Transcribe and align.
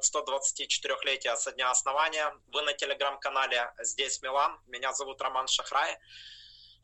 124-летия 0.00 1.36
со 1.36 1.52
дня 1.52 1.70
основания. 1.70 2.32
Вы 2.52 2.62
на 2.62 2.72
телеграм-канале 2.72 3.72
«Здесь 3.80 4.22
Милан». 4.22 4.60
Меня 4.66 4.92
зовут 4.92 5.20
Роман 5.20 5.48
Шахрай. 5.48 5.98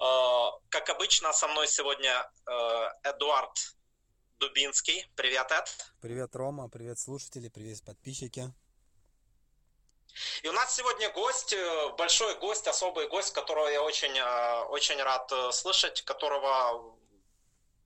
Э, 0.01 0.51
как 0.69 0.89
обычно, 0.91 1.33
со 1.33 1.49
мной 1.49 1.67
сегодня 1.67 2.31
э, 2.47 3.11
Эдуард 3.11 3.77
Дубинский. 4.39 5.11
Привет, 5.17 5.51
Эд. 5.51 5.69
Привет, 6.01 6.37
Рома. 6.37 6.69
Привет, 6.69 6.99
слушатели. 6.99 7.49
Привет, 7.49 7.85
подписчики. 7.85 8.53
И 10.43 10.49
у 10.49 10.53
нас 10.53 10.75
сегодня 10.75 11.11
гость, 11.11 11.53
э, 11.53 11.89
большой 11.97 12.35
гость, 12.39 12.69
особый 12.69 13.09
гость, 13.09 13.33
которого 13.33 13.69
я 13.69 13.83
очень, 13.83 14.21
очень 14.71 15.03
рад 15.03 15.33
слышать, 15.53 16.03
которого 16.03 16.98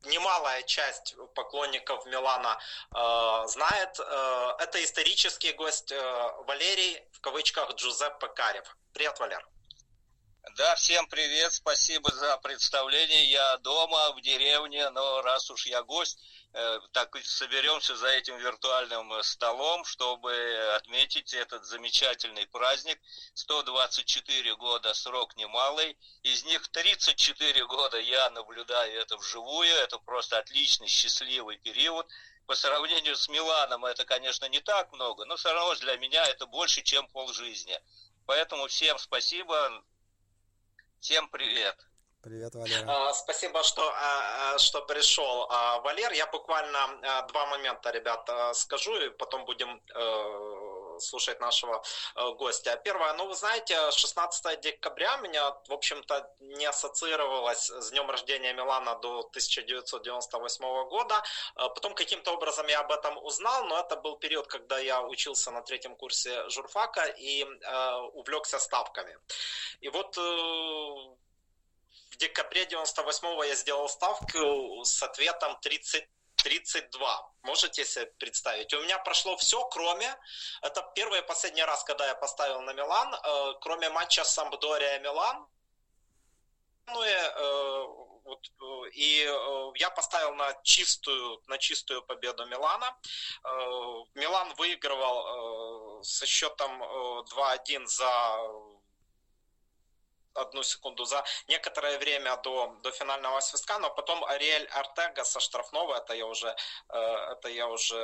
немалая 0.05 0.63
часть 0.63 1.17
поклонников 1.35 2.05
Милана 2.07 2.59
э, 2.95 3.47
знает. 3.49 3.99
Э, 3.99 4.55
это 4.59 4.83
исторический 4.83 5.53
гость 5.53 5.93
э, 5.93 6.33
Валерий, 6.47 7.03
в 7.13 7.21
кавычках, 7.21 7.75
Джузеппе 7.75 8.29
Карев. 8.29 8.77
Привет, 8.93 9.19
Валер. 9.21 9.47
Да, 10.51 10.75
всем 10.75 11.07
привет, 11.07 11.53
спасибо 11.53 12.11
за 12.13 12.37
представление. 12.39 13.31
Я 13.31 13.59
дома, 13.59 14.11
в 14.11 14.21
деревне, 14.21 14.91
но 14.91 15.23
раз 15.23 15.49
уж 15.51 15.67
я 15.67 15.85
гость, 15.85 16.19
э, 16.53 16.81
так 16.91 17.17
соберемся 17.25 17.95
за 17.95 18.09
этим 18.09 18.37
виртуальным 18.39 19.13
э, 19.13 19.23
столом, 19.23 19.85
чтобы 19.85 20.35
отметить 20.75 21.33
этот 21.33 21.65
замечательный 21.65 22.49
праздник. 22.49 23.01
124 23.35 24.57
года 24.57 24.93
срок 24.95 25.37
немалый, 25.37 25.97
из 26.25 26.45
них 26.45 26.67
34 26.69 27.65
года 27.67 28.01
я 28.01 28.29
наблюдаю 28.31 29.01
это 29.01 29.17
вживую, 29.19 29.73
это 29.77 29.99
просто 30.01 30.39
отличный, 30.39 30.89
счастливый 30.89 31.59
период. 31.59 32.07
По 32.47 32.57
сравнению 32.57 33.15
с 33.15 33.29
Миланом 33.29 33.85
это, 33.85 34.05
конечно, 34.05 34.47
не 34.47 34.61
так 34.61 34.93
много, 34.93 35.25
но 35.25 35.37
все 35.37 35.53
равно 35.53 35.77
для 35.77 35.97
меня 35.99 36.27
это 36.27 36.47
больше, 36.47 36.83
чем 36.83 37.07
полжизни. 37.07 37.81
Поэтому 38.27 38.67
всем 38.67 38.99
спасибо, 38.99 39.83
всем 41.03 41.29
привет. 41.29 41.77
Привет, 42.23 42.55
Валера. 42.55 42.85
А, 42.87 43.13
Спасибо, 43.13 43.65
что, 43.65 43.83
а, 43.83 44.55
а, 44.55 44.59
что 44.59 44.83
пришел. 44.83 45.49
Валер, 45.83 46.13
я 46.13 46.29
буквально 46.29 47.27
два 47.29 47.47
момента, 47.47 47.91
ребят, 47.91 48.25
а, 48.31 48.55
скажу, 48.55 48.95
и 49.01 49.11
потом 49.11 49.45
будем 49.45 49.83
э, 49.95 50.72
слушать 51.03 51.41
нашего 51.41 51.83
гостя. 52.37 52.81
Первое, 52.85 53.15
ну 53.15 53.27
вы 53.27 53.35
знаете, 53.35 53.91
16 53.91 54.61
декабря 54.61 55.17
меня, 55.17 55.51
в 55.69 55.73
общем-то, 55.73 56.35
не 56.41 56.67
ассоциировалось 56.67 57.71
с 57.71 57.91
днем 57.91 58.11
рождения 58.11 58.53
Милана 58.53 58.95
до 58.97 59.21
1998 59.21 60.89
года. 60.89 61.23
Потом 61.55 61.95
каким-то 61.95 62.33
образом 62.33 62.67
я 62.69 62.81
об 62.81 62.93
этом 62.93 63.19
узнал, 63.25 63.65
но 63.65 63.81
это 63.81 63.97
был 63.97 64.17
период, 64.17 64.47
когда 64.47 64.79
я 64.79 65.03
учился 65.03 65.51
на 65.51 65.63
третьем 65.63 65.97
курсе 65.97 66.49
журфака 66.49 67.05
и 67.05 67.45
увлекся 68.15 68.59
ставками. 68.59 69.19
И 69.81 69.89
вот 69.89 70.17
в 70.17 71.17
декабре 72.19 72.67
98 72.67 73.47
я 73.47 73.55
сделал 73.55 73.89
ставку 73.89 74.85
с 74.85 75.03
ответом 75.03 75.59
30 75.61 76.07
32. 76.43 77.33
Можете 77.43 77.85
себе 77.85 78.07
представить? 78.19 78.73
У 78.75 78.81
меня 78.83 78.99
прошло 78.99 79.37
все, 79.37 79.65
кроме... 79.69 80.17
Это 80.63 80.83
первый 80.95 81.21
и 81.21 81.23
последний 81.23 81.65
раз, 81.65 81.85
когда 81.85 82.07
я 82.07 82.15
поставил 82.15 82.61
на 82.63 82.73
Милан, 82.73 83.15
э, 83.15 83.55
кроме 83.61 83.91
матча 83.91 84.23
Сампдория-Милан. 84.25 85.47
Ну 86.87 87.05
и, 87.05 87.09
э, 87.09 87.87
вот, 88.25 88.51
э, 88.61 88.91
и 88.95 89.29
я 89.77 89.91
поставил 89.91 90.35
на 90.35 90.53
чистую, 90.63 91.43
на 91.47 91.59
чистую 91.59 92.03
победу 92.03 92.47
Милана. 92.47 92.97
Милан 94.15 94.55
выигрывал 94.55 96.03
со 96.05 96.27
счетом 96.27 96.83
2-1 97.25 97.87
за 97.87 98.72
одну 100.35 100.63
секунду 100.63 101.05
за 101.05 101.25
некоторое 101.49 101.99
время 101.99 102.37
до, 102.39 102.77
до 102.83 102.91
финального 102.91 103.41
свистка, 103.41 103.79
но 103.79 103.91
потом 103.91 104.25
Ариэль 104.25 104.67
Артега 104.67 105.25
со 105.25 105.41
штрафного, 105.41 105.97
это 105.97 106.15
я 106.15 106.27
уже, 106.27 106.55
э, 106.89 106.99
это 107.33 107.49
я 107.49 107.69
уже 107.69 107.97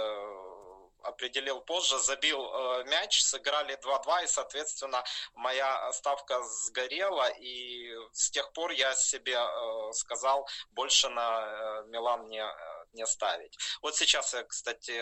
определил 1.03 1.61
позже, 1.61 1.99
забил 1.99 2.41
э, 2.45 2.85
мяч, 2.85 3.23
сыграли 3.23 3.79
2-2, 3.79 4.25
и, 4.25 4.27
соответственно, 4.27 5.05
моя 5.35 5.93
ставка 5.93 6.43
сгорела, 6.43 7.29
и 7.29 7.95
с 8.13 8.31
тех 8.31 8.53
пор 8.53 8.73
я 8.73 8.95
себе 8.95 9.37
э, 9.37 9.93
сказал 9.93 10.49
больше 10.71 11.09
на 11.09 11.83
Милан 11.87 12.29
не, 12.29 12.45
не 12.93 13.07
ставить. 13.07 13.57
Вот 13.83 13.97
сейчас 13.97 14.35
я, 14.35 14.45
кстати, 14.45 14.93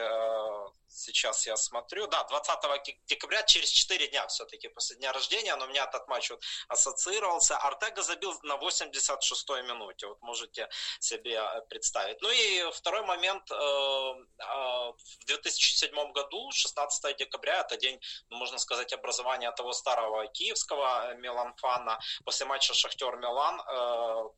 сейчас 0.89 1.47
я 1.47 1.57
смотрю, 1.57 2.07
да, 2.07 2.25
20 2.25 2.97
декабря, 3.07 3.43
через 3.43 3.71
4 3.71 4.09
дня 4.09 4.27
все-таки 4.29 4.69
после 4.69 4.97
дня 4.97 5.13
рождения, 5.13 5.55
но 5.57 5.67
у 5.67 5.69
меня 5.69 5.85
этот 5.85 6.09
матч 6.09 6.31
вот 6.31 6.43
ассоциировался. 6.69 7.57
Артега 7.57 8.03
забил 8.03 8.35
на 8.43 8.55
86-й 8.55 9.63
минуте, 9.63 10.07
вот 10.07 10.21
можете 10.23 10.69
себе 11.01 11.35
э, 11.35 11.61
представить. 11.69 12.21
Ну 12.23 12.31
и 12.31 12.71
второй 12.73 13.03
момент, 13.03 13.51
э, 13.51 13.55
э, 13.55 14.93
в 15.21 15.25
2007 15.27 16.13
году, 16.13 16.51
16 16.53 17.17
декабря, 17.17 17.61
это 17.61 17.77
день, 17.77 18.01
ну, 18.31 18.39
можно 18.39 18.59
сказать, 18.59 18.93
образования 18.93 19.53
того 19.53 19.73
старого 19.73 20.27
киевского 20.29 21.15
Миланфана, 21.15 21.99
после 22.25 22.47
матча 22.47 22.73
Шахтер-Милан, 22.75 23.61
Э, 23.69 24.29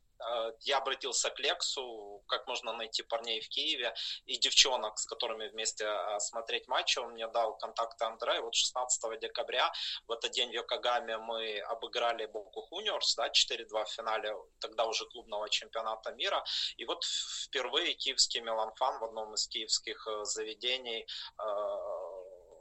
я 0.60 0.78
обратился 0.78 1.30
к 1.30 1.38
Лексу, 1.38 2.22
как 2.26 2.46
можно 2.46 2.72
найти 2.72 3.02
парней 3.02 3.40
в 3.40 3.48
Киеве 3.48 3.94
и 4.26 4.38
девчонок, 4.38 4.98
с 4.98 5.06
которыми 5.06 5.48
вместе 5.48 5.84
э, 5.84 6.18
смотреть 6.20 6.68
матчи. 6.68 6.98
Он 6.98 7.12
мне 7.12 7.26
дал 7.28 7.56
контакты 7.58 8.04
Андрея. 8.04 8.40
Вот 8.40 8.54
16 8.54 9.20
декабря 9.20 9.72
в 10.06 10.12
этот 10.12 10.32
день 10.32 10.50
в 10.50 10.52
Йокогаме 10.52 11.18
мы 11.18 11.60
обыграли 11.60 12.26
Боку 12.26 12.62
Хуниорс, 12.62 13.14
да, 13.16 13.28
4-2 13.28 13.84
в 13.84 13.88
финале 13.88 14.34
тогда 14.58 14.86
уже 14.86 15.04
клубного 15.06 15.48
чемпионата 15.48 16.12
мира. 16.12 16.44
И 16.76 16.84
вот 16.84 17.04
впервые 17.04 17.94
киевский 17.94 18.40
Меланфан 18.40 18.98
в 18.98 19.04
одном 19.04 19.34
из 19.34 19.46
киевских 19.48 20.06
э, 20.06 20.24
заведений 20.24 21.06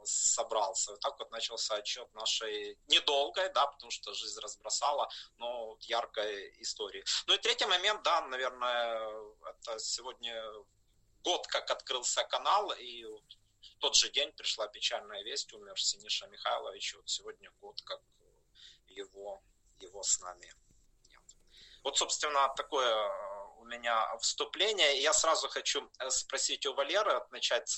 собрался. 0.08 0.96
Так 0.98 1.20
вот 1.20 1.32
начался 1.32 1.76
отчет 1.76 2.14
нашей 2.14 2.78
недолгой, 2.88 3.50
да, 3.54 3.68
потому 3.68 3.92
что 3.92 4.14
жизнь 4.14 4.40
разбросала, 4.40 5.10
но 5.38 5.78
яркой 5.82 6.54
истории. 6.62 7.04
Ну 7.28 7.34
и 7.34 7.38
третий 7.38 7.66
момент, 7.66 8.04
да, 8.04 8.22
наверное, 8.22 9.10
это 9.46 9.80
сегодня 9.80 10.44
год, 11.24 11.48
как 11.48 11.70
открылся 11.72 12.24
канал, 12.24 12.72
и 12.72 13.04
в 13.04 13.80
тот 13.80 13.96
же 13.96 14.10
день 14.10 14.32
пришла 14.32 14.68
печальная 14.68 15.24
весть, 15.24 15.54
умер 15.54 15.80
Синиша 15.80 16.28
Михайлович, 16.28 16.96
вот 16.96 17.10
сегодня 17.10 17.52
год, 17.62 17.82
как 17.84 18.02
его, 18.88 19.44
его 19.80 20.04
с 20.04 20.20
нами 20.22 20.54
нет. 21.10 21.22
Вот, 21.84 21.98
собственно, 21.98 22.50
такое 22.56 23.12
меня 23.66 24.18
вступление. 24.20 25.02
Я 25.02 25.14
сразу 25.14 25.48
хочу 25.48 25.90
э, 26.00 26.10
спросить 26.10 26.66
у 26.66 26.74
Валеры, 26.74 27.22
начать 27.32 27.68
с, 27.70 27.78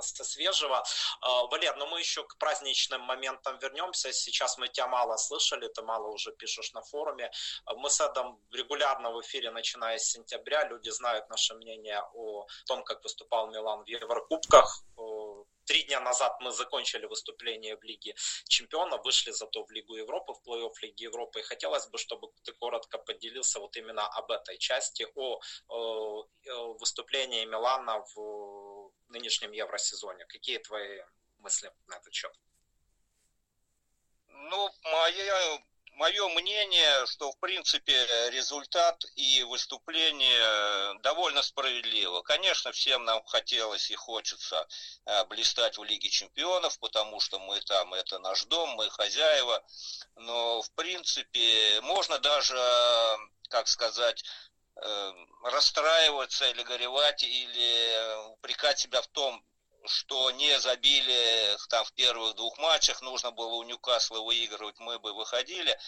со 0.00 0.24
свежего. 0.24 0.82
Э, 1.22 1.46
Валер, 1.50 1.76
ну 1.76 1.86
мы 1.86 2.00
еще 2.00 2.24
к 2.24 2.36
праздничным 2.38 3.00
моментам 3.02 3.58
вернемся. 3.58 4.12
Сейчас 4.12 4.58
мы 4.58 4.68
тебя 4.68 4.88
мало 4.88 5.16
слышали, 5.16 5.68
ты 5.68 5.82
мало 5.82 6.08
уже 6.08 6.32
пишешь 6.32 6.72
на 6.72 6.82
форуме. 6.82 7.30
Мы 7.76 7.90
с 7.90 8.00
Эдом 8.00 8.40
регулярно 8.52 9.10
в 9.10 9.20
эфире, 9.22 9.50
начиная 9.50 9.98
с 9.98 10.10
сентября. 10.10 10.64
Люди 10.68 10.90
знают 10.90 11.28
наше 11.28 11.54
мнение 11.54 12.02
о 12.14 12.46
том, 12.66 12.84
как 12.84 13.02
выступал 13.02 13.48
Милан 13.50 13.84
в 13.84 13.88
Еврокубках 13.88 14.82
Три 15.68 15.82
дня 15.82 16.00
назад 16.00 16.40
мы 16.40 16.50
закончили 16.50 17.04
выступление 17.04 17.76
в 17.76 17.82
Лиге 17.82 18.14
Чемпионов, 18.48 19.04
вышли 19.04 19.32
зато 19.32 19.62
в 19.64 19.70
Лигу 19.70 19.96
Европы, 19.96 20.32
в 20.32 20.40
плей-офф 20.48 20.72
Лиги 20.80 21.02
Европы. 21.02 21.40
И 21.40 21.42
хотелось 21.42 21.86
бы, 21.88 21.98
чтобы 21.98 22.32
ты 22.42 22.52
коротко 22.52 22.96
поделился 22.96 23.60
вот 23.60 23.76
именно 23.76 24.06
об 24.06 24.30
этой 24.30 24.56
части, 24.56 25.06
о, 25.14 25.42
о 25.68 26.26
выступлении 26.78 27.44
Милана 27.44 28.02
в 28.14 28.92
нынешнем 29.08 29.52
Евросезоне. 29.52 30.24
Какие 30.24 30.56
твои 30.56 31.02
мысли 31.40 31.70
на 31.86 31.96
этот 31.96 32.14
счет? 32.14 32.32
Ну, 34.28 34.70
моя 34.84 35.58
мое 35.98 36.28
мнение, 36.28 37.06
что 37.06 37.32
в 37.32 37.38
принципе 37.38 38.06
результат 38.30 39.04
и 39.16 39.42
выступление 39.42 40.98
довольно 41.00 41.42
справедливо. 41.42 42.22
Конечно, 42.22 42.72
всем 42.72 43.04
нам 43.04 43.22
хотелось 43.24 43.90
и 43.90 43.96
хочется 43.96 44.66
э, 45.06 45.24
блистать 45.26 45.76
в 45.76 45.84
Лиге 45.84 46.08
Чемпионов, 46.08 46.78
потому 46.78 47.20
что 47.20 47.38
мы 47.40 47.60
там, 47.62 47.94
это 47.94 48.18
наш 48.20 48.44
дом, 48.44 48.70
мы 48.70 48.88
хозяева. 48.90 49.62
Но 50.14 50.62
в 50.62 50.70
принципе 50.72 51.80
можно 51.82 52.18
даже, 52.20 52.58
как 53.48 53.66
сказать, 53.66 54.24
э, 54.76 55.12
расстраиваться 55.42 56.48
или 56.48 56.62
горевать, 56.62 57.24
или 57.24 58.28
упрекать 58.34 58.78
себя 58.78 59.02
в 59.02 59.08
том, 59.08 59.44
что 59.88 60.30
не 60.32 60.58
забили 60.60 61.56
там 61.68 61.84
в 61.84 61.92
первых 61.92 62.34
двух 62.36 62.58
матчах, 62.58 63.02
нужно 63.02 63.30
было 63.30 63.54
у 63.54 63.62
Ньюкасла 63.64 64.20
выигрывать, 64.20 64.78
мы 64.78 64.98
бы 64.98 65.12
выходили. 65.12 65.78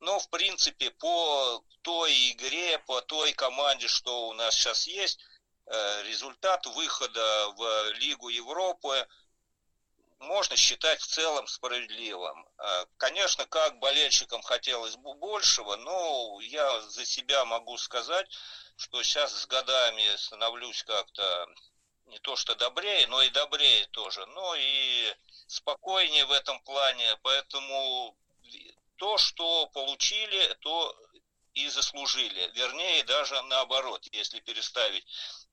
Но, 0.00 0.18
в 0.18 0.28
принципе, 0.30 0.90
по 0.90 1.64
той 1.82 2.30
игре, 2.30 2.78
по 2.80 3.00
той 3.02 3.32
команде, 3.32 3.88
что 3.88 4.28
у 4.28 4.32
нас 4.34 4.54
сейчас 4.54 4.86
есть, 4.86 5.18
э, 5.66 6.02
результат 6.04 6.66
выхода 6.66 7.48
в 7.56 7.90
Лигу 7.94 8.28
Европы 8.28 9.06
можно 10.20 10.56
считать 10.56 11.00
в 11.00 11.06
целом 11.06 11.46
справедливым. 11.46 12.46
Э, 12.58 12.84
конечно, 12.96 13.46
как 13.46 13.78
болельщикам 13.78 14.42
хотелось 14.42 14.96
бы 14.96 15.14
большего, 15.14 15.76
но 15.76 16.40
я 16.42 16.80
за 16.82 17.04
себя 17.04 17.44
могу 17.44 17.76
сказать, 17.78 18.28
что 18.76 19.02
сейчас 19.02 19.32
с 19.32 19.46
годами 19.46 20.16
становлюсь 20.16 20.82
как-то 20.82 21.46
не 22.08 22.18
то 22.18 22.36
что 22.36 22.54
добрее, 22.54 23.06
но 23.08 23.22
и 23.22 23.30
добрее 23.30 23.86
тоже, 23.86 24.24
но 24.26 24.54
и 24.56 25.14
спокойнее 25.46 26.24
в 26.26 26.32
этом 26.32 26.60
плане, 26.60 27.16
поэтому 27.22 28.16
то, 28.96 29.16
что 29.18 29.66
получили, 29.68 30.54
то 30.60 30.96
и 31.54 31.68
заслужили. 31.68 32.50
Вернее, 32.54 33.04
даже 33.04 33.40
наоборот, 33.42 34.06
если 34.12 34.40
переставить 34.40 35.04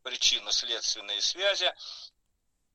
причинно-следственные 0.04 1.22
связи, 1.22 1.74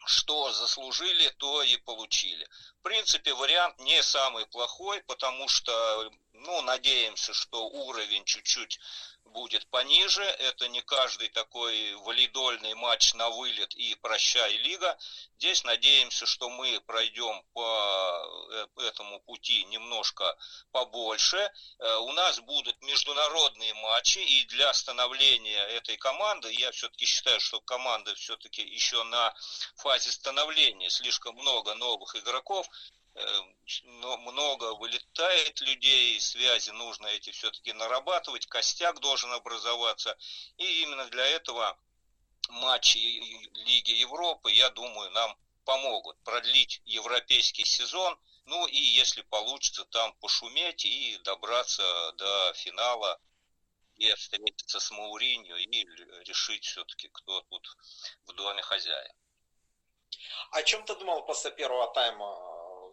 что 0.07 0.53
заслужили, 0.53 1.29
то 1.39 1.63
и 1.63 1.77
получили. 1.77 2.49
В 2.79 2.83
принципе, 2.83 3.35
вариант 3.35 3.79
не 3.81 4.03
самый 4.03 4.47
плохой, 4.47 5.03
потому 5.03 5.49
что, 5.49 6.11
ну, 6.41 6.63
надеемся, 6.63 7.35
что 7.35 7.69
уровень 7.69 8.25
чуть-чуть 8.25 8.79
будет 9.25 9.67
пониже. 9.71 10.23
Это 10.23 10.69
не 10.69 10.83
каждый 10.83 11.29
такой 11.29 11.95
валидольный 11.97 12.75
матч 12.75 13.15
на 13.15 13.29
вылет 13.31 13.75
и 13.75 13.95
прощай 13.97 14.57
лига. 14.59 14.99
Здесь 15.39 15.65
надеемся, 15.65 16.27
что 16.27 16.49
мы 16.51 16.81
пройдем 16.81 17.43
по 17.53 18.49
э, 18.51 18.67
этому 18.89 19.21
пути 19.21 19.65
немножко 19.65 20.37
побольше. 20.73 21.53
Э, 21.79 21.97
у 21.97 22.13
нас 22.13 22.41
будут 22.41 22.81
международные 22.83 23.75
матчи, 23.75 24.19
и 24.19 24.45
для 24.47 24.73
становления 24.75 25.63
этой 25.77 25.97
команды, 25.97 26.53
я 26.53 26.71
все-таки 26.73 27.07
считаю, 27.07 27.41
что 27.41 27.61
команда 27.61 28.15
все-таки 28.15 28.63
еще 28.63 29.03
на 29.05 29.35
фазе 29.77 30.11
становления, 30.11 30.91
слишком 30.91 31.35
много 31.37 31.75
новых 31.75 32.17
игроков, 32.17 32.67
много 34.01 34.75
вылетает 34.75 35.61
людей, 35.61 36.21
связи 36.21 36.71
нужно 36.71 37.07
эти 37.09 37.31
все-таки 37.31 37.73
нарабатывать, 37.73 38.47
костяк 38.47 39.01
должен 39.01 39.33
образоваться. 39.33 40.17
И 40.59 40.83
именно 40.83 41.07
для 41.07 41.27
этого 41.27 41.79
матчи 42.49 42.99
Лиги 42.99 43.93
Европы, 43.93 44.53
я 44.53 44.71
думаю, 44.71 45.11
нам 45.11 45.37
помогут 45.65 46.19
продлить 46.25 46.81
европейский 46.85 47.65
сезон, 47.65 48.19
ну 48.47 48.67
и 48.67 48.79
если 48.79 49.23
получится 49.23 49.85
там 49.85 50.13
пошуметь 50.15 50.85
и 50.85 51.19
добраться 51.25 52.13
до 52.13 52.53
финала, 52.55 53.21
и 53.97 54.13
встретиться 54.15 54.81
с 54.81 54.91
Мауринью 54.91 55.57
и 55.59 55.67
решить 56.25 56.65
все-таки, 56.65 57.09
кто 57.09 57.43
тут 57.43 57.77
в 58.27 58.33
доме 58.33 58.63
хозяин. 58.63 59.13
О 60.53 60.63
чем 60.63 60.85
ты 60.85 60.97
думал 60.97 61.25
после 61.27 61.51
первого 61.51 61.93
тайма 61.93 62.50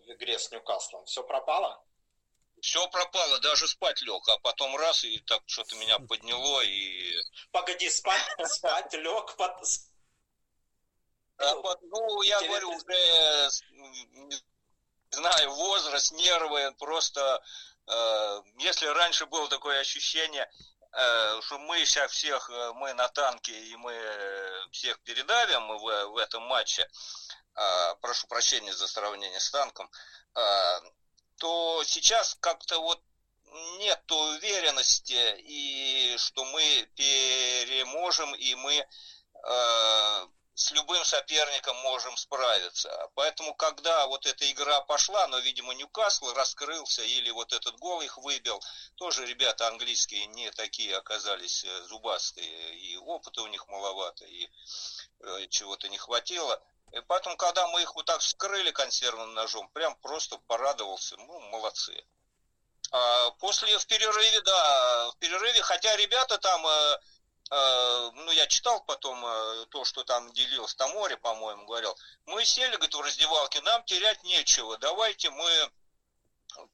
в 0.08 0.12
игре 0.14 0.40
с 0.40 0.52
Ньюкаслом? 0.52 1.06
Все 1.06 1.24
пропало? 1.24 1.84
Все 2.62 2.88
пропало, 2.88 3.40
даже 3.40 3.68
спать 3.68 4.02
лег, 4.02 4.28
а 4.30 4.40
потом 4.40 4.76
раз, 4.78 5.04
и 5.04 5.20
так 5.20 5.44
что-то 5.46 5.76
меня 5.76 6.00
подняло, 6.00 6.62
и... 6.62 7.16
Погоди, 7.52 7.90
спать, 7.90 8.22
спать 8.46 8.94
лег, 8.94 9.36
под... 9.36 9.52
А, 11.40 11.54
ну, 11.84 12.22
я 12.24 12.42
говорю, 12.42 12.72
уже, 12.72 13.50
не 13.72 14.42
знаю, 15.12 15.52
возраст, 15.52 16.12
нервы, 16.14 16.74
просто, 16.80 17.44
э, 17.86 18.42
если 18.58 18.88
раньше 18.88 19.28
было 19.28 19.48
такое 19.48 19.80
ощущение, 19.80 20.50
э, 20.94 21.42
что 21.42 21.60
мы 21.60 21.86
сейчас 21.86 22.12
всех, 22.12 22.50
э, 22.50 22.74
мы 22.74 22.92
на 22.96 23.08
танке, 23.10 23.54
и 23.54 23.76
мы 23.76 23.96
всех 24.72 25.00
передавим 25.02 25.78
в, 25.78 26.06
в 26.08 26.18
этом 26.18 26.42
матче, 26.42 26.82
э, 26.82 26.88
прошу 28.02 28.28
прощения 28.28 28.74
за 28.74 28.88
сравнение 28.88 29.40
с 29.40 29.50
танком, 29.50 29.90
э, 30.36 30.82
то 31.38 31.84
сейчас 31.86 32.36
как-то 32.40 32.80
вот 32.80 33.02
нет 33.80 34.12
уверенности, 34.12 35.36
и 35.40 36.16
что 36.18 36.46
мы 36.46 36.90
переможем, 36.96 38.34
и 38.36 38.56
мы 38.56 38.76
э, 38.76 40.28
с 40.58 40.72
любым 40.72 41.06
соперником 41.06 41.76
можем 41.78 42.18
справиться. 42.18 43.10
Поэтому, 43.14 43.54
когда 43.54 44.08
вот 44.08 44.26
эта 44.26 44.50
игра 44.52 44.82
пошла, 44.82 45.28
но, 45.28 45.38
видимо, 45.38 45.74
Ньюкасл 45.74 46.34
раскрылся, 46.34 47.04
или 47.04 47.30
вот 47.30 47.54
этот 47.54 47.78
гол 47.78 48.02
их 48.02 48.18
выбил, 48.18 48.62
тоже 48.96 49.26
ребята 49.26 49.68
английские 49.68 50.26
не 50.28 50.50
такие 50.52 50.98
оказались 50.98 51.64
э, 51.64 51.84
зубастые, 51.84 52.76
и 52.76 52.98
опыта 52.98 53.44
у 53.44 53.48
них 53.48 53.68
маловато, 53.68 54.26
и 54.26 54.50
э, 55.20 55.48
чего-то 55.50 55.90
не 55.90 55.98
хватило. 55.98 56.62
И 56.92 57.02
поэтому, 57.02 57.36
когда 57.38 57.68
мы 57.68 57.82
их 57.82 57.96
вот 57.96 58.06
так 58.06 58.22
вскрыли 58.22 58.72
консервным 58.72 59.34
ножом, 59.34 59.68
прям 59.70 59.96
просто 59.98 60.38
порадовался. 60.48 61.18
Ну, 61.18 61.40
молодцы. 61.52 62.06
А 62.92 63.32
после 63.32 63.78
в 63.78 63.86
перерыве, 63.88 64.42
да, 64.42 65.12
в 65.12 65.18
перерыве, 65.18 65.62
хотя 65.62 65.96
ребята 65.98 66.38
там, 66.38 66.66
э, 66.66 67.00
э, 67.52 68.12
ну, 68.14 68.32
я 68.32 68.48
читал 68.48 68.82
потом 68.86 69.24
э, 69.26 69.66
то, 69.70 69.84
что 69.84 70.04
там 70.04 70.32
делилось, 70.32 70.74
там 70.76 70.92
море, 70.92 71.18
по-моему, 71.18 71.66
говорил, 71.66 71.98
мы 72.26 72.46
сели, 72.46 72.76
говорит, 72.76 72.96
в 72.96 73.02
раздевалке, 73.02 73.62
нам 73.62 73.84
терять 73.84 74.24
нечего, 74.24 74.78
давайте 74.78 75.30
мы 75.32 75.72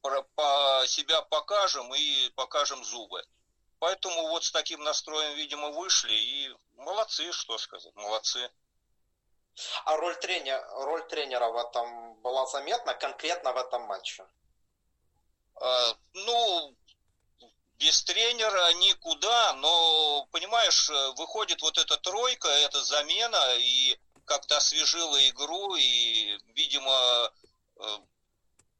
про, 0.02 0.22
по 0.36 0.84
себя 0.86 1.22
покажем 1.22 1.92
и 1.94 2.30
покажем 2.36 2.84
зубы. 2.84 3.24
Поэтому 3.80 4.28
вот 4.28 4.44
с 4.44 4.52
таким 4.52 4.82
настроем, 4.84 5.34
видимо, 5.34 5.70
вышли 5.70 6.14
и 6.14 6.56
молодцы, 6.76 7.32
что 7.32 7.58
сказать, 7.58 7.94
молодцы. 7.96 8.50
А 9.84 9.96
роль 9.96 10.16
тренера, 10.16 10.64
роль 10.84 11.06
тренера 11.08 11.48
в 11.48 11.56
этом 11.56 12.14
была 12.22 12.46
заметна 12.46 12.94
конкретно 12.94 13.52
в 13.52 13.56
этом 13.56 13.82
матче? 13.82 14.26
А, 15.60 15.96
ну, 16.12 16.76
без 17.78 18.02
тренера 18.04 18.72
никуда, 18.74 19.52
но, 19.54 20.26
понимаешь, 20.30 20.88
выходит 21.16 21.62
вот 21.62 21.78
эта 21.78 21.96
тройка, 21.98 22.48
эта 22.48 22.82
замена, 22.82 23.54
и 23.58 23.98
как-то 24.24 24.56
освежила 24.56 25.28
игру, 25.28 25.76
и, 25.76 26.38
видимо, 26.54 27.32
э, 27.76 27.98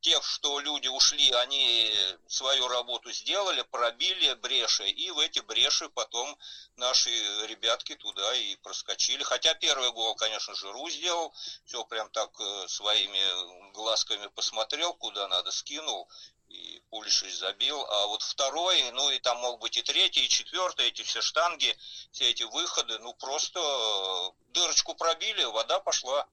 тех, 0.04 0.22
что 0.22 0.60
люди 0.60 0.86
ушли, 0.86 1.30
они 1.32 1.90
свою 2.28 2.68
работу 2.68 3.10
сделали, 3.10 3.62
пробили 3.62 4.34
бреши, 4.34 4.86
и 4.86 5.10
в 5.10 5.18
эти 5.18 5.40
бреши 5.40 5.88
потом 5.88 6.38
наши 6.76 7.10
ребятки 7.46 7.94
туда 7.94 8.34
и 8.34 8.56
проскочили. 8.56 9.22
Хотя 9.22 9.54
первый 9.54 9.90
гол, 9.92 10.14
конечно, 10.14 10.54
Жиру 10.54 10.90
сделал, 10.90 11.34
все 11.64 11.82
прям 11.84 12.10
так 12.10 12.30
э, 12.38 12.68
своими 12.68 13.72
глазками 13.72 14.26
посмотрел, 14.26 14.92
куда 14.92 15.26
надо, 15.28 15.50
скинул, 15.50 16.06
и 16.48 16.82
Пулишич 16.90 17.34
забил. 17.36 17.80
А 17.86 18.06
вот 18.06 18.20
второй, 18.20 18.90
ну 18.90 19.10
и 19.10 19.18
там 19.20 19.38
мог 19.38 19.58
быть 19.58 19.78
и 19.78 19.82
третий, 19.82 20.26
и 20.26 20.28
четвертый, 20.28 20.88
эти 20.88 21.00
все 21.00 21.22
штанги, 21.22 21.74
все 22.12 22.28
эти 22.28 22.42
выходы, 22.42 22.98
ну 22.98 23.14
просто 23.14 23.58
э, 23.58 24.52
дырочку 24.52 24.94
пробили, 24.94 25.44
вода 25.44 25.80
пошла. 25.80 26.28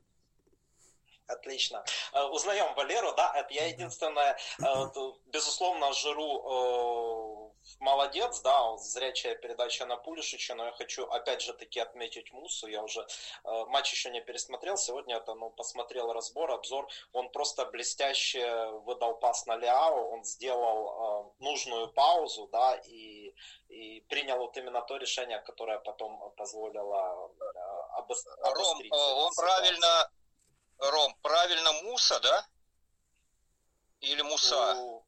Отлично. 1.31 1.83
Э, 2.13 2.23
узнаем 2.23 2.73
Валеру, 2.75 3.13
да, 3.13 3.31
это 3.35 3.53
я 3.53 3.67
единственное, 3.67 4.37
э, 4.59 4.65
безусловно, 5.27 5.93
Жиру 5.93 7.51
э, 7.51 7.79
молодец, 7.79 8.41
да, 8.41 8.77
зрячая 8.77 9.35
передача 9.35 9.85
на 9.85 9.95
Пулишича, 9.95 10.55
но 10.55 10.65
я 10.65 10.71
хочу 10.71 11.05
опять 11.05 11.41
же 11.41 11.53
таки 11.53 11.79
отметить 11.79 12.33
Мусу, 12.33 12.67
я 12.67 12.83
уже 12.83 13.07
матч 13.43 13.91
еще 13.91 14.09
не 14.09 14.21
пересмотрел, 14.21 14.77
сегодня 14.77 15.17
это, 15.17 15.33
ну, 15.35 15.49
посмотрел 15.49 16.11
разбор, 16.11 16.51
обзор, 16.51 16.87
он 17.13 17.29
просто 17.29 17.65
блестяще 17.65 18.65
выдал 18.85 19.15
пас 19.15 19.45
на 19.45 19.55
Ляо, 19.55 20.11
он 20.11 20.23
сделал 20.23 21.33
нужную 21.39 21.87
паузу, 21.87 22.47
да, 22.51 22.75
и, 22.85 23.33
и 23.69 24.01
принял 24.09 24.37
вот 24.37 24.57
именно 24.57 24.81
то 24.81 24.97
решение, 24.97 25.39
которое 25.39 25.79
потом 25.79 26.31
позволило 26.37 27.31
обострить. 27.93 28.91
Ром, 28.91 29.25
он 29.25 29.31
правильно 29.35 30.09
Ром, 30.81 31.15
правильно 31.21 31.71
Муса, 31.83 32.19
да? 32.19 32.47
Или 33.99 34.21
Муса? 34.23 34.73
Ну, 34.73 35.05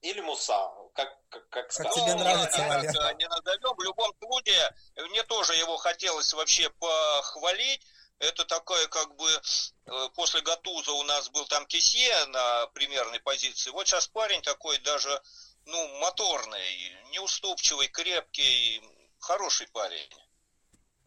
или 0.00 0.20
Муса, 0.20 0.68
как, 0.94 1.16
как, 1.28 1.48
как 1.48 1.72
сказать. 1.72 1.94
Как 1.94 2.02
тебе 2.02 2.14
нравится, 2.14 2.58
ну, 2.60 2.68
Валер? 2.68 3.16
Не 3.16 3.28
назовем. 3.28 3.76
В 3.76 3.82
любом 3.82 4.12
случае, 4.18 4.74
мне 4.96 5.22
тоже 5.22 5.54
его 5.54 5.76
хотелось 5.76 6.32
вообще 6.32 6.68
похвалить. 6.70 7.86
Это 8.18 8.44
такое, 8.44 8.86
как 8.88 9.14
бы, 9.14 9.30
э, 9.30 10.08
после 10.14 10.40
Гатуза 10.42 10.92
у 10.92 11.02
нас 11.04 11.28
был 11.30 11.44
там 11.46 11.66
Кисье 11.66 12.26
на 12.26 12.66
примерной 12.68 13.20
позиции. 13.20 13.70
Вот 13.70 13.86
сейчас 13.86 14.08
парень 14.08 14.42
такой 14.42 14.78
даже, 14.78 15.22
ну, 15.66 15.98
моторный, 15.98 16.96
неуступчивый, 17.10 17.88
крепкий, 17.88 18.82
хороший 19.20 19.68
парень 19.68 20.21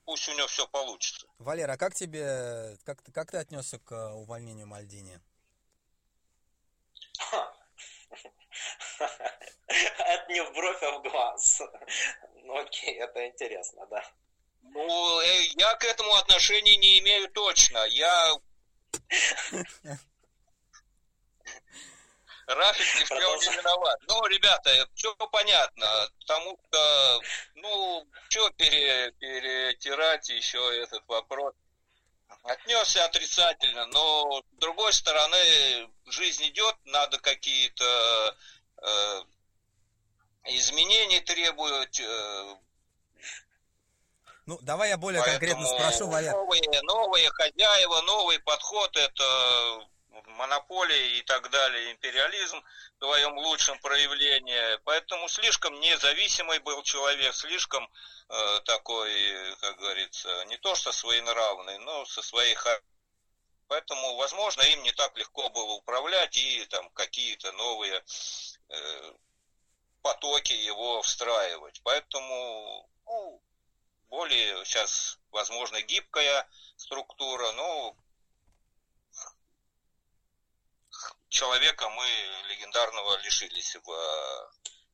пусть 0.06 0.30
у 0.30 0.34
него 0.34 0.48
все 0.48 0.68
получится. 0.68 1.28
Валера, 1.40 1.74
а 1.74 1.78
как 1.78 1.94
тебе, 1.94 2.78
как, 2.86 3.02
ты, 3.02 3.12
как 3.12 3.32
ты 3.32 3.38
отнесся 3.38 3.80
к 3.80 3.92
э, 3.92 4.14
увольнению 4.14 4.68
Мальдини? 4.68 5.20
Это 9.68 10.26
не 10.30 10.42
в 10.44 10.54
бровь, 10.54 10.84
а 10.84 10.92
в 11.00 11.02
глаз. 11.04 11.62
Ну 12.44 12.58
окей, 12.58 12.96
это 13.00 13.28
интересно, 13.28 13.86
да. 13.88 14.04
Ну, 14.62 15.20
э, 15.22 15.42
я 15.58 15.76
к 15.76 15.84
этому 15.84 16.14
отношения 16.16 16.78
не 16.78 17.00
имею 17.00 17.30
точно. 17.32 17.84
Я 17.88 18.36
Рафик 22.48 23.00
ни 23.00 23.04
в 23.04 23.08
чем 23.08 23.40
не 23.40 23.58
виноват. 23.58 24.00
Ну, 24.08 24.26
ребята, 24.28 24.88
все 24.94 25.16
понятно, 25.16 25.88
потому 26.20 26.58
что, 26.68 27.20
ну, 27.56 28.08
что 28.30 28.50
пере, 28.52 29.12
перетирать 29.20 30.30
еще 30.30 30.82
этот 30.82 31.04
вопрос. 31.08 31.54
Отнесся 32.44 33.06
отрицательно, 33.06 33.88
но 33.88 34.44
с 34.52 34.60
другой 34.60 34.94
стороны, 34.94 35.90
жизнь 36.06 36.44
идет, 36.46 36.76
надо 36.86 37.18
какие-то 37.20 38.38
э, 38.78 39.22
изменения 40.50 41.22
требовать. 41.22 42.00
Э, 42.00 42.56
ну, 44.46 44.60
давай 44.62 44.90
я 44.90 44.98
более 44.98 45.24
конкретно 45.24 45.66
спрошу, 45.66 46.08
Валер. 46.08 46.34
Новые, 46.34 46.82
новые 46.84 47.30
хозяева, 47.32 48.02
новый 48.02 48.40
подход, 48.40 48.96
это 48.96 49.88
монополия 50.28 51.18
и 51.18 51.22
так 51.24 51.50
далее, 51.50 51.92
империализм 51.92 52.62
в 53.00 53.06
своем 53.06 53.38
лучшем 53.38 53.80
проявлении. 53.80 54.80
Поэтому 54.84 55.28
слишком 55.28 55.80
независимый 55.80 56.60
был 56.60 56.82
человек, 56.84 57.34
слишком 57.34 57.90
э, 58.30 58.60
такой, 58.66 59.56
как 59.62 59.78
говорится, 59.78 60.46
не 60.46 60.58
то 60.58 60.76
что 60.76 60.92
своенравный, 60.92 61.78
но 61.80 62.06
со 62.06 62.22
своей 62.22 62.56
Поэтому, 63.68 64.16
возможно, 64.16 64.62
им 64.62 64.84
не 64.84 64.92
так 64.92 65.18
легко 65.18 65.50
было 65.50 65.72
управлять 65.72 66.38
и 66.38 66.66
там 66.66 66.90
какие-то 66.92 67.52
новые 67.54 68.04
э, 68.70 69.14
потоки 70.02 70.54
его 70.54 71.02
встраивать. 71.02 71.82
Поэтому 71.84 72.88
ну, 73.06 73.42
более 74.10 74.64
сейчас, 74.66 75.20
возможно, 75.32 75.82
гибкая 75.82 76.48
структура, 76.78 77.52
но 77.54 77.96
человека 81.36 81.90
мы 81.90 82.06
легендарного 82.50 83.18
лишились 83.22 83.76
в, 83.76 83.88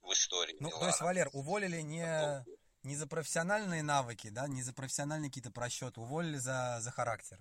в 0.01 0.11
истории. 0.11 0.57
Ну, 0.59 0.67
Милана. 0.67 0.79
то 0.79 0.87
есть, 0.87 1.01
Валер, 1.01 1.29
уволили 1.33 1.81
не, 1.81 2.45
не 2.83 2.95
за 2.95 3.07
профессиональные 3.07 3.83
навыки, 3.83 4.29
да, 4.29 4.47
не 4.47 4.63
за 4.63 4.73
профессиональные 4.73 5.29
какие-то 5.29 5.51
просчеты, 5.51 6.01
уволили 6.01 6.37
за, 6.37 6.79
за 6.81 6.91
характер. 6.91 7.37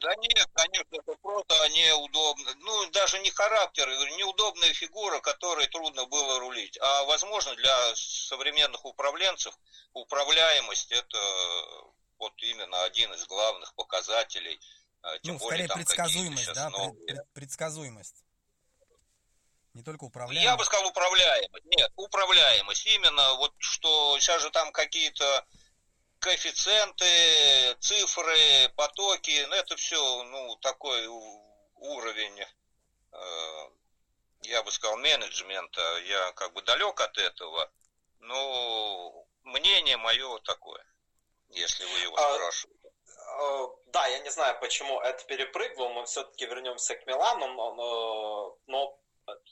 Да 0.00 0.14
нет, 0.16 0.48
конечно, 0.54 0.96
это 0.96 1.12
просто 1.22 1.68
неудобно. 1.70 2.54
Ну, 2.60 2.90
даже 2.90 3.18
не 3.20 3.30
характер, 3.30 3.88
неудобная 4.16 4.72
фигура, 4.72 5.20
которой 5.20 5.66
трудно 5.68 6.06
было 6.06 6.38
рулить. 6.38 6.78
А, 6.80 7.04
возможно, 7.04 7.54
для 7.56 7.96
современных 7.96 8.84
управленцев 8.84 9.54
управляемость 9.94 10.92
это 10.92 11.18
вот 12.18 12.32
именно 12.42 12.84
один 12.84 13.12
из 13.12 13.26
главных 13.26 13.74
показателей. 13.74 14.60
А, 15.08 15.18
тем 15.20 15.34
ну, 15.34 15.38
более, 15.40 15.66
скорее 15.66 15.84
предсказуемость, 15.84 16.52
да, 16.54 16.70
новые... 16.70 17.24
предсказуемость. 17.32 18.24
Не 19.74 19.82
только 19.82 20.04
управляемость. 20.04 20.44
Я 20.44 20.56
бы 20.56 20.64
сказал 20.64 20.88
управляемость. 20.88 21.64
Нет, 21.66 21.92
управляемость. 21.96 22.86
Именно 22.86 23.34
вот 23.34 23.54
что 23.58 24.18
сейчас 24.18 24.42
же 24.42 24.50
там 24.50 24.72
какие-то 24.72 25.46
коэффициенты, 26.18 27.76
цифры, 27.80 28.68
потоки, 28.76 29.46
ну 29.48 29.54
это 29.54 29.76
все, 29.76 30.24
ну, 30.24 30.56
такой 30.56 31.06
уровень, 31.76 32.40
э, 33.12 33.68
я 34.42 34.62
бы 34.62 34.72
сказал, 34.72 34.96
менеджмента. 34.98 35.80
Я 36.06 36.32
как 36.32 36.52
бы 36.52 36.62
далек 36.62 37.00
от 37.00 37.16
этого, 37.16 37.70
но 38.20 39.26
мнение 39.44 39.96
мое 39.96 40.38
такое, 40.40 40.84
если 41.50 41.84
вы 41.84 41.98
его 42.00 42.18
а, 42.18 42.34
спрашиваете. 42.34 42.77
А, 43.38 43.68
да, 43.86 44.06
я 44.06 44.18
не 44.18 44.30
знаю, 44.30 44.58
почему 44.60 45.00
это 45.00 45.24
перепрыгнул, 45.24 45.90
мы 45.90 46.04
все-таки 46.06 46.44
вернемся 46.46 46.96
к 46.96 47.06
Милану, 47.06 47.46
но, 47.46 48.56
но 48.66 48.98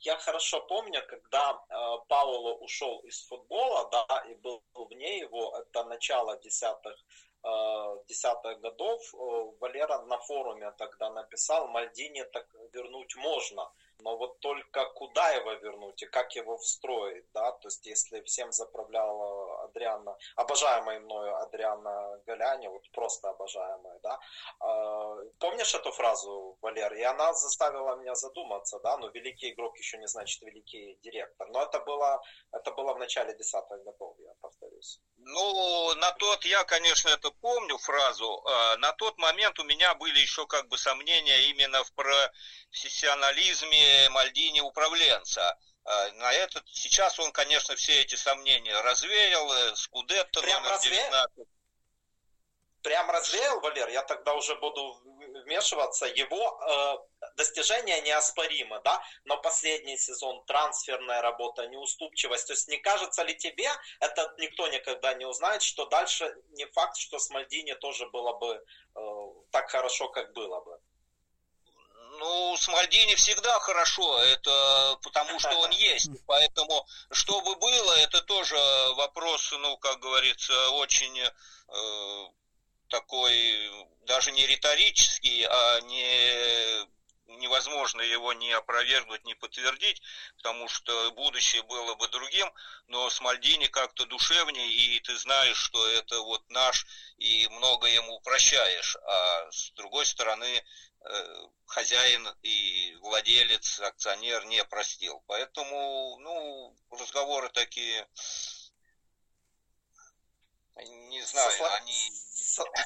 я 0.00 0.16
хорошо 0.18 0.60
помню, 0.60 1.06
когда 1.06 1.52
э, 1.52 1.74
Пауло 2.08 2.54
ушел 2.54 2.98
из 3.00 3.24
футбола, 3.28 3.88
да, 3.90 4.24
и 4.28 4.34
был 4.34 4.60
вне 4.74 5.18
его, 5.18 5.56
это 5.56 5.84
начало 5.84 6.36
десятых 6.38 6.96
э, 7.44 7.96
десятых 8.08 8.60
годов, 8.60 9.00
э, 9.14 9.16
Валера 9.60 10.02
на 10.02 10.18
форуме 10.18 10.72
тогда 10.78 11.10
написал, 11.10 11.68
Мальдини 11.68 12.24
так 12.24 12.46
вернуть 12.72 13.14
можно 13.14 13.70
но 14.00 14.16
вот 14.16 14.40
только 14.40 14.84
куда 14.94 15.30
его 15.30 15.52
вернуть 15.52 16.02
и 16.02 16.06
как 16.06 16.36
его 16.36 16.56
встроить, 16.58 17.24
да, 17.32 17.52
то 17.52 17.68
есть 17.68 17.86
если 17.86 18.20
всем 18.22 18.52
заправляла 18.52 19.64
Адриана, 19.64 20.16
обожаемая 20.36 21.00
мною 21.00 21.36
Адриана 21.36 22.20
Галяни, 22.26 22.68
вот 22.68 22.90
просто 22.92 23.30
обожаемая, 23.30 23.98
да, 24.02 24.20
а, 24.60 25.16
помнишь 25.38 25.74
эту 25.74 25.90
фразу, 25.92 26.56
Валер, 26.60 26.94
и 26.94 27.02
она 27.02 27.32
заставила 27.32 27.96
меня 27.96 28.14
задуматься, 28.14 28.78
да, 28.80 28.96
ну, 28.98 29.08
великий 29.10 29.50
игрок 29.50 29.78
еще 29.78 29.98
не 29.98 30.06
значит 30.06 30.42
великий 30.42 30.98
директор, 31.02 31.48
но 31.48 31.62
это 31.62 31.80
было, 31.80 32.22
это 32.52 32.72
было 32.72 32.94
в 32.94 32.98
начале 32.98 33.34
десятых 33.34 33.82
годов, 33.84 34.16
я 34.18 34.34
повторюсь. 34.40 35.00
Ну, 35.28 35.92
на 35.96 36.12
тот, 36.12 36.44
я, 36.44 36.62
конечно, 36.62 37.08
это 37.08 37.32
помню 37.32 37.78
фразу, 37.78 38.44
а, 38.46 38.76
на 38.76 38.92
тот 38.92 39.18
момент 39.18 39.58
у 39.58 39.64
меня 39.64 39.92
были 39.96 40.20
еще 40.20 40.46
как 40.46 40.68
бы 40.68 40.78
сомнения 40.78 41.50
именно 41.50 41.82
в 41.82 41.92
профессионализме 41.94 44.08
Мальдини 44.10 44.60
управленца. 44.60 45.58
А, 45.84 46.12
на 46.12 46.32
этот, 46.32 46.62
сейчас 46.68 47.18
он, 47.18 47.32
конечно, 47.32 47.74
все 47.74 48.02
эти 48.02 48.14
сомнения 48.14 48.80
развеял, 48.82 49.52
э, 49.52 49.74
Скудетто 49.74 50.42
номер 50.42 50.78
19 50.80 51.48
прям 52.86 53.10
развеял, 53.10 53.58
Валер, 53.60 53.88
я 53.88 54.02
тогда 54.04 54.32
уже 54.34 54.54
буду 54.54 55.02
вмешиваться. 55.44 56.06
Его 56.06 56.60
э, 56.60 57.30
достижения 57.34 58.00
неоспоримы, 58.02 58.80
да, 58.84 59.02
но 59.24 59.38
последний 59.38 59.98
сезон, 59.98 60.44
трансферная 60.44 61.20
работа, 61.20 61.66
неуступчивость. 61.66 62.46
То 62.46 62.52
есть 62.52 62.68
не 62.68 62.76
кажется 62.76 63.24
ли 63.24 63.36
тебе, 63.36 63.68
это 63.98 64.32
никто 64.38 64.68
никогда 64.68 65.14
не 65.14 65.26
узнает, 65.26 65.62
что 65.62 65.86
дальше 65.86 66.32
не 66.50 66.64
факт, 66.66 66.96
что 66.96 67.18
с 67.18 67.28
Мальдини 67.30 67.74
тоже 67.74 68.08
было 68.10 68.34
бы 68.34 68.54
э, 68.54 69.00
так 69.50 69.68
хорошо, 69.68 70.08
как 70.08 70.32
было 70.32 70.60
бы? 70.60 70.78
Ну, 72.20 72.56
с 72.56 72.68
Мальдини 72.68 73.16
всегда 73.16 73.58
хорошо, 73.58 74.22
это 74.22 74.96
потому 75.02 75.40
что 75.40 75.58
он 75.58 75.70
есть. 75.72 76.24
Поэтому, 76.26 76.86
что 77.10 77.40
бы 77.40 77.56
было, 77.56 77.98
это 77.98 78.22
тоже 78.22 78.56
вопрос, 78.94 79.50
ну, 79.58 79.76
как 79.78 79.98
говорится, 79.98 80.70
очень 80.70 81.18
э, 81.18 81.30
такой 82.88 83.70
даже 84.06 84.32
не 84.32 84.46
риторический, 84.46 85.44
а 85.48 85.80
не 85.82 86.86
невозможно 87.26 88.00
его 88.02 88.32
не 88.32 88.52
опровергнуть, 88.52 89.24
не 89.24 89.34
подтвердить, 89.34 90.02
потому 90.36 90.68
что 90.68 91.10
будущее 91.12 91.62
было 91.62 91.94
бы 91.94 92.08
другим, 92.08 92.50
но 92.86 93.10
с 93.10 93.20
Мальдини 93.20 93.66
как-то 93.66 94.06
душевнее, 94.06 94.68
и 94.68 95.00
ты 95.00 95.16
знаешь, 95.18 95.58
что 95.58 95.86
это 95.88 96.20
вот 96.20 96.48
наш, 96.50 96.86
и 97.18 97.48
много 97.48 97.88
ему 97.88 98.20
прощаешь, 98.20 98.96
а 98.96 99.50
с 99.50 99.70
другой 99.72 100.06
стороны 100.06 100.64
э, 101.00 101.46
хозяин 101.66 102.28
и 102.42 102.96
владелец, 103.00 103.80
акционер 103.80 104.44
не 104.46 104.64
простил. 104.64 105.22
Поэтому, 105.26 106.18
ну, 106.20 106.76
разговоры 106.90 107.48
такие, 107.50 108.06
не 110.76 111.22
знаю, 111.22 111.50
Сосла... 111.50 111.74
они 111.76 112.12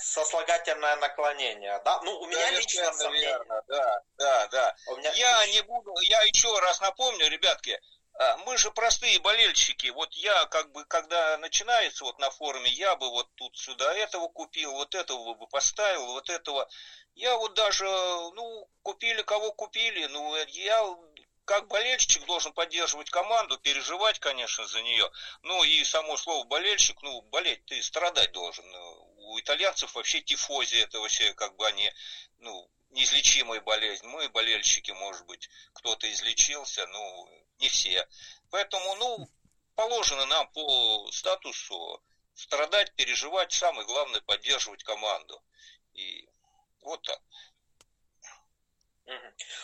сослагательное 0.01 0.97
наклонение, 0.97 1.81
да? 1.85 2.01
Ну, 2.03 2.19
у 2.19 2.27
меня 2.27 2.39
да, 2.39 2.51
лично 2.51 2.93
сомнение. 2.93 3.41
Да, 3.69 4.03
да, 4.17 4.47
да. 4.49 4.77
меня... 4.97 5.13
Я 5.13 5.47
не 5.49 5.63
буду, 5.63 5.95
я 6.03 6.23
еще 6.23 6.59
раз 6.61 6.81
напомню, 6.81 7.29
ребятки, 7.29 7.81
а, 8.21 8.37
мы 8.39 8.59
же 8.59 8.71
простые 8.71 9.19
болельщики. 9.21 9.89
Вот 9.89 10.13
я 10.15 10.45
как 10.47 10.73
бы, 10.73 10.85
когда 10.85 11.39
начинается 11.39 12.05
вот 12.05 12.19
на 12.19 12.31
форуме, 12.31 12.71
я 12.71 12.95
бы 12.97 13.09
вот 13.09 13.29
тут 13.37 13.57
сюда 13.57 13.95
этого 13.95 14.29
купил, 14.29 14.73
вот 14.73 14.95
этого 14.95 15.35
бы 15.35 15.47
поставил, 15.47 16.07
вот 16.07 16.29
этого. 16.29 16.69
Я 17.15 17.37
вот 17.37 17.55
даже, 17.55 17.85
ну, 17.85 18.69
купили 18.83 19.23
кого 19.23 19.53
купили, 19.53 20.05
ну, 20.07 20.37
я 20.49 20.85
как 21.47 21.67
болельщик 21.67 22.27
должен 22.27 22.53
поддерживать 22.53 23.11
команду, 23.11 23.59
переживать, 23.59 24.21
конечно, 24.21 24.67
за 24.67 24.83
нее. 24.83 25.11
Ну 25.43 25.65
и 25.65 25.83
само 25.83 26.17
слово 26.17 26.45
болельщик, 26.45 27.03
ну, 27.03 27.23
болеть 27.23 27.65
ты 27.65 27.83
страдать 27.83 28.33
должен 28.33 28.65
у 29.31 29.41
итальянцев 29.41 29.95
вообще 29.95 30.21
тифози, 30.21 30.77
это 30.79 30.99
вообще 31.01 31.33
как 31.35 31.55
бы 31.57 31.67
они, 31.67 31.93
ну, 32.39 32.69
неизлечимая 32.91 33.61
болезнь. 33.61 34.07
Мы, 34.07 34.29
болельщики, 34.29 34.91
может 34.91 35.25
быть, 35.27 35.49
кто-то 35.73 36.11
излечился, 36.13 36.87
ну, 36.89 37.29
не 37.61 37.69
все. 37.69 38.07
Поэтому, 38.51 38.95
ну, 38.97 39.31
положено 39.77 40.27
нам 40.27 40.49
по 40.49 41.09
статусу 41.13 42.03
страдать, 42.35 42.93
переживать, 42.95 43.53
самое 43.53 43.87
главное 43.87 44.21
поддерживать 44.23 44.83
команду. 44.83 45.41
И 45.93 46.29
вот 46.83 47.03
так. 47.03 47.21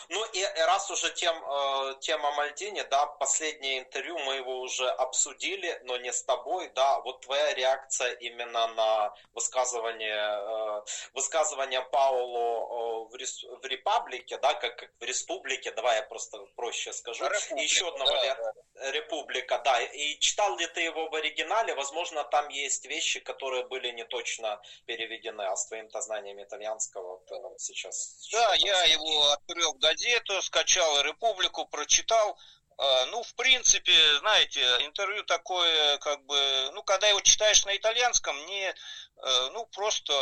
Ну 0.09 0.25
и 0.33 0.43
раз 0.65 0.89
уже 0.89 1.11
тем, 1.13 1.35
э, 1.35 1.95
тема 1.99 2.31
Мальдини, 2.31 2.81
да, 2.89 3.05
последнее 3.05 3.79
интервью 3.79 4.17
мы 4.19 4.35
его 4.35 4.59
уже 4.59 4.89
обсудили, 4.89 5.79
но 5.83 5.97
не 5.97 6.13
с 6.13 6.23
тобой, 6.23 6.69
да, 6.75 6.99
вот 7.01 7.21
твоя 7.21 7.53
реакция 7.53 8.13
именно 8.13 8.67
на 8.67 9.13
высказывание, 9.33 10.15
э, 10.15 10.81
высказывание 11.13 11.81
Пауло 11.81 13.05
э, 13.05 13.09
в, 13.09 13.15
рес, 13.15 13.43
в 13.43 13.65
Репаблике, 13.65 14.37
да, 14.37 14.53
как, 14.53 14.77
как 14.77 14.89
в 14.99 15.03
Республике, 15.03 15.71
давай 15.71 15.97
я 15.97 16.03
просто 16.03 16.39
проще 16.55 16.93
скажу, 16.93 17.25
Република, 17.25 17.55
и 17.55 17.63
еще 17.63 17.87
одного 17.87 18.11
да, 18.11 18.35
да. 18.35 18.91
Република, 18.91 19.59
да, 19.59 19.81
и 19.81 20.19
читал 20.19 20.57
ли 20.57 20.67
ты 20.67 20.81
его 20.81 21.09
в 21.09 21.15
оригинале, 21.15 21.75
возможно, 21.75 22.23
там 22.23 22.47
есть 22.49 22.85
вещи, 22.85 23.19
которые 23.19 23.65
были 23.65 23.91
не 23.91 24.05
точно 24.05 24.61
переведены, 24.85 25.41
а 25.41 25.55
с 25.55 25.67
твоим-то 25.67 26.01
знанием 26.01 26.41
итальянского 26.41 27.19
ты 27.27 27.39
нам 27.39 27.57
сейчас... 27.57 28.27
Да, 28.31 28.53
я 28.55 28.83
его 28.85 29.36
открыл 29.37 29.73
газету, 29.73 30.41
скачал 30.41 31.01
«Републику», 31.01 31.65
прочитал. 31.65 32.37
А, 32.77 33.05
ну, 33.07 33.23
в 33.23 33.33
принципе, 33.35 34.17
знаете, 34.19 34.61
интервью 34.85 35.23
такое, 35.23 35.97
как 35.99 36.23
бы, 36.25 36.71
ну, 36.73 36.83
когда 36.83 37.07
его 37.07 37.21
читаешь 37.21 37.65
на 37.65 37.75
итальянском, 37.75 38.35
не, 38.45 38.69
э, 38.69 39.49
ну, 39.53 39.65
просто 39.67 40.13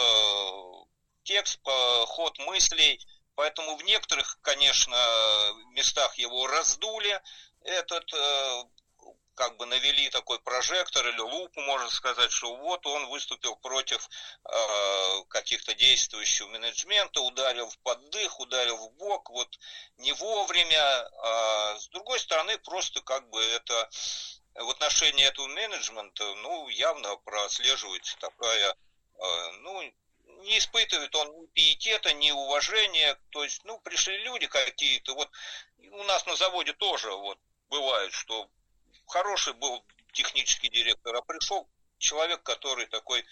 текст, 1.24 1.60
ход 1.64 2.38
мыслей, 2.40 3.00
поэтому 3.36 3.76
в 3.76 3.84
некоторых, 3.84 4.38
конечно, 4.42 4.96
местах 5.72 6.18
его 6.18 6.48
раздули, 6.48 7.20
этот 7.66 8.14
э, 8.14 8.64
как 9.36 9.58
бы 9.58 9.66
навели 9.66 10.10
такой 10.10 10.40
прожектор 10.40 11.06
или 11.08 11.20
лупу, 11.20 11.60
можно 11.62 11.90
сказать, 11.90 12.32
что 12.32 12.56
вот 12.56 12.86
он 12.88 13.08
выступил 13.08 13.56
против 13.58 14.10
э, 14.46 15.24
каких-то 15.28 15.74
действующего 15.76 16.48
менеджмента, 16.48 17.22
ударил 17.22 17.70
в 17.70 17.78
поддых, 17.80 18.40
ударил 18.40 18.78
в 18.78 18.92
бок, 18.94 19.30
вот 19.30 19.60
не 19.98 20.14
вовремя. 20.14 21.10
А 21.24 21.78
с 21.78 21.88
другой 21.90 22.20
стороны, 22.20 22.58
просто 22.60 23.02
как 23.02 23.30
бы 23.30 23.44
это 23.44 23.90
в 24.56 24.70
отношении 24.70 25.26
этого 25.26 25.48
менеджмента, 25.48 26.24
ну, 26.36 26.70
явно 26.70 27.18
прослеживается 27.18 28.18
такая, 28.20 28.72
э, 28.72 29.52
ну, 29.60 29.94
не 30.44 30.60
испытывает 30.60 31.14
он 31.16 31.42
ни 31.42 31.46
пиетета, 31.48 32.14
ни 32.14 32.32
уважения, 32.32 33.20
то 33.32 33.44
есть, 33.44 33.64
ну, 33.66 33.80
пришли 33.80 34.18
люди 34.20 34.48
какие-то, 34.48 35.14
вот 35.14 35.30
у 35.78 36.04
нас 36.04 36.26
на 36.26 36.36
заводе 36.36 36.74
тоже 36.74 37.12
вот 37.12 37.38
бывает, 37.70 38.14
что 38.14 38.48
хороший 39.08 39.54
был 39.54 39.86
технический 40.14 40.70
директор, 40.70 41.16
а 41.16 41.22
пришел 41.22 41.68
человек, 41.98 42.44
который 42.44 42.86
такой, 42.88 43.26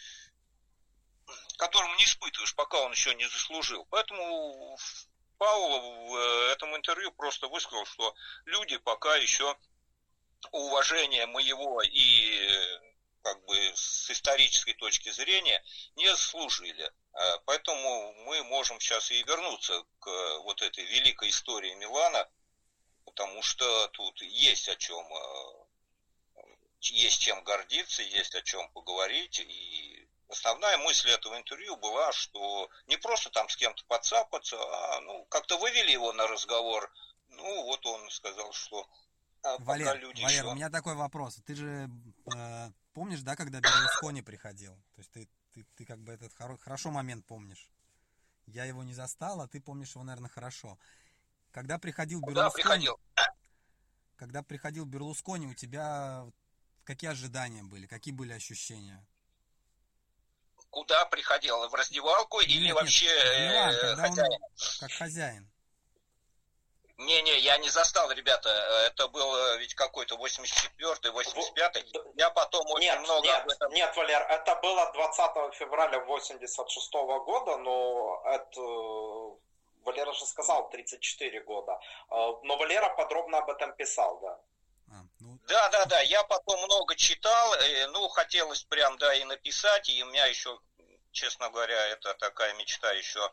которому 1.58 1.96
не 1.96 2.06
испытываешь, 2.06 2.56
пока 2.56 2.80
он 2.82 2.92
еще 2.92 3.14
не 3.16 3.28
заслужил. 3.28 3.86
Поэтому 3.90 4.78
Пауло 5.38 5.80
в 5.80 6.16
э, 6.16 6.52
этом 6.54 6.76
интервью 6.76 7.12
просто 7.12 7.48
высказал, 7.48 7.86
что 7.86 8.16
люди 8.46 8.78
пока 8.78 9.16
еще 9.16 9.58
уважения 10.52 11.26
моего 11.26 11.82
и 11.82 12.50
как 13.24 13.44
бы 13.46 13.56
с 13.74 14.10
исторической 14.12 14.74
точки 14.74 15.10
зрения 15.10 15.64
не 15.96 16.08
заслужили. 16.08 16.92
А, 17.14 17.38
поэтому 17.46 18.14
мы 18.26 18.44
можем 18.44 18.80
сейчас 18.80 19.12
и 19.12 19.24
вернуться 19.24 19.84
к 20.00 20.40
вот 20.40 20.62
этой 20.62 20.84
великой 20.86 21.30
истории 21.30 21.74
Милана, 21.76 22.30
потому 23.06 23.42
что 23.42 23.88
тут 23.90 24.22
есть 24.22 24.68
о 24.68 24.76
чем, 24.76 25.06
есть 26.92 27.20
чем 27.20 27.44
гордиться, 27.44 28.02
есть 28.02 28.36
о 28.36 28.42
чем 28.42 28.70
поговорить. 28.70 29.40
И 29.40 30.08
основная 30.30 30.78
мысль 30.80 31.10
этого 31.10 31.38
интервью 31.38 31.78
была, 31.78 32.12
что 32.12 32.70
не 32.88 32.98
просто 32.98 33.30
там 33.30 33.48
с 33.50 33.56
кем-то 33.56 33.84
подцапаться, 33.86 34.58
а 34.58 35.02
ну, 35.02 35.26
как-то 35.26 35.58
вывели 35.58 35.92
его 35.92 36.12
на 36.14 36.28
разговор. 36.28 36.92
Ну, 37.30 37.64
вот 37.64 37.86
он 37.86 38.10
сказал, 38.10 38.52
что 38.54 38.88
а 39.44 39.58
Валер, 39.60 39.98
люди 40.00 40.22
Валер, 40.22 40.44
еще... 40.44 40.52
у 40.52 40.56
меня 40.56 40.70
такой 40.70 40.96
вопрос. 40.96 41.42
Ты 41.46 41.56
же 41.56 41.90
э, 42.34 42.72
помнишь, 42.94 43.22
да, 43.22 43.36
когда 43.36 43.60
Берлускони 43.60 44.22
приходил? 44.22 44.76
То 44.96 45.00
есть 45.00 45.12
ты, 45.12 45.30
ты, 45.54 45.66
ты 45.76 45.86
как 45.86 46.00
бы 46.00 46.14
этот 46.14 46.34
хоро, 46.34 46.58
хорошо 46.58 46.92
момент 46.92 47.26
помнишь. 47.26 47.70
Я 48.46 48.66
его 48.66 48.84
не 48.84 48.94
застал, 48.94 49.42
а 49.42 49.48
ты 49.48 49.60
помнишь 49.60 49.96
его, 49.96 50.04
наверное, 50.04 50.30
хорошо. 50.30 50.78
Когда 51.52 51.78
приходил 51.78 52.22
Берлускони... 52.22 52.44
Да, 52.44 52.50
приходил. 52.52 53.00
Когда 54.16 54.44
приходил 54.44 54.86
Берлускони, 54.86 55.48
у 55.48 55.54
тебя 55.54 56.26
какие 56.84 57.10
ожидания 57.10 57.64
были? 57.64 57.86
Какие 57.88 58.14
были 58.14 58.34
ощущения? 58.34 59.06
Куда 60.70 61.06
приходил? 61.06 61.68
В 61.70 61.76
раздевалку 61.76 62.42
нет, 62.42 62.50
или 62.50 62.66
нет, 62.66 62.76
вообще 62.76 63.06
нет, 63.06 63.76
э, 63.84 63.96
хозяин? 63.96 64.34
Он, 64.34 64.50
как 64.80 64.92
хозяин. 64.92 65.54
Не-не, 66.98 67.40
я 67.40 67.58
не 67.58 67.70
застал, 67.70 68.12
ребята. 68.12 68.50
Это 68.88 69.08
был 69.08 69.36
э, 69.36 69.60
ведь 69.60 69.74
какой-то 69.74 70.16
84-й, 70.16 71.10
85-й. 71.10 72.16
Я 72.18 72.30
потом 72.30 72.66
очень 72.68 72.86
нет, 72.86 73.00
много 73.02 73.28
нет, 73.28 73.42
об 73.42 73.50
этом... 73.50 73.74
Нет, 73.74 73.96
Валер, 73.96 74.22
это 74.22 74.56
было 74.56 74.92
20 74.94 75.56
февраля 75.56 76.00
86 76.00 76.94
-го 76.96 77.24
года, 77.26 77.58
но 77.58 78.22
это... 78.26 78.62
Валера 79.84 80.14
же 80.14 80.26
сказал 80.26 80.70
34 80.70 81.44
года. 81.44 81.80
Э, 82.10 82.16
но 82.44 82.58
Валера 82.58 82.90
подробно 82.96 83.40
об 83.40 83.50
этом 83.50 83.74
писал, 83.74 84.20
да. 84.22 84.40
А, 84.90 85.04
ну... 85.20 85.33
Да, 85.48 85.70
да, 85.70 85.86
да. 85.86 86.02
Я 86.02 86.24
потом 86.24 86.62
много 86.64 86.96
читал. 86.96 87.56
Ну, 87.90 88.08
хотелось 88.10 88.64
прям, 88.64 88.98
да, 88.98 89.14
и 89.14 89.24
написать. 89.24 89.90
И 89.90 90.04
у 90.04 90.08
меня 90.08 90.26
еще, 90.28 90.60
честно 91.12 91.50
говоря, 91.50 91.88
это 91.88 92.14
такая 92.16 92.54
мечта 92.54 92.92
еще 92.92 93.32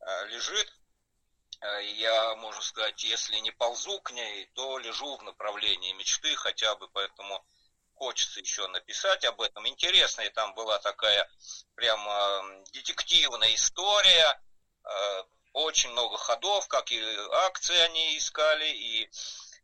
э, 0.00 0.26
лежит 0.26 0.72
Э, 1.60 1.82
я, 1.96 2.36
можно 2.36 2.62
сказать, 2.62 3.02
если 3.04 3.36
не 3.38 3.50
ползу 3.50 4.00
к 4.00 4.12
ней, 4.12 4.46
то 4.54 4.78
лежу 4.78 5.16
в 5.16 5.22
направлении 5.22 5.92
мечты 5.92 6.34
хотя 6.36 6.74
бы, 6.76 6.88
поэтому 6.88 7.44
хочется 7.94 8.40
еще 8.40 8.66
написать 8.68 9.24
об 9.24 9.40
этом. 9.40 9.66
Интересная 9.66 10.30
там 10.30 10.54
была 10.54 10.78
такая 10.78 11.28
прямо 11.74 12.62
детективная 12.72 13.54
история, 13.54 14.40
э, 14.84 15.22
очень 15.52 15.90
много 15.90 16.16
ходов, 16.16 16.68
как 16.68 16.92
и 16.92 17.00
акции 17.46 17.76
они 17.76 18.16
искали, 18.16 18.68
и 18.68 19.10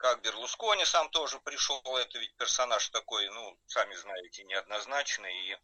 как 0.04 0.20
Берлускони 0.20 0.84
сам 0.84 1.08
тоже 1.08 1.40
пришел, 1.40 1.80
это 1.96 2.18
ведь 2.18 2.36
персонаж 2.36 2.90
такой, 2.90 3.26
ну, 3.30 3.58
сами 3.66 3.94
знаете, 3.94 4.44
неоднозначный, 4.44 5.34
и 5.48 5.56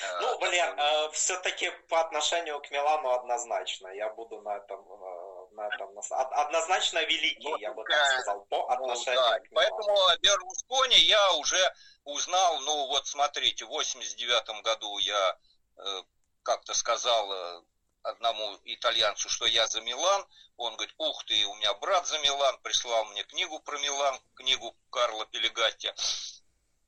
Э, 0.00 0.20
ну, 0.20 0.38
блин, 0.38 0.78
э, 0.78 1.10
все-таки 1.12 1.70
по 1.88 2.00
отношению 2.00 2.60
к 2.60 2.70
Милану 2.70 3.10
однозначно. 3.10 3.88
Я 3.88 4.08
буду 4.10 4.40
на 4.40 4.56
этом, 4.56 4.80
э, 4.80 5.46
на 5.52 5.66
этом 5.68 5.98
однозначно 6.32 7.04
великий, 7.04 7.60
я 7.60 7.72
бы 7.72 7.84
так 7.84 8.06
сказал, 8.06 8.44
по 8.46 8.56
ну 8.56 8.68
отношению 8.68 9.20
ну, 9.20 9.30
да. 9.30 9.40
к 9.40 9.50
Милану. 9.50 9.54
Поэтому 9.54 10.18
Берлускони 10.20 10.98
я 10.98 11.32
уже 11.34 11.74
узнал, 12.04 12.60
ну 12.60 12.86
вот 12.88 13.06
смотрите, 13.06 13.64
в 13.64 13.68
89 13.68 14.62
году 14.62 14.98
я 14.98 15.38
э, 15.76 16.02
как-то 16.42 16.74
сказал 16.74 17.32
э, 17.32 17.62
одному 18.08 18.58
итальянцу, 18.64 19.28
что 19.28 19.46
я 19.46 19.66
за 19.66 19.80
Милан. 19.80 20.26
Он 20.56 20.74
говорит, 20.74 20.94
ух 20.98 21.24
ты, 21.24 21.44
у 21.46 21.54
меня 21.54 21.72
брат 21.74 22.06
за 22.06 22.18
Милан, 22.18 22.58
прислал 22.62 23.04
мне 23.06 23.22
книгу 23.24 23.60
про 23.60 23.78
Милан, 23.78 24.18
книгу 24.34 24.76
Карла 24.90 25.26
Пелегатти. 25.26 25.92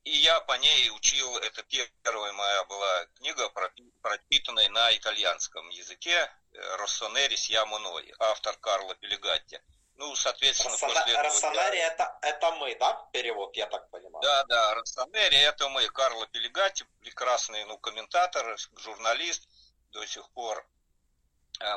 И 0.05 0.17
я 0.17 0.41
по 0.41 0.55
ней 0.55 0.91
учил, 0.91 1.37
это 1.39 1.63
первая 2.03 2.33
моя 2.33 2.65
была 2.65 3.07
книга, 3.19 3.53
пропитанная 4.01 4.69
на 4.71 4.97
итальянском 4.97 5.69
языке, 5.69 6.31
«Россонерис 6.79 7.47
я 7.51 7.67
мной», 7.67 8.13
автор 8.19 8.57
Карло 8.57 8.95
Пелегатти. 8.95 9.61
Ну, 9.97 10.17
соответственно, 10.17 10.73
Рассона... 10.73 10.95
после 10.95 11.13
этого... 11.13 11.25
Рассонари 11.25 11.79
я... 11.79 11.89
это, 11.89 12.19
это 12.23 12.51
мы, 12.53 12.75
да, 12.77 13.07
перевод, 13.13 13.55
я 13.55 13.67
так 13.67 13.91
понимаю? 13.91 14.23
Да, 14.23 14.45
да, 14.45 14.75
Рассонери 14.75 15.37
это 15.37 15.69
мы. 15.69 15.87
Карло 15.91 16.27
Пелегатти, 16.29 16.85
прекрасный 17.01 17.67
ну, 17.67 17.77
комментатор, 17.77 18.57
журналист, 18.79 19.47
до 19.93 20.07
сих 20.07 20.29
пор 20.31 20.59
э, 20.59 20.80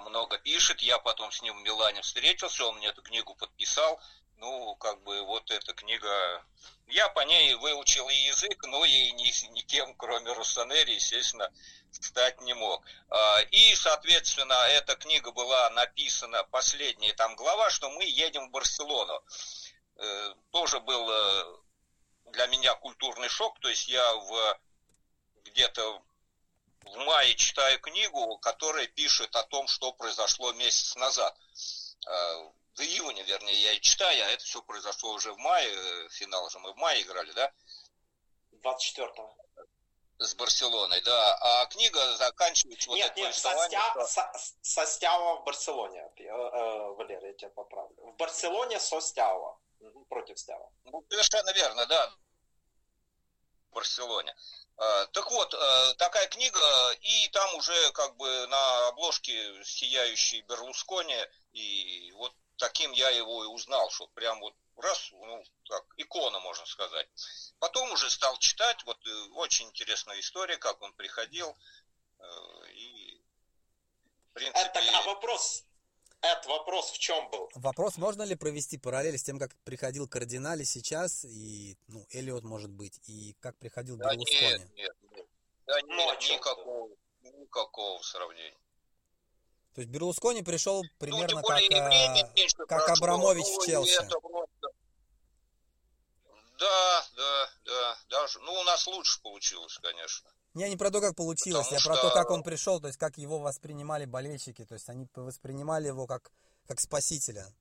много 0.06 0.38
пишет. 0.38 0.82
Я 0.82 1.00
потом 1.00 1.32
с 1.32 1.42
ним 1.42 1.58
в 1.58 1.64
Милане 1.64 2.02
встретился, 2.02 2.66
он 2.66 2.78
мне 2.78 2.88
эту 2.88 3.02
книгу 3.02 3.36
подписал 3.36 4.00
ну, 4.44 4.76
как 4.76 5.02
бы 5.04 5.22
вот 5.22 5.50
эта 5.52 5.74
книга, 5.74 6.44
я 6.88 7.08
по 7.08 7.22
ней 7.22 7.54
выучил 7.56 8.10
и 8.10 8.14
язык, 8.14 8.62
но 8.66 8.84
и 8.84 9.12
ни, 9.14 9.52
никем, 9.54 9.96
кроме 9.96 10.34
Руссонери, 10.34 10.96
естественно, 10.96 11.50
стать 11.92 12.42
не 12.42 12.54
мог. 12.54 12.84
А, 13.10 13.40
и, 13.52 13.74
соответственно, 13.76 14.54
эта 14.72 14.96
книга 14.98 15.32
была 15.32 15.70
написана, 15.70 16.44
последняя 16.52 17.14
там 17.14 17.38
глава, 17.38 17.70
что 17.70 17.90
мы 17.90 18.04
едем 18.04 18.50
в 18.50 18.52
Барселону. 18.52 19.24
Э, 19.96 20.34
тоже 20.52 20.82
был 20.82 21.10
э, 21.10 21.58
для 22.34 22.48
меня 22.48 22.76
культурный 22.76 23.30
шок, 23.30 23.58
то 23.60 23.70
есть 23.70 23.88
я 23.88 24.14
в 24.14 24.60
где-то 25.46 26.02
в 26.86 26.98
мае 27.06 27.36
читаю 27.36 27.80
книгу, 27.80 28.38
которая 28.40 28.88
пишет 28.88 29.36
о 29.36 29.44
том, 29.44 29.68
что 29.68 29.92
произошло 29.94 30.52
месяц 30.54 30.96
назад 30.96 31.38
а, 32.06 32.52
в 32.76 32.82
июне, 32.82 33.24
вернее, 33.24 33.56
я 33.62 33.72
и 33.74 33.82
читаю, 33.82 34.26
а 34.26 34.30
это 34.30 34.44
все 34.44 34.62
произошло 34.62 35.12
уже 35.14 35.32
в 35.32 35.38
мае, 35.38 35.70
э, 35.70 36.10
финал 36.10 36.50
же 36.50 36.60
мы 36.60 36.74
в 36.74 36.78
мае 36.78 37.02
играли, 37.04 37.32
да? 37.34 37.52
24-го. 38.64 39.38
С 40.18 40.36
Барселоной, 40.36 41.02
да. 41.02 41.38
А 41.42 41.66
книга 41.68 42.16
заканчивается 42.18 42.90
вот 42.90 42.96
нет, 42.96 43.16
нет, 43.16 43.36
со, 43.36 43.50
стя... 43.66 43.90
что... 43.92 44.08
со, 44.08 44.32
со 44.62 44.86
Стява 44.86 45.42
в 45.42 45.44
Барселоне, 45.44 46.02
э, 46.18 46.24
э, 46.24 46.94
Валерий, 46.94 47.28
я 47.28 47.34
тебя 47.34 47.50
поправлю. 47.50 47.96
В 47.98 48.16
Барселоне 48.16 48.80
со 48.80 49.02
Стява, 49.02 49.60
против 50.10 50.40
Стява. 50.40 50.72
Ну, 50.86 51.04
совершенно 51.10 51.52
верно, 51.54 51.86
да. 51.86 52.12
В 53.74 53.76
Барселоне. 53.76 54.36
Э, 54.78 55.08
так 55.14 55.32
вот, 55.32 55.52
э, 55.52 55.94
такая 55.98 56.28
книга, 56.28 56.92
и 57.02 57.28
там 57.30 57.56
уже 57.56 57.92
как 57.94 58.16
бы 58.18 58.48
на 58.48 58.88
обложке 58.90 59.64
сияющий 59.64 60.42
Берлускони, 60.42 61.18
и 61.54 62.12
вот 62.16 62.36
таким 62.58 62.92
я 62.92 63.10
его 63.10 63.44
и 63.44 63.48
узнал, 63.48 63.90
что 63.90 64.06
прям 64.10 64.40
вот 64.42 64.54
раз, 64.78 65.10
ну, 65.12 65.44
как 65.68 65.86
икона, 65.98 66.40
можно 66.40 66.68
сказать. 66.68 67.08
Потом 67.58 67.92
уже 67.94 68.12
стал 68.12 68.38
читать, 68.38 68.84
вот 68.86 68.98
э, 69.08 69.30
очень 69.34 69.66
интересная 69.70 70.20
история, 70.20 70.58
как 70.58 70.80
он 70.84 70.94
приходил, 70.94 71.58
и, 72.74 73.22
в 74.30 74.34
принципе... 74.34 74.60
Это, 74.60 74.98
а 74.98 75.02
вопрос, 75.02 75.64
этот 76.24 76.46
вопрос 76.46 76.92
в 76.92 76.98
чем 76.98 77.30
был? 77.30 77.50
Вопрос, 77.56 77.98
можно 77.98 78.24
ли 78.24 78.36
провести 78.36 78.78
параллель 78.78 79.18
с 79.18 79.24
тем, 79.24 79.38
как 79.38 79.56
приходил 79.64 80.08
Кардинали 80.08 80.64
сейчас, 80.64 81.26
и, 81.26 81.78
ну, 81.88 82.06
Эллиот, 82.12 82.44
может 82.44 82.72
быть, 82.72 83.00
и 83.08 83.36
как 83.40 83.58
приходил 83.58 83.98
да 83.98 84.12
Берлускони? 84.12 84.42
Нет, 84.42 84.72
нет, 84.76 84.96
нет. 85.12 85.26
Да 85.68 85.82
нет, 85.82 85.90
ну, 85.90 86.36
никакого, 86.36 86.90
никакого 87.22 88.02
сравнения. 88.02 88.58
То 89.74 89.82
есть 89.82 89.92
Берлускони 89.92 90.44
пришел 90.44 90.84
ну, 90.84 90.90
примерно 91.00 91.42
ну, 91.42 91.48
как, 91.48 91.60
а, 91.60 92.66
как 92.68 92.90
Абрамович 92.90 93.46
в 93.46 93.66
Челси. 93.66 94.08
Да, 96.64 97.06
да, 97.18 97.50
да, 97.66 97.98
даже, 98.08 98.40
ну 98.40 98.54
у 98.54 98.64
нас 98.64 98.88
лучше 98.88 99.22
получилось, 99.22 99.78
конечно. 99.82 100.32
Не, 100.54 100.70
не 100.70 100.78
про 100.78 100.92
то, 100.92 101.02
как 101.02 101.14
получилось, 101.14 101.68
Потому 101.68 101.82
а 101.82 101.88
про 101.88 101.96
что... 101.96 102.10
то, 102.10 102.14
как 102.14 102.30
он 102.30 102.42
пришел, 102.42 102.80
то 102.80 102.88
есть 102.88 102.98
как 102.98 103.18
его 103.18 103.40
воспринимали 103.40 104.06
болельщики, 104.06 104.64
то 104.64 104.76
есть 104.76 104.88
они 104.88 105.06
воспринимали 105.16 105.88
его 105.88 106.08
как, 106.08 106.32
как 106.66 106.80
спасителя. 106.80 107.54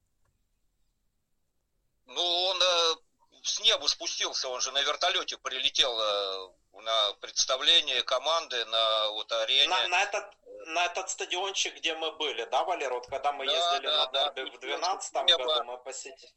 Ну, 2.06 2.22
он 2.22 2.62
э, 2.62 2.94
с 3.42 3.58
неба 3.60 3.88
спустился, 3.88 4.48
он 4.48 4.60
же 4.60 4.70
на 4.70 4.82
вертолете 4.82 5.36
прилетел 5.36 5.98
э, 5.98 6.48
на 6.82 7.12
представление 7.14 8.02
команды 8.02 8.64
на 8.66 9.08
вот 9.10 9.32
арене. 9.32 9.68
На, 9.68 9.88
на, 9.88 10.02
этот, 10.02 10.24
на 10.66 10.84
этот 10.84 11.10
стадиончик, 11.10 11.74
где 11.74 11.96
мы 11.96 12.12
были, 12.12 12.44
да, 12.44 12.62
Валер? 12.62 12.92
Вот 12.92 13.08
когда 13.08 13.32
мы 13.32 13.46
да, 13.46 13.52
ездили 13.52 13.86
да, 13.86 14.10
на 14.12 14.32
дерби 14.32 14.50
да, 14.50 14.56
в 14.58 14.60
12 14.60 15.12
году, 15.14 15.64
мы 15.64 15.78
посетили. 15.78 16.32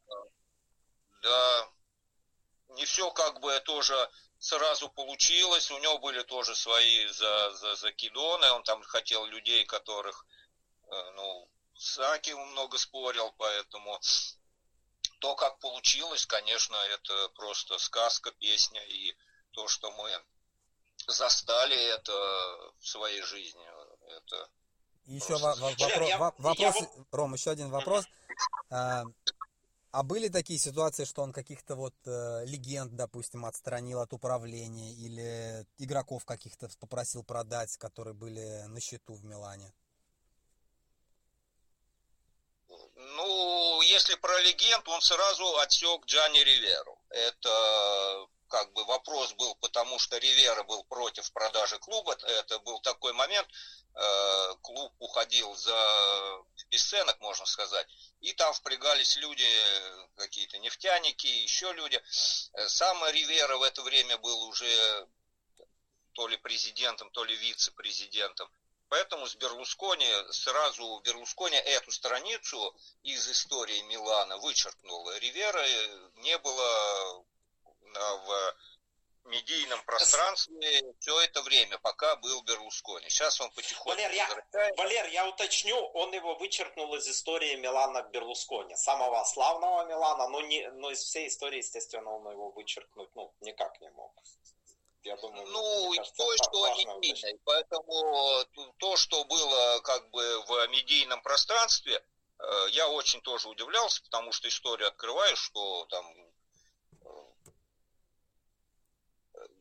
Да, 1.21 1.69
не 2.69 2.85
все 2.85 3.11
как 3.11 3.39
бы 3.39 3.59
тоже 3.61 4.09
сразу 4.39 4.89
получилось. 4.89 5.71
У 5.71 5.77
него 5.79 5.97
были 5.99 6.21
тоже 6.23 6.55
свои 6.55 7.07
за, 7.07 7.51
за, 7.51 7.75
закидоны. 7.75 8.51
Он 8.51 8.63
там 8.63 8.81
хотел 8.83 9.25
людей, 9.25 9.65
которых, 9.65 10.25
э, 10.91 11.11
ну, 11.15 11.49
с 11.75 11.99
Аким 11.99 12.39
много 12.39 12.77
спорил, 12.77 13.33
поэтому 13.37 13.99
то, 15.19 15.35
как 15.35 15.59
получилось, 15.59 16.25
конечно, 16.25 16.75
это 16.75 17.29
просто 17.29 17.77
сказка, 17.77 18.31
песня 18.31 18.81
и 18.85 19.15
то, 19.51 19.67
что 19.67 19.91
мы 19.91 20.23
застали 21.07 21.77
это 21.77 22.11
в 22.79 22.87
своей 22.87 23.21
жизни. 23.21 23.65
Это 24.07 24.49
еще 25.05 25.35
во- 25.37 25.55
во- 25.55 25.71
вопро- 25.71 26.07
я, 26.07 26.17
вопрос, 26.17 26.57
я... 26.57 26.73
Ром, 27.11 27.33
еще 27.33 27.51
один 27.51 27.69
вопрос. 27.69 28.05
А, 29.95 30.03
были 30.03 30.27
такие 30.27 30.59
ситуации, 30.59 31.05
что 31.05 31.21
он 31.21 31.31
каких-то 31.31 31.75
вот 31.75 31.95
э, 32.05 32.43
легенд, 32.45 32.97
допустим, 32.97 33.45
отстранил 33.45 34.01
от 34.01 34.11
управления 34.11 34.91
или 34.91 35.65
игроков 35.77 36.25
каких-то 36.25 36.67
попросил 36.81 37.23
продать, 37.23 37.77
которые 37.77 38.13
были 38.13 38.63
на 38.67 38.81
счету 38.81 39.13
в 39.13 39.23
Милане? 39.23 39.73
Ну, 42.67 43.81
если 43.83 44.15
про 44.15 44.37
легенд, 44.41 44.85
он 44.85 44.99
сразу 44.99 45.59
отсек 45.59 46.05
Джани 46.05 46.39
Риверу. 46.39 46.99
Это 47.15 48.27
как 48.49 48.73
бы 48.73 48.83
вопрос 48.83 49.33
был, 49.35 49.55
потому 49.55 49.97
что 49.99 50.17
Ривера 50.17 50.63
был 50.63 50.83
против 50.83 51.31
продажи 51.31 51.79
клуба. 51.79 52.13
Это 52.13 52.59
был 52.59 52.81
такой 52.81 53.13
момент, 53.13 53.47
э, 53.95 54.55
клуб 54.61 54.93
уходил 54.99 55.55
за 55.55 56.43
бесценок, 56.69 57.21
можно 57.21 57.45
сказать, 57.45 57.87
и 58.19 58.33
там 58.33 58.53
впрягались 58.53 59.15
люди, 59.15 59.47
какие-то 60.17 60.57
нефтяники, 60.57 61.27
еще 61.27 61.71
люди. 61.71 62.01
Э, 62.53 62.67
сам 62.67 63.01
Ривера 63.09 63.55
в 63.55 63.63
это 63.63 63.81
время 63.81 64.17
был 64.17 64.43
уже 64.49 65.07
то 66.11 66.27
ли 66.27 66.35
президентом, 66.35 67.09
то 67.11 67.23
ли 67.23 67.33
вице-президентом. 67.37 68.51
Поэтому 68.89 69.25
с 69.25 69.35
Берлускони, 69.35 70.07
сразу 70.31 70.99
Берлускони 71.03 71.57
эту 71.57 71.91
страницу 71.91 72.75
из 73.03 73.27
истории 73.27 73.81
Милана 73.83 74.37
вычеркнул. 74.37 75.11
Ривера 75.13 75.65
не 76.17 76.37
было 76.37 77.25
в 77.63 78.55
медийном 79.25 79.83
пространстве 79.85 80.81
все 80.99 81.19
это 81.21 81.41
время, 81.41 81.77
пока 81.79 82.15
был 82.17 82.43
Берлускони. 82.43 83.09
Сейчас 83.09 83.41
он 83.41 83.49
потихоньку 83.51 83.89
Валер, 83.89 84.11
я, 84.11 84.27
Валер, 84.77 85.07
я 85.07 85.27
уточню, 85.27 85.75
он 85.93 86.13
его 86.13 86.35
вычеркнул 86.35 86.93
из 86.95 87.07
истории 87.07 87.55
Милана 87.55 88.03
Берлускони, 88.03 88.75
самого 88.75 89.23
славного 89.23 89.85
Милана, 89.85 90.27
но, 90.27 90.41
не, 90.41 90.69
но 90.71 90.91
из 90.91 90.99
всей 90.99 91.27
истории, 91.27 91.57
естественно, 91.57 92.11
он 92.11 92.31
его 92.31 92.51
вычеркнуть 92.51 93.09
ну, 93.15 93.33
никак 93.41 93.81
не 93.81 93.89
мог. 93.91 94.13
Я 95.05 95.15
думаю, 95.17 95.45
ну, 95.47 95.93
и 95.93 95.97
кажется, 95.97 96.15
то, 96.17 96.35
что 96.35 96.63
они 96.63 96.85
видели. 96.99 97.39
Поэтому 97.45 98.43
то, 98.79 98.97
что 98.97 99.23
было 99.25 99.79
как 99.81 100.09
бы 100.09 100.41
в 100.47 100.67
медийном 100.69 101.21
пространстве, 101.21 102.03
э, 102.39 102.67
я 102.71 102.89
очень 102.89 103.21
тоже 103.21 103.47
удивлялся, 103.47 104.01
потому 104.01 104.31
что 104.31 104.47
историю 104.47 104.87
открываешь, 104.87 105.37
что 105.37 105.85
там 105.91 106.11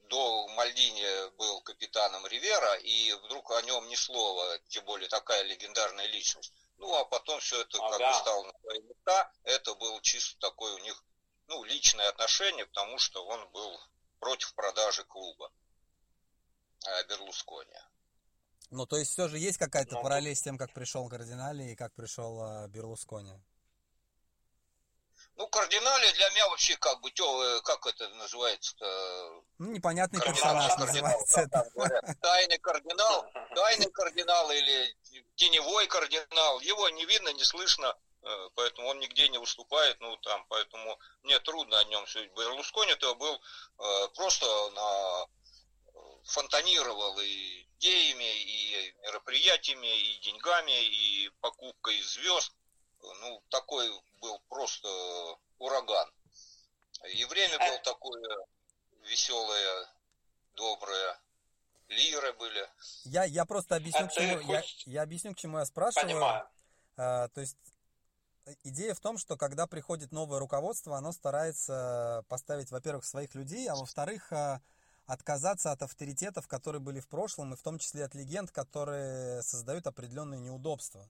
до 0.09 0.49
Мальдини 0.49 1.31
был 1.37 1.61
капитаном 1.61 2.27
Ривера, 2.27 2.77
и 2.77 3.13
вдруг 3.25 3.51
о 3.51 3.61
нем 3.63 3.87
ни 3.89 3.97
слова, 3.97 4.59
тем 4.69 4.85
более 4.87 5.09
такая 5.11 5.43
легендарная 5.43 6.07
личность. 6.07 6.55
Ну, 6.79 6.95
а 6.95 7.05
потом 7.05 7.41
все 7.41 7.61
это 7.61 7.79
ага. 7.83 7.99
как 7.99 8.09
бы 8.09 8.15
стало 8.15 8.43
на 8.45 8.53
свои 8.61 8.81
места. 8.81 9.33
Это 9.43 9.75
было 9.75 10.01
чисто 10.01 10.39
такое 10.39 10.73
у 10.75 10.79
них, 10.79 11.05
ну, 11.49 11.65
личное 11.65 12.09
отношение, 12.09 12.65
потому 12.65 12.99
что 12.99 13.27
он 13.27 13.47
был 13.51 13.79
против 14.25 14.55
продажи 14.55 15.05
клуба 15.05 15.53
э, 16.87 17.05
Берлускони. 17.09 17.79
Ну, 18.71 18.87
то 18.87 18.97
есть 18.97 19.13
все 19.13 19.29
же 19.29 19.39
есть 19.39 19.59
какая-то 19.59 19.97
ну, 19.97 20.03
параллель 20.03 20.35
с 20.35 20.41
тем, 20.41 20.57
как 20.57 20.73
пришел 20.73 21.07
Кардинали 21.11 21.65
и 21.65 21.77
как 21.77 21.93
пришел 21.93 22.43
э, 22.43 22.69
Берлускони? 22.69 23.39
Ну, 25.37 25.47
кардинали 25.49 26.13
для 26.13 26.31
меня 26.31 26.49
вообще 26.49 26.77
как 26.77 27.01
бы, 27.01 27.11
тё, 27.11 27.61
как 27.65 27.87
это 27.87 28.09
называется-то? 28.15 29.43
Ну, 29.59 29.73
непонятный 29.73 30.21
кардинал, 30.21 30.55
персонаж 30.55 30.77
кардинал, 30.77 31.21
называется. 31.21 32.17
Тайный 32.23 32.59
кардинал, 32.59 33.27
тайный 33.55 33.91
кардинал 33.91 34.51
или 34.53 34.97
теневой 35.37 35.87
кардинал. 35.87 36.61
Его 36.61 36.89
не 36.89 37.05
видно, 37.05 37.33
не 37.35 37.45
слышно, 37.45 37.87
э, 37.87 37.95
поэтому 38.55 38.89
он 38.89 38.99
нигде 39.01 39.29
не 39.29 39.39
выступает, 39.39 40.01
ну, 40.01 40.17
там, 40.19 40.45
поэтому 40.49 40.99
мне 41.23 41.39
трудно 41.41 41.79
о 41.79 41.85
нем 41.85 42.07
судить. 42.07 42.33
Берлускони-то 42.33 43.15
был 43.15 43.35
э, 43.35 44.09
просто 44.15 44.47
на 44.71 45.27
фонтанировал 46.25 47.19
и 47.21 47.67
идеями, 47.79 48.25
и 48.25 48.95
мероприятиями, 49.03 49.87
и 49.87 50.19
деньгами, 50.21 50.85
и 50.85 51.31
покупкой 51.41 52.01
звезд 52.03 52.53
ну, 53.21 53.43
такой 53.51 53.91
был 54.21 54.41
просто 54.49 54.89
ураган. 55.59 56.11
И 57.13 57.25
время 57.27 57.59
было 57.59 57.79
такое 57.81 58.47
веселое, 59.03 59.89
доброе. 60.55 61.19
Лиры 61.89 62.33
были. 62.33 62.67
Я, 63.05 63.25
я 63.25 63.45
просто 63.45 63.77
объясню, 63.77 64.07
а 64.07 64.09
к 64.09 64.13
чему, 64.13 64.41
я, 64.51 64.63
я 64.87 65.03
объясню, 65.03 65.35
к 65.35 65.39
чему 65.39 65.59
я 65.59 65.67
спрашиваю. 65.67 66.09
Понимаю. 66.09 66.49
А, 66.97 67.29
то 67.29 67.43
есть 67.43 67.59
идея 68.63 68.95
в 68.95 69.01
том, 69.01 69.19
что 69.19 69.37
когда 69.37 69.67
приходит 69.67 70.13
новое 70.13 70.39
руководство, 70.39 70.97
оно 70.97 71.13
старается 71.13 72.25
поставить, 72.29 72.71
во-первых, 72.71 73.05
своих 73.05 73.35
людей, 73.35 73.69
а 73.69 73.75
во-вторых, 73.75 74.33
а, 74.33 74.61
отказаться 75.07 75.73
от 75.73 75.83
авторитетов, 75.83 76.49
которые 76.49 76.81
были 76.81 77.01
в 77.01 77.09
прошлом, 77.09 77.53
и 77.53 77.57
в 77.57 77.63
том 77.63 77.79
числе 77.79 78.05
от 78.05 78.15
легенд, 78.15 78.51
которые 78.51 79.43
создают 79.43 79.87
определенные 79.87 80.41
неудобства. 80.41 81.09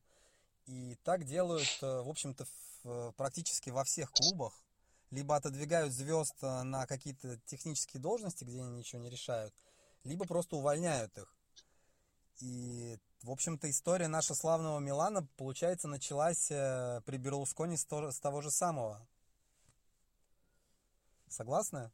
И 0.67 0.97
так 1.05 1.25
делают, 1.25 1.79
э, 1.83 2.01
в 2.01 2.09
общем-то, 2.09 2.47
практически 3.17 3.71
во 3.71 3.85
всех 3.85 4.11
клубах. 4.13 4.53
Либо 5.11 5.37
отодвигают 5.37 5.93
звезд 5.93 6.35
э, 6.43 6.63
на 6.63 6.87
какие-то 6.87 7.39
технические 7.47 8.01
должности, 8.01 8.45
где 8.45 8.61
они 8.61 8.79
ничего 8.79 9.01
не 9.01 9.11
решают, 9.11 9.55
либо 10.03 10.27
просто 10.27 10.57
увольняют 10.57 11.17
их. 11.17 11.35
И, 12.41 12.97
в 13.23 13.31
общем-то, 13.31 13.71
история 13.71 14.09
наша 14.09 14.35
славного 14.35 14.79
Милана, 14.79 15.27
получается, 15.37 15.89
началась 15.89 16.49
при 16.49 17.17
Берлускони 17.17 17.77
с 17.77 17.85
того 17.85 18.41
же 18.41 18.51
самого. 18.51 19.07
Согласны? 21.29 21.91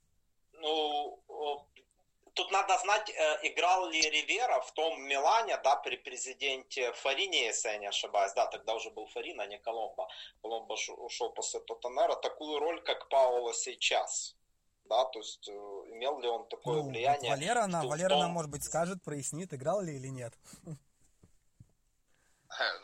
Тут 2.34 2.52
надо 2.52 2.78
знать, 2.78 3.10
э, 3.10 3.48
играл 3.48 3.90
ли 3.90 4.00
Ривера 4.00 4.60
в 4.60 4.72
том 4.72 5.02
Милане, 5.02 5.58
да, 5.58 5.76
при 5.76 5.96
президенте 5.96 6.92
Фарине, 6.92 7.46
если 7.46 7.68
я 7.68 7.78
не 7.78 7.86
ошибаюсь, 7.86 8.32
да, 8.32 8.46
тогда 8.46 8.74
уже 8.74 8.90
был 8.90 9.06
Фарин, 9.08 9.40
а 9.40 9.46
не 9.46 9.58
Коломбо. 9.58 10.08
Коломбо 10.40 10.76
ушел 10.98 11.30
после 11.30 11.60
Тоттенера, 11.60 12.14
такую 12.14 12.58
роль, 12.58 12.80
как 12.82 13.08
Паула 13.08 13.52
сейчас. 13.52 14.36
Да, 14.90 15.04
то 15.04 15.20
есть 15.20 15.48
э, 15.48 15.52
имел 15.52 16.18
ли 16.18 16.26
он 16.26 16.48
такое 16.48 16.82
ну, 16.82 16.88
влияние? 16.88 17.30
Вот 17.30 17.38
Валера, 17.38 17.66
нам, 17.68 17.86
Валера 17.86 18.08
том... 18.08 18.18
нам, 18.18 18.30
может 18.32 18.50
быть, 18.50 18.64
скажет, 18.64 19.00
прояснит, 19.04 19.54
играл 19.54 19.80
ли 19.80 19.94
или 19.96 20.08
нет. 20.08 20.34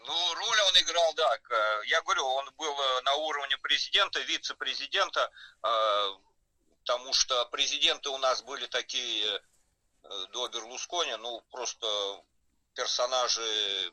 Ну, 0.06 0.34
роль 0.34 0.60
он 0.68 0.80
играл, 0.80 1.12
да. 1.14 1.38
Я 1.86 2.00
говорю, 2.02 2.24
он 2.24 2.48
был 2.56 2.72
э, 2.72 3.02
на 3.02 3.14
уровне 3.16 3.58
президента, 3.58 4.20
вице-президента, 4.20 5.28
потому 6.80 7.12
что 7.12 7.44
президенты 7.46 8.08
у 8.10 8.18
нас 8.18 8.42
были 8.42 8.66
такие 8.66 9.26
э, 9.34 10.26
до 10.32 10.48
Берлускони, 10.48 11.16
ну, 11.16 11.42
просто 11.50 11.86
персонажи, 12.74 13.90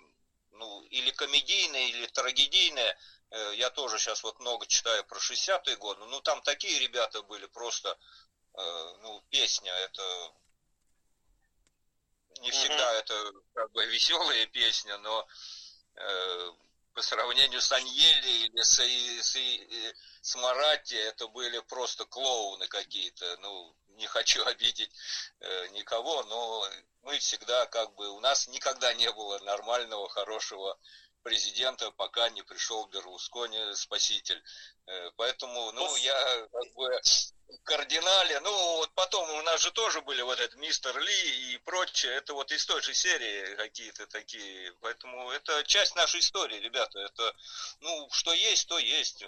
ну, 0.51 0.83
или 0.83 1.09
комедийные, 1.09 1.89
или 1.89 2.05
трагедийные. 2.05 2.95
Э, 3.33 3.53
я 3.55 3.71
тоже 3.71 3.97
сейчас 3.97 4.23
вот 4.23 4.39
много 4.39 4.67
читаю 4.67 5.03
про 5.05 5.17
60-е 5.17 5.75
годы, 5.77 6.05
ну, 6.05 6.21
там 6.21 6.41
такие 6.43 6.79
ребята 6.79 7.23
были 7.23 7.47
просто, 7.47 7.97
э, 8.53 8.95
ну, 9.01 9.23
песня, 9.31 9.73
это 9.73 10.31
не 12.41 12.51
всегда 12.51 12.93
mm-hmm. 12.93 12.99
это 12.99 13.31
как 13.55 13.71
бы 13.71 13.85
веселая 13.87 14.45
песня, 14.47 14.97
но 14.99 15.27
по 16.93 17.01
сравнению 17.01 17.61
с 17.61 17.71
Аньели 17.71 18.45
или 18.45 18.61
с, 18.61 18.79
с, 18.79 19.37
с 20.21 20.35
Марати, 20.35 20.95
это 20.95 21.27
были 21.27 21.59
просто 21.59 22.05
клоуны 22.05 22.67
какие-то. 22.67 23.37
Ну, 23.41 23.75
не 23.95 24.05
хочу 24.07 24.43
обидеть 24.45 24.91
э, 25.39 25.67
никого, 25.69 26.23
но 26.23 26.67
мы 27.01 27.17
всегда 27.19 27.65
как 27.67 27.93
бы, 27.95 28.09
у 28.09 28.19
нас 28.19 28.47
никогда 28.47 28.93
не 28.93 29.11
было 29.11 29.39
нормального, 29.39 30.09
хорошего 30.09 30.77
президента, 31.23 31.91
пока 31.91 32.29
не 32.29 32.41
пришел 32.43 32.85
Берлускони 32.87 33.73
спаситель. 33.75 34.41
Э, 34.85 35.11
поэтому, 35.15 35.71
ну, 35.71 35.95
я 35.97 36.47
как 36.51 36.73
бы 36.73 37.01
кардинале, 37.63 38.39
ну, 38.41 38.77
вот 38.77 38.91
потом 38.93 39.29
у 39.29 39.41
нас 39.43 39.61
же 39.61 39.71
тоже 39.71 40.01
были 40.01 40.21
вот 40.21 40.39
этот 40.39 40.55
мистер 40.59 40.97
Ли 40.97 41.53
и 41.53 41.57
прочее, 41.59 42.13
это 42.13 42.33
вот 42.33 42.51
из 42.51 42.65
той 42.65 42.81
же 42.81 42.93
серии 42.93 43.55
какие-то 43.55 44.07
такие, 44.07 44.73
поэтому 44.81 45.31
это 45.31 45.63
часть 45.63 45.95
нашей 45.95 46.19
истории, 46.19 46.59
ребята, 46.59 46.99
это, 46.99 47.33
ну, 47.79 48.09
что 48.11 48.33
есть, 48.33 48.67
то 48.67 48.77
есть. 48.77 49.23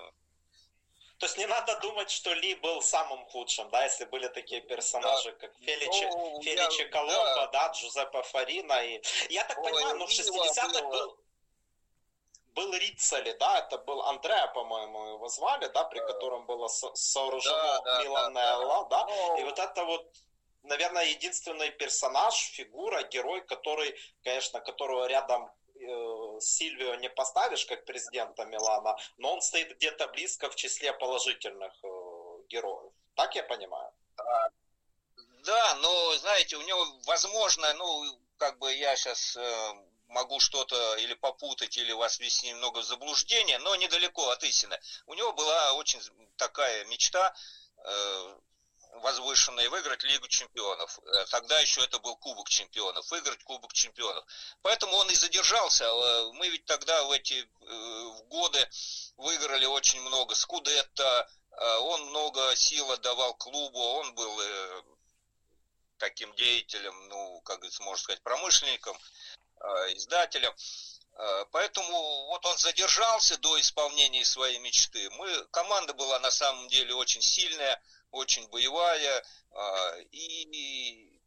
То 1.18 1.28
есть 1.28 1.38
не 1.38 1.46
надо 1.46 1.80
думать, 1.80 2.12
что 2.12 2.34
Ли 2.34 2.56
был 2.56 2.82
самым 2.82 3.26
худшим, 3.28 3.70
да, 3.70 3.86
если 3.86 4.04
были 4.06 4.28
такие 4.28 4.62
персонажи, 4.62 5.32
да. 5.32 5.48
как 5.48 5.58
Феличи, 5.60 6.04
ну, 6.12 6.42
Феличи 6.42 6.82
я, 6.82 6.90
Коломбо, 6.90 7.36
да. 7.36 7.48
да, 7.48 7.72
Джузеппе 7.72 8.22
Фарина. 8.24 8.86
И... 8.86 9.02
Я 9.30 9.46
так 9.46 9.58
Ой, 9.60 9.72
понимаю, 9.72 9.98
ну 9.98 10.08
в 10.08 10.10
60-х 10.10 10.82
был, 10.82 11.18
был 12.56 12.74
Риццели, 12.74 13.34
да, 13.40 13.60
это 13.60 13.78
был 13.78 14.02
Андреа, 14.04 14.48
по-моему, 14.48 15.14
его 15.14 15.28
звали, 15.30 15.68
да, 15.68 15.84
при 15.84 16.00
котором 16.00 16.46
было 16.46 16.68
со- 16.68 16.96
сооружено 16.96 17.82
да, 17.84 18.04
Миланелла, 18.04 18.88
да, 18.90 19.04
да. 19.04 19.08
да. 19.08 19.40
И 19.40 19.44
вот 19.44 19.60
это 19.60 19.84
вот 19.84 20.12
наверное, 20.64 21.06
единственный 21.06 21.70
персонаж, 21.72 22.34
фигура, 22.54 23.04
герой, 23.04 23.42
который, 23.42 23.96
конечно, 24.24 24.60
которого 24.62 25.08
рядом 25.08 25.52
э, 25.76 26.40
Сильвио 26.40 26.96
не 26.96 27.10
поставишь 27.10 27.66
как 27.66 27.86
президента 27.86 28.46
Милана, 28.46 28.96
но 29.18 29.34
он 29.34 29.42
стоит 29.42 29.76
где-то 29.76 30.08
близко 30.08 30.50
в 30.50 30.56
числе 30.56 30.94
положительных 30.94 31.74
э, 31.84 31.88
героев. 32.50 32.92
Так 33.16 33.36
я 33.36 33.44
понимаю? 33.44 33.92
Да, 35.46 35.76
но, 35.76 36.16
знаете, 36.16 36.58
у 36.58 36.62
него, 36.62 36.84
возможно, 37.06 37.74
ну, 37.76 38.04
как 38.38 38.58
бы 38.58 38.74
я 38.74 38.96
сейчас 38.96 39.38
э, 39.38 39.74
могу 40.08 40.40
что-то 40.40 40.96
или 40.96 41.14
попутать, 41.14 41.78
или 41.78 41.92
вас 41.92 42.20
ввести 42.20 42.48
немного 42.48 42.80
в 42.80 42.86
заблуждение, 42.86 43.60
но 43.60 43.76
недалеко 43.76 44.30
от 44.30 44.44
истины. 44.44 44.80
У 45.06 45.14
него 45.14 45.34
была 45.34 45.74
очень 45.74 46.02
такая 46.38 46.86
мечта 46.86 47.36
э, 47.78 48.36
возвышенные, 49.02 49.70
выиграть 49.70 50.04
Лигу 50.04 50.28
чемпионов. 50.28 51.00
Э, 51.00 51.26
тогда 51.30 51.60
еще 51.60 51.82
это 51.82 52.00
был 52.00 52.16
Кубок 52.18 52.50
чемпионов, 52.50 53.10
выиграть 53.12 53.44
Кубок 53.44 53.74
чемпионов. 53.74 54.26
Поэтому 54.62 54.96
он 54.96 55.10
и 55.10 55.16
задержался. 55.16 55.86
Э, 55.86 56.32
мы 56.34 56.50
ведь 56.50 56.66
тогда 56.66 57.04
в 57.04 57.12
эти 57.12 57.34
э, 57.34 58.24
годы 58.28 58.70
выиграли 59.18 59.66
очень 59.66 60.02
много. 60.02 60.36
Скудетто, 60.36 61.30
он 61.58 62.08
много 62.08 62.54
сил 62.58 62.92
отдавал 62.92 63.34
клубу, 63.36 63.80
он 63.80 64.14
был 64.14 64.42
таким 65.98 66.36
деятелем, 66.36 67.08
ну, 67.08 67.40
как 67.46 67.60
говорится, 67.60 67.82
можно 67.82 68.04
сказать, 68.04 68.22
промышленником, 68.24 68.98
издателем. 69.94 70.54
Поэтому 71.52 72.26
вот 72.26 72.46
он 72.46 72.58
задержался 72.58 73.38
до 73.38 73.60
исполнения 73.60 74.26
своей 74.26 74.60
мечты. 74.60 75.10
Мы, 75.12 75.46
команда 75.46 75.94
была 75.94 76.20
на 76.20 76.30
самом 76.30 76.68
деле 76.68 76.94
очень 76.94 77.22
сильная 77.22 77.82
очень 78.16 78.48
боевая, 78.48 79.24
а, 79.52 79.98
и 80.12 81.22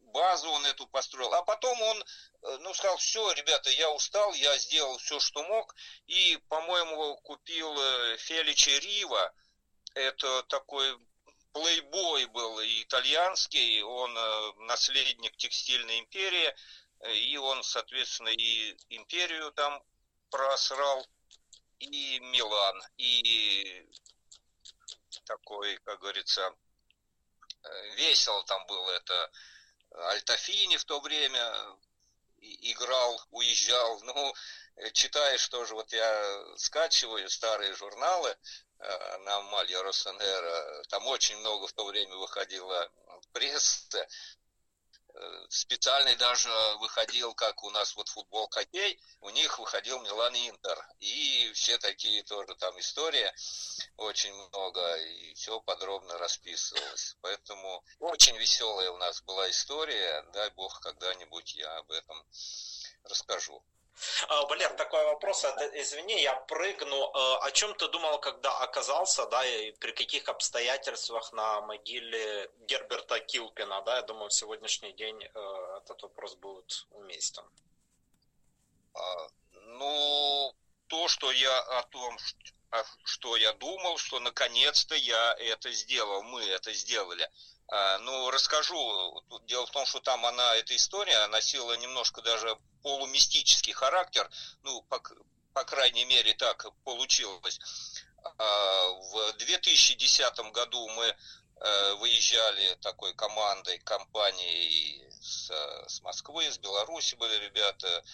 базу 0.00 0.50
он 0.50 0.64
эту 0.66 0.86
построил. 0.86 1.32
А 1.34 1.42
потом 1.42 1.80
он, 1.80 2.02
э, 2.42 2.58
ну, 2.60 2.72
сказал, 2.72 2.96
все, 2.96 3.30
ребята, 3.32 3.70
я 3.70 3.90
устал, 3.90 4.32
я 4.34 4.56
сделал 4.58 4.96
все, 4.98 5.20
что 5.20 5.44
мог, 5.44 5.74
и, 6.06 6.38
по-моему, 6.48 7.16
купил 7.18 7.78
э, 7.78 8.16
Феличи 8.18 8.70
Рива, 8.70 9.32
это 9.94 10.42
такой 10.44 10.98
плейбой 11.52 12.26
был 12.26 12.60
итальянский, 12.62 13.82
он 13.82 14.16
э, 14.16 14.52
наследник 14.66 15.36
текстильной 15.36 16.00
империи, 16.00 16.54
и 17.14 17.36
он, 17.36 17.62
соответственно, 17.62 18.28
и 18.28 18.76
империю 18.88 19.52
там 19.52 19.82
просрал, 20.30 21.06
и 21.78 22.18
Милан, 22.20 22.82
и 22.96 23.88
такой, 25.24 25.76
как 25.84 26.00
говорится, 26.00 26.54
э, 27.62 27.94
весело 27.96 28.42
там 28.44 28.66
было 28.66 28.90
это. 28.92 29.30
Альтафини 29.90 30.76
в 30.76 30.84
то 30.84 31.00
время 31.00 31.78
играл, 32.40 33.20
уезжал. 33.30 34.00
Ну, 34.02 34.14
э, 34.14 34.34
читаешь 34.92 35.48
тоже, 35.48 35.74
вот 35.74 35.92
я 35.92 36.56
скачиваю 36.56 37.28
старые 37.30 37.74
журналы 37.74 38.36
э, 38.78 39.18
на 39.18 39.40
Малья 39.42 39.82
Росенера, 39.82 40.84
там 40.88 41.06
очень 41.06 41.36
много 41.38 41.66
в 41.66 41.72
то 41.72 41.84
время 41.84 42.16
выходило 42.16 42.90
прессы, 43.32 44.06
специальный 45.48 46.16
даже 46.16 46.48
выходил, 46.80 47.34
как 47.34 47.64
у 47.64 47.70
нас 47.70 47.96
вот 47.96 48.08
футбол, 48.08 48.48
хоккей, 48.48 49.00
у 49.20 49.30
них 49.30 49.58
выходил 49.58 50.00
Милан 50.00 50.34
Интер. 50.34 50.86
И 51.00 51.50
все 51.54 51.78
такие 51.78 52.22
тоже 52.22 52.54
там 52.56 52.78
истории, 52.78 53.32
очень 53.96 54.32
много, 54.34 54.96
и 54.96 55.34
все 55.34 55.60
подробно 55.60 56.18
расписывалось. 56.18 57.16
Поэтому 57.20 57.84
очень 57.98 58.36
веселая 58.36 58.90
у 58.90 58.98
нас 58.98 59.22
была 59.22 59.50
история, 59.50 60.24
дай 60.32 60.50
бог 60.50 60.80
когда-нибудь 60.80 61.54
я 61.54 61.76
об 61.78 61.90
этом 61.90 62.24
расскажу. 63.04 63.62
А, 64.28 64.46
Валер, 64.46 64.72
такой 64.74 65.04
вопрос, 65.04 65.44
извини, 65.74 66.22
я 66.22 66.34
прыгну. 66.34 67.10
А, 67.14 67.38
о 67.46 67.50
чем 67.50 67.74
ты 67.74 67.88
думал, 67.88 68.18
когда 68.20 68.56
оказался, 68.58 69.26
да, 69.26 69.44
и 69.44 69.72
при 69.72 69.92
каких 69.92 70.28
обстоятельствах 70.28 71.32
на 71.32 71.60
могиле 71.62 72.50
Герберта 72.66 73.20
Килпина, 73.20 73.82
да, 73.82 73.96
я 73.96 74.02
думаю, 74.02 74.28
в 74.28 74.34
сегодняшний 74.34 74.92
день 74.92 75.22
э, 75.22 75.78
этот 75.78 76.02
вопрос 76.02 76.34
будет 76.34 76.86
уместен. 76.90 77.44
А, 78.94 79.28
ну, 79.52 80.54
то, 80.86 81.08
что 81.08 81.30
я 81.32 81.58
о 81.60 81.82
том, 81.84 82.18
что 83.04 83.36
я 83.36 83.52
думал, 83.54 83.98
что 83.98 84.20
наконец-то 84.20 84.94
я 84.94 85.34
это 85.38 85.72
сделал, 85.72 86.22
мы 86.22 86.44
это 86.44 86.72
сделали. 86.72 87.30
Ну, 87.70 88.30
расскажу. 88.30 89.22
Дело 89.46 89.66
в 89.66 89.70
том, 89.70 89.84
что 89.84 90.00
там 90.00 90.24
она, 90.24 90.54
эта 90.56 90.74
история 90.74 91.26
носила 91.26 91.76
немножко 91.76 92.22
даже 92.22 92.56
полумистический 92.82 93.72
характер, 93.74 94.30
ну, 94.62 94.82
по, 94.82 95.02
по 95.52 95.64
крайней 95.64 96.04
мере, 96.06 96.34
так 96.34 96.66
получилось. 96.84 97.60
А, 98.24 98.88
в 98.88 99.32
2010 99.38 100.38
году 100.52 100.88
мы 100.88 101.04
э, 101.06 101.94
выезжали 101.94 102.74
такой 102.82 103.14
командой, 103.14 103.78
компанией 103.80 105.04
с, 105.20 105.50
с 105.88 106.00
Москвы, 106.02 106.50
с 106.50 106.58
Беларуси 106.58 107.14
были 107.16 107.36
ребята, 107.44 108.04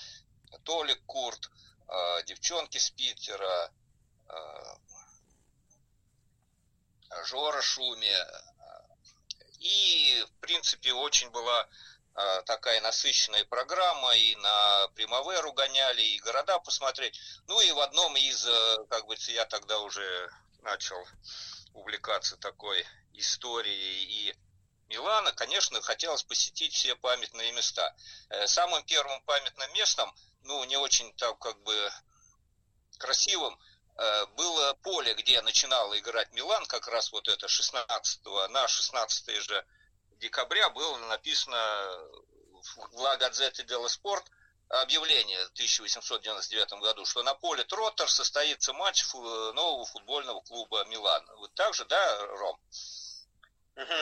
Толик 0.65 1.05
Курт, 1.07 1.51
а, 1.89 2.23
девчонки 2.23 2.79
с 2.79 2.91
Питера, 2.91 3.71
а, 4.29 4.79
Жора 7.25 7.63
Шуми. 7.63 8.13
И, 9.65 10.25
в 10.29 10.41
принципе, 10.41 10.93
очень 10.93 11.31
была 11.31 11.69
Э, 12.17 12.43
такая 12.47 12.81
насыщенная 12.81 13.45
программа, 13.45 14.15
и 14.15 14.37
на 14.37 14.89
Примаверу 14.95 15.53
гоняли, 15.53 16.01
и 16.01 16.21
города 16.21 16.61
посмотреть. 16.61 17.19
Ну 17.49 17.61
и 17.61 17.73
в 17.73 17.81
одном 17.81 18.17
из, 18.17 18.47
э, 18.47 18.77
как 18.89 19.07
бы 19.07 19.17
я 19.19 19.45
тогда 19.47 19.81
уже 19.81 20.31
начал 20.63 21.05
увлекаться 21.73 22.37
такой 22.37 22.87
историей 23.15 24.05
и 24.05 24.37
Милана, 24.87 25.33
конечно, 25.33 25.81
хотелось 25.83 26.23
посетить 26.23 26.73
все 26.73 26.95
памятные 26.95 27.51
места. 27.51 27.97
Э, 28.29 28.47
самым 28.47 28.85
первым 28.85 29.21
памятным 29.23 29.73
местом, 29.73 30.15
ну, 30.45 30.63
не 30.65 30.77
очень 30.77 31.13
так 31.15 31.37
как 31.41 31.61
бы 31.65 31.91
красивым, 32.99 33.59
было 34.37 34.75
поле, 34.83 35.15
где 35.15 35.41
начинал 35.43 35.97
играть 35.97 36.33
Милан, 36.33 36.67
как 36.67 36.89
раз 36.89 37.13
вот 37.13 37.29
это 37.29 37.47
16 37.47 38.25
на 38.51 38.67
16 38.67 39.43
же 39.43 39.67
декабря 40.19 40.69
было 40.71 40.97
написано 41.09 41.57
в 42.77 43.01
La 43.03 43.17
Gazzetta 43.19 43.63
dello 43.65 43.87
Sport 43.87 44.25
объявление 44.69 45.39
в 45.47 45.53
1899 45.53 46.73
году, 46.81 47.05
что 47.05 47.23
на 47.23 47.35
поле 47.35 47.65
Троттер 47.65 48.11
состоится 48.11 48.73
матч 48.73 49.05
нового 49.13 49.85
футбольного 49.87 50.41
клуба 50.41 50.85
Милан. 50.87 51.25
Вот 51.37 51.55
так 51.55 51.75
же, 51.75 51.85
да, 51.85 52.27
Ром? 52.27 52.59
Угу. 53.77 53.93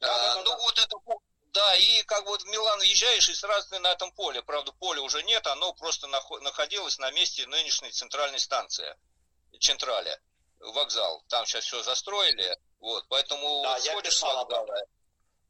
А, 0.00 0.42
ну 0.42 0.56
вот 0.56 0.78
это 0.78 0.96
да, 1.54 1.76
и 1.76 2.02
как 2.02 2.26
вот 2.26 2.42
в 2.42 2.46
Милан 2.46 2.80
въезжаешь, 2.80 3.28
и 3.28 3.34
сразу 3.34 3.70
ты 3.70 3.78
на 3.78 3.92
этом 3.92 4.12
поле. 4.12 4.42
Правда, 4.42 4.72
поля 4.72 5.00
уже 5.02 5.22
нет, 5.22 5.46
оно 5.46 5.72
просто 5.72 6.08
находилось 6.08 6.98
на 6.98 7.10
месте 7.12 7.46
нынешней 7.46 7.92
центральной 7.92 8.40
станции, 8.40 8.96
Централя, 9.60 10.20
вокзал. 10.58 11.24
Там 11.28 11.46
сейчас 11.46 11.64
все 11.64 11.82
застроили, 11.82 12.58
вот, 12.80 13.06
поэтому 13.08 13.62
да, 13.62 13.80
сходишь 13.80 14.16
с 14.16 14.22
вокзала, 14.22 14.82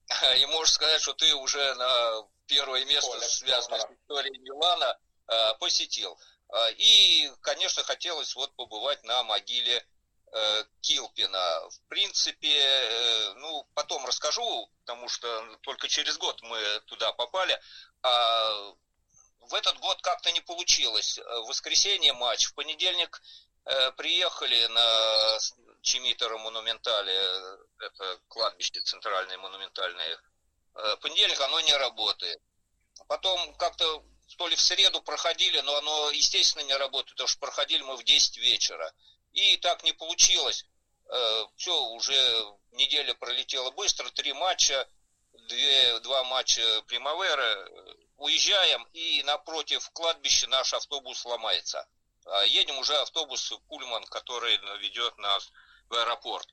и 0.37 0.47
можешь 0.47 0.75
сказать, 0.75 1.01
что 1.01 1.15
ты 1.15 1.35
уже 1.35 1.75
на 1.75 2.29
первое 2.47 2.85
место, 2.85 3.11
Поле, 3.11 3.27
связанное 3.27 3.81
с 3.81 3.87
историей 3.91 4.39
Милана, 4.41 4.99
э, 5.27 5.55
посетил. 5.59 6.19
Э, 6.53 6.73
и, 6.77 7.33
конечно, 7.41 7.83
хотелось 7.83 8.35
вот 8.35 8.55
побывать 8.57 9.03
на 9.05 9.23
могиле 9.23 9.87
Килпина. 10.81 11.69
В 11.71 11.81
принципе, 11.89 13.35
ну, 13.37 13.67
потом 13.75 14.05
расскажу, 14.07 14.69
потому 14.81 15.09
что 15.09 15.57
только 15.63 15.89
через 15.89 16.19
год 16.19 16.43
мы 16.43 16.81
туда 16.87 17.13
попали. 17.13 17.61
А 18.03 18.75
в 19.41 19.55
этот 19.55 19.79
год 19.79 20.01
как-то 20.03 20.33
не 20.33 20.41
получилось. 20.41 21.19
В 21.19 21.47
воскресенье 21.47 22.13
матч, 22.15 22.47
в 22.47 22.55
понедельник 22.55 23.23
приехали 23.97 24.67
на 24.67 25.39
Чимитера 25.85 26.39
Монументале, 26.39 27.15
это 27.79 28.19
кладбище 28.29 28.81
центральное 28.81 29.37
монументальное, 29.37 30.19
э, 30.75 30.97
понедельник 30.97 31.39
оно 31.41 31.61
не 31.61 31.77
работает. 31.77 32.41
Потом 33.07 33.55
как-то 33.57 34.03
то 34.39 34.49
ли 34.49 34.57
в 34.57 34.61
среду 34.61 35.03
проходили, 35.03 35.61
но 35.61 35.77
оно, 35.77 36.11
естественно, 36.11 36.63
не 36.63 36.75
работает, 36.75 37.11
потому 37.11 37.29
что 37.29 37.39
проходили 37.39 37.83
мы 37.83 37.97
в 37.97 38.03
10 38.03 38.39
вечера. 38.39 38.91
И 39.35 39.57
так 39.59 39.83
не 39.83 39.93
получилось. 39.93 40.65
Э, 41.07 41.47
все, 41.57 41.77
уже 41.91 42.15
неделя 42.73 43.15
пролетела 43.15 43.71
быстро, 43.73 44.09
три 44.11 44.33
матча, 44.33 44.89
две, 45.49 45.99
два 46.01 46.25
матча 46.25 46.63
Примавера, 46.87 47.69
уезжаем, 48.17 48.87
и 48.93 49.23
напротив 49.25 49.91
кладбища 49.93 50.47
наш 50.47 50.73
автобус 50.73 51.25
ломается. 51.25 51.87
А 52.27 52.45
едем 52.45 52.79
уже 52.79 52.97
автобус 52.97 53.53
Пульман, 53.69 54.05
который 54.05 54.57
ведет 54.79 55.19
нас 55.19 55.51
в 55.89 55.95
аэропорт. 55.95 56.49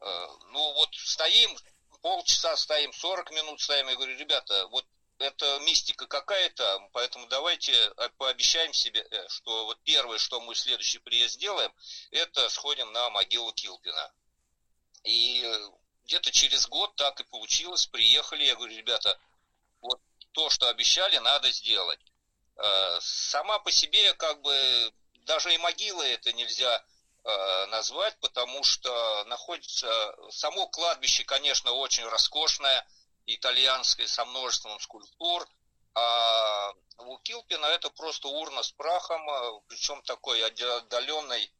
Э, 0.00 0.28
ну 0.52 0.72
вот 0.74 0.94
стоим, 0.94 1.56
полчаса 2.00 2.56
стоим, 2.56 2.92
40 2.92 3.32
минут 3.32 3.60
стоим, 3.60 3.88
я 3.88 3.96
говорю, 3.96 4.16
ребята, 4.16 4.68
вот 4.68 4.86
это 5.20 5.58
мистика 5.60 6.06
какая-то, 6.06 6.88
поэтому 6.92 7.26
давайте 7.28 7.72
э, 7.72 8.08
пообещаем 8.18 8.72
себе, 8.72 9.00
э, 9.00 9.28
что 9.28 9.66
вот 9.66 9.78
первое, 9.84 10.18
что 10.18 10.40
мы 10.40 10.54
следующий 10.54 10.98
приезд 10.98 11.34
сделаем, 11.34 11.72
это 12.10 12.48
сходим 12.48 12.90
на 12.92 13.10
могилу 13.10 13.52
Килпина. 13.52 14.12
И 15.04 15.46
где-то 16.04 16.32
через 16.32 16.66
год 16.66 16.94
так 16.96 17.20
и 17.20 17.24
получилось, 17.24 17.86
приехали, 17.86 18.44
я 18.44 18.56
говорю, 18.56 18.76
ребята, 18.76 19.18
вот 19.80 20.00
то, 20.32 20.50
что 20.50 20.68
обещали, 20.68 21.16
надо 21.18 21.50
сделать. 21.52 22.00
Сама 23.00 23.58
по 23.60 23.70
себе, 23.70 24.12
как 24.14 24.42
бы, 24.42 24.92
даже 25.24 25.54
и 25.54 25.58
могила 25.58 26.02
это 26.02 26.32
нельзя 26.34 26.84
Э, 27.22 27.66
назвать, 27.66 28.16
потому 28.20 28.64
что 28.64 29.24
находится 29.26 30.14
само 30.30 30.66
кладбище, 30.68 31.22
конечно, 31.24 31.72
очень 31.72 32.04
роскошное, 32.04 32.86
итальянское, 33.26 34.06
со 34.06 34.24
множеством 34.24 34.78
скульптур, 34.80 35.46
а 35.94 36.72
у 36.98 37.18
Килпина 37.18 37.66
это 37.66 37.90
просто 37.90 38.28
урна 38.28 38.62
с 38.62 38.72
прахом, 38.72 39.28
э, 39.28 39.60
причем 39.68 40.02
такой 40.02 40.44
отдаленной 40.44 41.52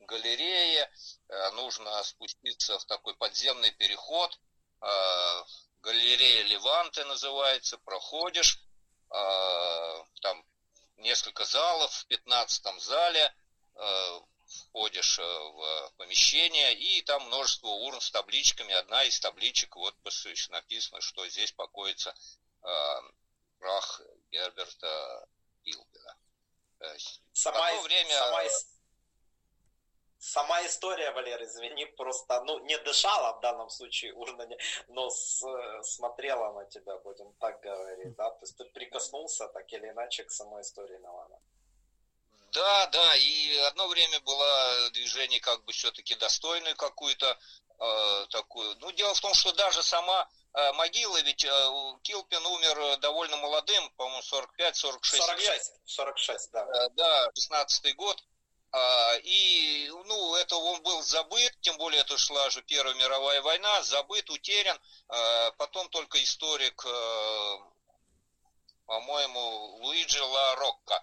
галерее, 0.00 0.90
э, 1.28 1.50
нужно 1.52 2.02
спуститься 2.04 2.78
в 2.78 2.84
такой 2.86 3.14
подземный 3.14 3.70
переход, 3.72 4.38
галерея 5.80 6.42
Леванты 6.42 7.04
называется, 7.04 7.78
проходишь, 7.78 8.60
там 9.08 10.44
несколько 10.96 11.44
залов, 11.44 11.92
в 11.92 12.06
15 12.06 12.80
зале 12.80 13.32
входишь 14.68 15.18
э, 15.18 15.22
в 15.22 15.92
помещение, 15.96 16.74
и 16.74 17.02
там 17.02 17.26
множество 17.26 17.68
урн 17.68 18.00
с 18.00 18.10
табличками. 18.10 18.72
Одна 18.74 19.04
из 19.04 19.18
табличек, 19.20 19.76
вот 19.76 19.94
написано, 20.50 21.00
что 21.00 21.26
здесь 21.28 21.52
покоится 21.52 22.14
э, 22.62 22.68
прах 23.58 24.00
Герберта 24.30 25.28
Билбера. 25.64 26.16
Сама, 27.32 27.80
время... 27.82 28.18
сама, 28.18 28.42
сама 30.18 30.66
история, 30.66 31.12
Валер, 31.12 31.42
извини, 31.42 31.86
просто, 31.86 32.42
ну, 32.42 32.58
не 32.64 32.76
дышала 32.78 33.36
в 33.36 33.40
данном 33.40 33.70
случае 33.70 34.12
урна, 34.14 34.48
но 34.88 35.10
с, 35.10 35.44
смотрела 35.82 36.52
на 36.52 36.64
тебя, 36.66 36.98
будем 36.98 37.32
так 37.34 37.60
говорить, 37.60 38.14
да, 38.16 38.30
то 38.30 38.40
есть 38.42 38.56
ты 38.56 38.64
прикоснулся 38.64 39.48
так 39.48 39.72
или 39.72 39.88
иначе 39.88 40.24
к 40.24 40.32
самой 40.32 40.62
истории 40.62 40.98
Милана. 40.98 41.40
Да, 42.52 42.86
да, 42.88 43.16
и 43.16 43.56
одно 43.58 43.88
время 43.88 44.20
было 44.20 44.90
движение 44.90 45.40
как 45.40 45.64
бы 45.64 45.72
все-таки 45.72 46.14
достойное 46.16 46.74
какую-то 46.74 47.38
э, 47.78 48.26
такую. 48.28 48.76
Ну, 48.80 48.92
дело 48.92 49.14
в 49.14 49.20
том, 49.20 49.32
что 49.32 49.52
даже 49.52 49.82
сама 49.82 50.28
э, 50.52 50.72
могила, 50.74 51.20
ведь 51.22 51.44
э, 51.44 51.48
Килпин 52.02 52.44
умер 52.44 52.98
довольно 52.98 53.38
молодым, 53.38 53.88
по-моему, 53.96 54.20
45-46 54.20 55.00
46, 55.02 55.38
лет. 55.40 55.62
46, 55.86 56.50
да. 56.52 56.60
Э, 56.60 56.88
да, 56.90 57.30
16 57.34 57.96
год. 57.96 58.22
А, 58.74 59.16
и, 59.22 59.90
ну, 60.06 60.34
это 60.36 60.56
он 60.56 60.82
был 60.82 61.02
забыт, 61.02 61.56
тем 61.62 61.78
более 61.78 62.02
это 62.02 62.16
шла 62.18 62.50
же 62.50 62.62
Первая 62.62 62.94
мировая 62.94 63.40
война, 63.40 63.82
забыт, 63.82 64.28
утерян. 64.28 64.78
А, 65.08 65.50
потом 65.52 65.88
только 65.88 66.22
историк, 66.22 66.84
э, 66.84 67.58
по-моему, 68.84 69.78
Луиджи 69.82 70.22
Ла 70.22 70.54
Рокко 70.56 71.02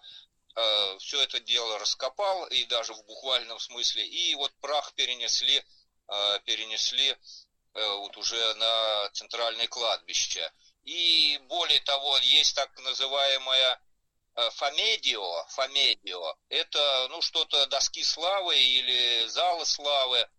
Э, 0.60 0.98
все 1.00 1.22
это 1.22 1.40
дело 1.40 1.80
раскопал, 1.80 2.46
и 2.48 2.66
даже 2.66 2.94
в 2.94 3.06
буквальном 3.06 3.60
смысле, 3.60 4.06
и 4.06 4.36
вот 4.36 4.52
прах 4.60 4.94
перенесли, 4.94 5.64
э, 6.10 6.40
перенесли 6.44 7.12
э, 7.12 7.88
вот 8.00 8.18
уже 8.18 8.54
на 8.56 9.10
центральное 9.14 9.68
кладбище. 9.68 10.52
И 10.84 11.40
более 11.44 11.80
того, 11.82 12.18
есть 12.18 12.56
так 12.56 12.78
называемая 12.80 13.80
Фомедио, 14.36 15.46
Фомедио, 15.50 16.36
это 16.50 17.08
ну 17.10 17.22
что-то 17.22 17.66
доски 17.68 18.04
славы 18.04 18.58
или 18.58 19.28
залы 19.28 19.66
славы 19.66 20.30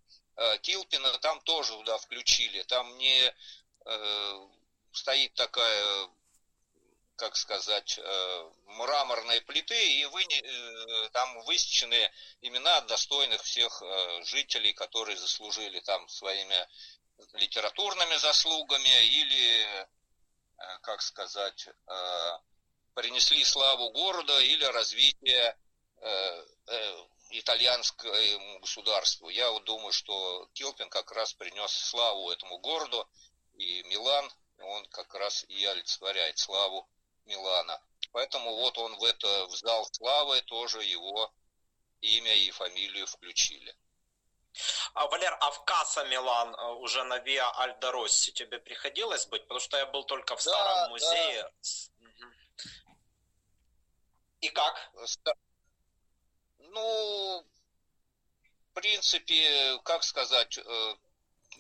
Килпина, 0.63 1.19
там 1.19 1.41
тоже 1.43 1.73
туда 1.75 1.99
включили, 1.99 2.63
там 2.63 2.97
не 2.97 3.35
стоит 4.93 5.35
такая 5.35 6.09
как 7.21 7.37
сказать, 7.37 7.99
э, 7.99 8.51
мраморные 8.65 9.43
плиты, 9.43 9.93
и 9.93 10.07
вы, 10.07 10.23
э, 10.23 11.09
там 11.11 11.43
высечены 11.45 12.11
имена 12.41 12.81
достойных 12.83 13.43
всех 13.43 13.83
э, 13.83 14.23
жителей, 14.25 14.73
которые 14.73 15.19
заслужили 15.19 15.81
там 15.81 16.09
своими 16.09 16.67
литературными 17.35 18.17
заслугами 18.17 19.07
или, 19.09 19.87
как 20.81 21.03
сказать, 21.03 21.69
принесли 22.95 23.45
славу 23.45 23.91
города 23.91 24.41
или 24.41 24.65
развитие 24.65 25.55
итальянскому 27.29 28.61
государству. 28.61 29.29
Я 29.29 29.51
вот 29.51 29.65
думаю, 29.65 29.93
что 29.93 30.49
Килпин 30.55 30.89
как 30.89 31.13
раз 31.13 31.35
принес 31.35 31.71
славу 31.71 32.31
этому 32.31 32.57
городу, 32.59 33.07
и 33.53 33.83
Милан, 33.83 34.33
он 34.63 34.87
как 34.87 35.13
раз 35.15 35.45
и 35.49 35.63
олицетворяет 35.67 36.39
славу 36.39 36.89
Милана. 37.27 37.81
Поэтому 38.13 38.57
вот 38.57 38.77
он 38.79 38.97
в 38.97 39.05
это 39.05 39.47
в 39.47 39.57
зал 39.57 39.89
славы 39.93 40.43
тоже 40.43 40.83
его 40.83 41.33
имя 42.01 42.35
и 42.35 42.51
фамилию 42.51 43.07
включили. 43.07 43.77
А, 44.95 45.07
Валер, 45.07 45.37
а 45.41 45.51
в 45.51 45.65
Касса 45.65 46.05
Милан 46.05 46.55
э, 46.55 46.73
уже 46.81 47.05
на 47.05 47.19
Виа 47.19 47.51
Альдоросси 47.53 48.33
тебе 48.33 48.59
приходилось 48.59 49.27
быть? 49.27 49.43
Потому 49.43 49.61
что 49.61 49.77
я 49.77 49.87
был 49.87 50.05
только 50.05 50.37
в 50.37 50.43
старом 50.43 50.75
да, 50.75 50.89
музее. 50.89 51.43
Да. 51.43 51.51
И 54.41 54.49
как? 54.49 54.91
Ну, 56.59 57.47
в 58.71 58.75
принципе, 58.75 59.79
как 59.85 60.03
сказать, 60.03 60.59
э, 60.59 60.95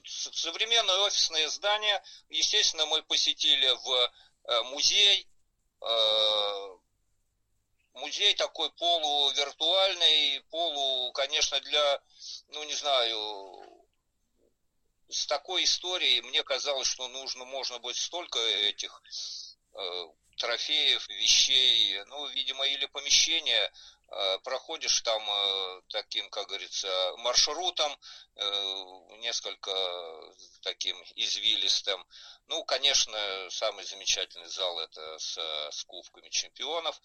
современное 0.04 0.98
офисное 0.98 1.48
здание, 1.48 2.02
естественно, 2.28 2.86
мы 2.86 3.02
посетили 3.02 3.68
в 3.68 4.12
э, 4.44 4.62
музей, 4.62 5.28
музей 7.94 8.34
такой 8.34 8.70
полувиртуальный, 8.72 10.42
полу, 10.50 11.12
конечно, 11.12 11.60
для, 11.60 12.02
ну 12.48 12.64
не 12.64 12.74
знаю, 12.74 13.80
с 15.08 15.26
такой 15.26 15.64
историей 15.64 16.20
мне 16.22 16.42
казалось, 16.42 16.88
что 16.88 17.08
нужно, 17.08 17.44
можно 17.44 17.78
быть 17.78 17.96
столько 17.96 18.38
этих 18.38 19.02
э, 19.74 20.06
трофеев, 20.36 21.08
вещей, 21.08 22.02
ну, 22.06 22.26
видимо, 22.28 22.66
или 22.66 22.86
помещения, 22.86 23.64
э, 23.64 23.72
проходишь 24.42 25.00
там 25.02 25.22
э, 25.22 25.82
таким, 25.88 26.28
как 26.30 26.48
говорится, 26.48 26.88
маршрутом, 27.18 27.96
э, 28.36 28.42
несколько 29.18 29.70
таким 30.62 30.96
извилистым. 31.14 32.04
Ну, 32.48 32.64
конечно, 32.64 33.18
самый 33.50 33.84
замечательный 33.84 34.48
зал 34.48 34.80
это 34.80 35.18
с, 35.18 35.38
с 35.70 35.84
кубками 35.84 36.28
чемпионов. 36.28 37.00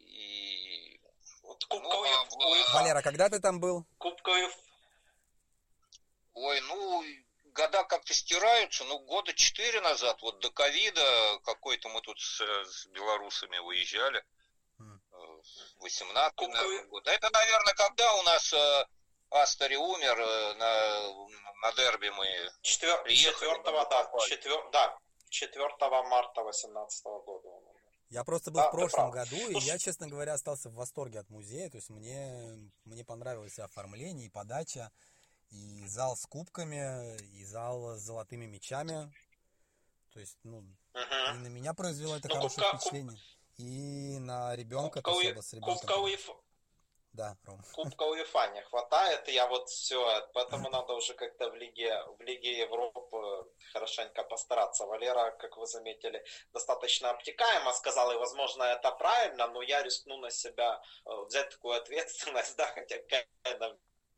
И 0.00 1.00
вот 1.42 1.64
кубковый, 1.64 2.10
ну, 2.10 2.64
а, 2.68 2.74
Валера, 2.74 3.02
когда 3.02 3.28
ты 3.28 3.40
там 3.40 3.60
был? 3.60 3.86
Кубковый. 3.98 4.48
Ой, 6.34 6.60
ну, 6.62 7.04
года 7.44 7.84
как-то 7.84 8.12
стираются, 8.12 8.84
ну, 8.84 8.98
года 8.98 9.32
четыре 9.32 9.80
назад, 9.80 10.20
вот 10.20 10.40
до 10.40 10.50
ковида 10.50 11.38
какой-то 11.44 11.88
мы 11.88 12.02
тут 12.02 12.20
с, 12.20 12.40
с 12.40 12.86
белорусами 12.86 13.58
выезжали. 13.58 14.22
18 15.80 16.38
mm. 16.38 16.86
год. 16.88 17.06
Это, 17.06 17.30
наверное, 17.30 17.74
когда 17.74 18.14
у 18.14 18.22
нас 18.22 18.52
э, 18.52 18.84
Астори 19.30 19.76
умер, 19.76 20.18
э, 20.18 20.54
на, 20.54 21.62
на 21.62 21.72
дерби 21.76 22.08
мы 22.10 22.26
Четвер... 22.62 23.02
приехали. 23.02 23.50
4, 23.50 23.62
да, 23.92 24.10
4, 24.28 24.70
да, 24.72 24.98
4 25.28 25.68
марта 26.08 26.42
18 26.42 27.04
года 27.04 27.48
он 27.48 27.62
умер. 27.64 27.76
Я 28.08 28.22
просто 28.22 28.50
был 28.50 28.60
да, 28.60 28.68
в 28.68 28.70
прошлом 28.70 29.10
году, 29.10 29.36
и 29.36 29.58
я, 29.60 29.78
честно 29.78 30.06
говоря, 30.06 30.34
остался 30.34 30.70
в 30.70 30.74
восторге 30.74 31.18
от 31.18 31.28
музея. 31.28 31.68
То 31.70 31.76
есть 31.76 31.90
мне, 31.90 32.70
мне 32.84 33.04
понравилось 33.04 33.58
оформление 33.58 34.26
и 34.26 34.30
подача 34.30 34.92
и 35.50 35.86
зал 35.86 36.16
с 36.16 36.24
кубками, 36.26 37.16
и 37.38 37.44
зал 37.44 37.96
с 37.96 38.00
золотыми 38.00 38.46
мечами. 38.46 39.12
То 40.12 40.20
есть, 40.20 40.38
ну, 40.44 40.64
uh-huh. 40.94 41.34
и 41.34 41.38
на 41.38 41.48
меня 41.48 41.74
произвело 41.74 42.16
это 42.16 42.28
ну, 42.28 42.36
хорошее 42.36 42.70
кубка, 42.70 42.78
впечатление. 42.78 43.16
Куб... 43.16 43.35
И 43.58 44.18
на 44.20 44.54
ребенка, 44.54 45.00
кубковый, 45.00 45.42
с 45.42 45.52
ребенком. 45.54 45.78
Кубковый, 45.78 46.18
Да, 47.12 47.38
Ром. 47.44 47.62
Кубка 47.72 48.02
УЕФА 48.02 48.48
не 48.52 48.62
хватает, 48.62 49.26
я 49.28 49.46
вот 49.46 49.70
все, 49.70 50.28
поэтому 50.34 50.68
надо 50.68 50.92
уже 50.92 51.14
как-то 51.14 51.50
в 51.50 51.54
Лиге, 51.54 52.02
в 52.18 52.20
Лиге 52.20 52.58
Европы 52.58 53.50
хорошенько 53.72 54.22
постараться. 54.24 54.84
Валера, 54.84 55.30
как 55.30 55.56
вы 55.56 55.66
заметили, 55.66 56.22
достаточно 56.52 57.10
обтекаемо 57.10 57.72
сказал, 57.72 58.12
и, 58.12 58.16
возможно, 58.16 58.64
это 58.64 58.90
правильно, 58.92 59.46
но 59.48 59.62
я 59.62 59.82
рискну 59.82 60.18
на 60.18 60.30
себя 60.30 60.82
э, 61.06 61.10
взять 61.26 61.48
такую 61.50 61.74
ответственность, 61.74 62.56
да, 62.58 62.66
хотя 62.66 62.98
какая 62.98 63.26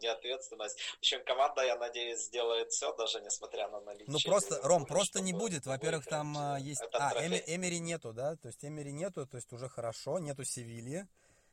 не 0.00 0.08
ответственность. 0.08 0.78
В 0.80 0.98
общем, 0.98 1.24
команда, 1.24 1.62
я 1.62 1.76
надеюсь, 1.76 2.20
сделает 2.26 2.70
все, 2.72 2.94
даже 2.96 3.20
несмотря 3.20 3.68
на 3.68 3.80
наличие. 3.80 4.10
Ну 4.10 4.18
просто, 4.24 4.60
Ром, 4.62 4.86
просто 4.86 5.20
не 5.20 5.32
будет. 5.32 5.66
Во-первых, 5.66 6.06
там 6.06 6.36
а, 6.36 6.58
есть... 6.58 6.82
А, 6.92 7.12
Эми, 7.24 7.42
Эмери 7.46 7.80
нету, 7.80 8.12
да? 8.12 8.36
То 8.36 8.48
есть 8.48 8.64
Эмери 8.64 8.92
нету, 8.92 9.26
то 9.26 9.36
есть 9.36 9.52
уже 9.52 9.68
хорошо. 9.68 10.18
Нету 10.18 10.44
Севильи, 10.44 11.06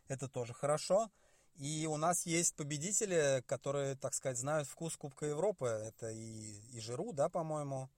это 0.07 0.27
тоже 0.27 0.53
хорошо. 0.53 1.09
И 1.57 1.87
у 1.87 1.97
нас 1.97 2.25
есть 2.25 2.55
победители, 2.55 3.41
которые, 3.47 3.95
так 3.95 4.13
сказать, 4.13 4.37
знают 4.37 4.67
вкус 4.67 4.97
Кубка 4.97 5.25
Европы. 5.25 5.67
Это 5.67 6.09
и, 6.09 6.59
и 6.73 6.79
Жиру, 6.81 7.13
да, 7.13 7.29
по-моему, 7.29 7.89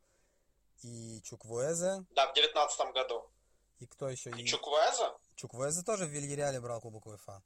и 0.84 1.22
Чуквуэзе. 1.24 2.06
Да, 2.12 2.32
в 2.32 2.36
девятнадцатом 2.36 2.94
году. 2.94 3.28
И 3.80 3.88
кто 3.88 4.10
еще? 4.10 4.30
И, 4.32 4.42
и... 4.42 4.46
Чуквуэзе? 4.46 5.12
Чуквуэзе 5.36 5.82
тоже 5.84 6.06
в 6.06 6.10
Вильяреале 6.10 6.60
брал 6.60 6.82
Кубок 6.82 7.08
УЕФА. 7.08 7.42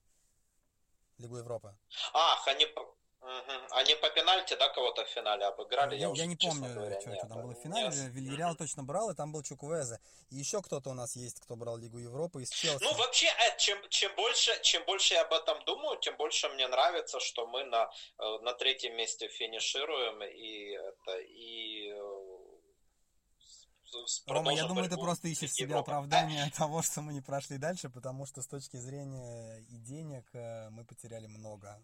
Лигу 1.21 1.37
Европы. 1.37 1.75
Ах, 2.13 2.47
они, 2.47 2.65
угу. 2.65 3.51
они 3.71 3.95
по 3.95 4.09
пенальти, 4.09 4.55
да, 4.55 4.69
кого-то 4.69 5.05
в 5.05 5.07
финале 5.07 5.45
обыграли? 5.45 5.95
Я, 5.95 6.01
я, 6.01 6.09
уже, 6.09 6.21
я 6.21 6.27
не 6.27 6.35
помню, 6.35 6.73
говоря, 6.73 6.99
что 6.99 7.11
это 7.11 7.27
там 7.27 7.41
было 7.41 7.53
в 7.53 7.59
финале. 7.59 7.87
Нет. 7.87 8.11
Вильяреал 8.13 8.55
точно 8.55 8.83
брал, 8.83 9.11
и 9.11 9.15
там 9.15 9.31
был 9.31 9.43
Чуквезе. 9.43 9.99
И 10.29 10.35
еще 10.35 10.61
кто-то 10.61 10.89
у 10.89 10.93
нас 10.93 11.15
есть, 11.15 11.39
кто 11.39 11.55
брал 11.55 11.77
Лигу 11.77 11.97
Европы 11.99 12.41
из 12.41 12.49
Челси. 12.49 12.83
Ну, 12.83 12.93
вообще, 12.95 13.27
э, 13.27 13.57
чем, 13.57 13.77
чем, 13.89 14.15
больше, 14.15 14.51
чем 14.63 14.83
больше 14.85 15.13
я 15.13 15.21
об 15.21 15.33
этом 15.33 15.63
думаю, 15.65 15.99
тем 15.99 16.15
больше 16.17 16.49
мне 16.49 16.67
нравится, 16.67 17.19
что 17.19 17.47
мы 17.47 17.63
на, 17.65 17.91
э, 18.17 18.37
на 18.41 18.53
третьем 18.53 18.95
месте 18.95 19.27
финишируем, 19.27 20.23
и, 20.23 20.71
это, 20.71 21.19
и 21.19 21.91
э, 21.91 22.20
Рома, 24.27 24.53
я 24.53 24.65
думаю, 24.65 24.89
ты 24.89 24.97
просто 24.97 25.27
ищешь 25.27 25.51
себе 25.51 25.75
оправдание 25.75 26.49
того, 26.57 26.81
что 26.81 27.01
мы 27.01 27.13
не 27.13 27.21
прошли 27.21 27.57
дальше, 27.57 27.89
потому 27.89 28.25
что 28.25 28.41
с 28.41 28.47
точки 28.47 28.77
зрения 28.77 29.59
и 29.69 29.77
денег 29.77 30.25
э, 30.33 30.69
мы 30.69 30.85
потеряли 30.85 31.27
много. 31.27 31.81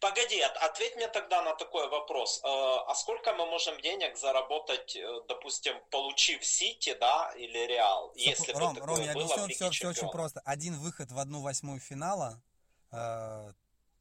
Погоди, 0.00 0.40
ответь 0.40 0.96
мне 0.96 1.08
тогда 1.08 1.42
на 1.42 1.54
такой 1.54 1.88
вопрос. 1.88 2.40
Э, 2.42 2.46
а 2.46 2.94
сколько 2.94 3.32
мы 3.34 3.46
можем 3.46 3.80
денег 3.82 4.16
заработать, 4.16 4.96
э, 4.96 5.20
допустим, 5.28 5.74
получив 5.90 6.44
Сити, 6.44 6.96
да, 6.98 7.32
или 7.36 7.66
Реал, 7.66 8.08
Стоп, 8.10 8.18
если 8.18 8.52
Ром, 8.52 8.74
бы 8.74 8.80
Ром, 8.80 9.00
я 9.00 9.12
объясню 9.12 9.48
все, 9.48 9.70
все 9.70 9.88
очень 9.88 10.08
просто. 10.08 10.40
Один 10.44 10.78
выход 10.78 11.12
в 11.12 11.18
одну 11.18 11.42
восьмую 11.42 11.80
финала 11.80 12.42
э, 12.90 13.52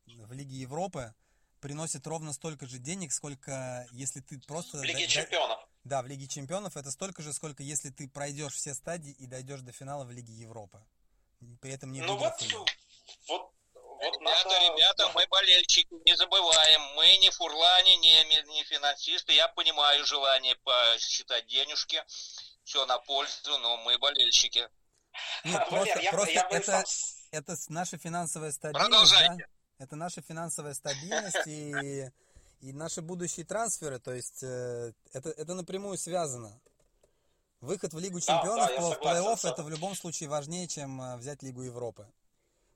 в 0.06 0.32
Лиге 0.32 0.56
Европы 0.56 1.14
приносит 1.60 2.08
ровно 2.08 2.32
столько 2.32 2.68
же 2.68 2.78
денег, 2.78 3.12
сколько 3.12 3.86
если 3.92 4.22
ты 4.22 4.40
просто... 4.40 4.78
В 4.78 4.84
Лиге 4.84 5.08
чемпионов. 5.08 5.60
Да, 5.86 6.02
в 6.02 6.08
Лиге 6.08 6.28
Чемпионов 6.28 6.78
это 6.78 6.90
столько 6.90 7.22
же, 7.22 7.32
сколько 7.32 7.62
если 7.62 7.92
ты 7.92 8.10
пройдешь 8.10 8.56
все 8.56 8.74
стадии 8.74 9.12
и 9.12 9.28
дойдешь 9.28 9.62
до 9.62 9.72
финала 9.72 10.04
в 10.04 10.10
Лиге 10.10 10.34
Европы. 10.34 10.84
При 11.62 11.72
этом 11.72 11.92
не 11.92 12.02
Ну 12.02 12.18
вот, 12.18 12.34
вот, 12.42 12.72
вот 13.28 13.54
ребята, 14.02 14.50
надо... 14.50 14.60
ребята, 14.66 15.12
мы 15.14 15.28
болельщики, 15.28 15.94
не 16.04 16.18
забываем. 16.18 16.82
Мы 16.96 17.18
не 17.18 17.30
фурлани, 17.30 17.98
не, 17.98 18.24
не 18.24 18.64
финансисты. 18.64 19.34
Я 19.34 19.48
понимаю 19.50 20.04
желание 20.08 20.56
посчитать 20.56 21.46
денежки. 21.46 22.04
Все 22.64 22.84
на 22.88 22.98
пользу, 22.98 23.56
но 23.60 23.78
мы 23.78 24.00
болельщики. 24.00 24.68
Нет, 25.44 25.70
просто, 25.70 25.76
Валер, 25.76 26.00
я, 26.00 26.12
просто 26.12 26.34
я 26.34 26.48
это, 26.50 26.66
сам... 26.66 26.84
это 27.30 27.56
наша 27.70 28.00
финансовая 28.00 28.52
стабильность. 28.52 28.90
Продолжайте. 28.90 29.46
Да? 29.78 29.84
Это 29.86 29.96
наша 29.96 30.22
финансовая 30.24 30.74
стабильность 30.74 31.46
и 31.46 32.10
и 32.62 32.74
наши 32.74 33.02
будущие 33.02 33.46
трансферы, 33.46 34.00
то 34.00 34.14
есть 34.14 34.44
э, 34.44 34.94
это, 35.14 35.30
это 35.30 35.54
напрямую 35.54 35.98
связано. 35.98 36.60
Выход 37.62 37.94
в 37.94 38.00
Лигу 38.00 38.20
Чемпионов 38.20 38.68
да, 38.70 38.80
да, 38.80 38.96
по 38.96 39.08
плей-офф 39.08 39.52
это 39.52 39.64
в 39.64 39.70
любом 39.70 39.96
случае 39.96 40.30
важнее, 40.30 40.68
чем 40.68 41.02
э, 41.02 41.18
взять 41.18 41.42
Лигу 41.42 41.64
Европы, 41.64 42.08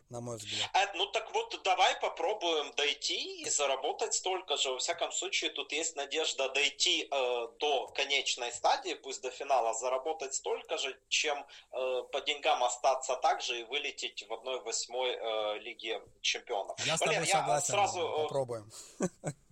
на 0.10 0.22
мой 0.22 0.38
взгляд. 0.38 0.70
А, 0.74 0.80
ну 0.96 1.06
так 1.08 1.32
вот, 1.34 1.60
давай 1.64 1.96
попробуем 2.00 2.74
дойти 2.76 3.42
и 3.42 3.50
заработать 3.50 4.14
столько 4.14 4.58
же. 4.58 4.72
Во 4.72 4.80
всяком 4.80 5.12
случае, 5.12 5.52
тут 5.52 5.72
есть 5.72 5.96
надежда 5.96 6.50
дойти 6.50 7.08
э, 7.10 7.48
до 7.60 7.88
конечной 7.90 8.52
стадии, 8.52 8.96
пусть 8.96 9.22
до 9.22 9.30
финала, 9.30 9.74
заработать 9.74 10.34
столько 10.34 10.78
же, 10.78 11.00
чем 11.08 11.46
э, 11.72 12.04
по 12.12 12.22
деньгам 12.22 12.64
остаться 12.64 13.16
так 13.18 13.42
же 13.42 13.60
и 13.60 13.64
вылететь 13.64 14.26
в 14.28 14.34
одной 14.34 14.60
восьмой 14.62 15.12
э, 15.12 15.60
Лиге 15.60 16.02
Чемпионов. 16.22 16.80
Я 16.86 16.96
с 16.96 17.00
тобой 17.00 17.16
Валер, 17.16 17.28
согласен, 17.28 17.74
я 17.76 17.88
сразу... 17.88 18.00
попробуем. 18.24 18.72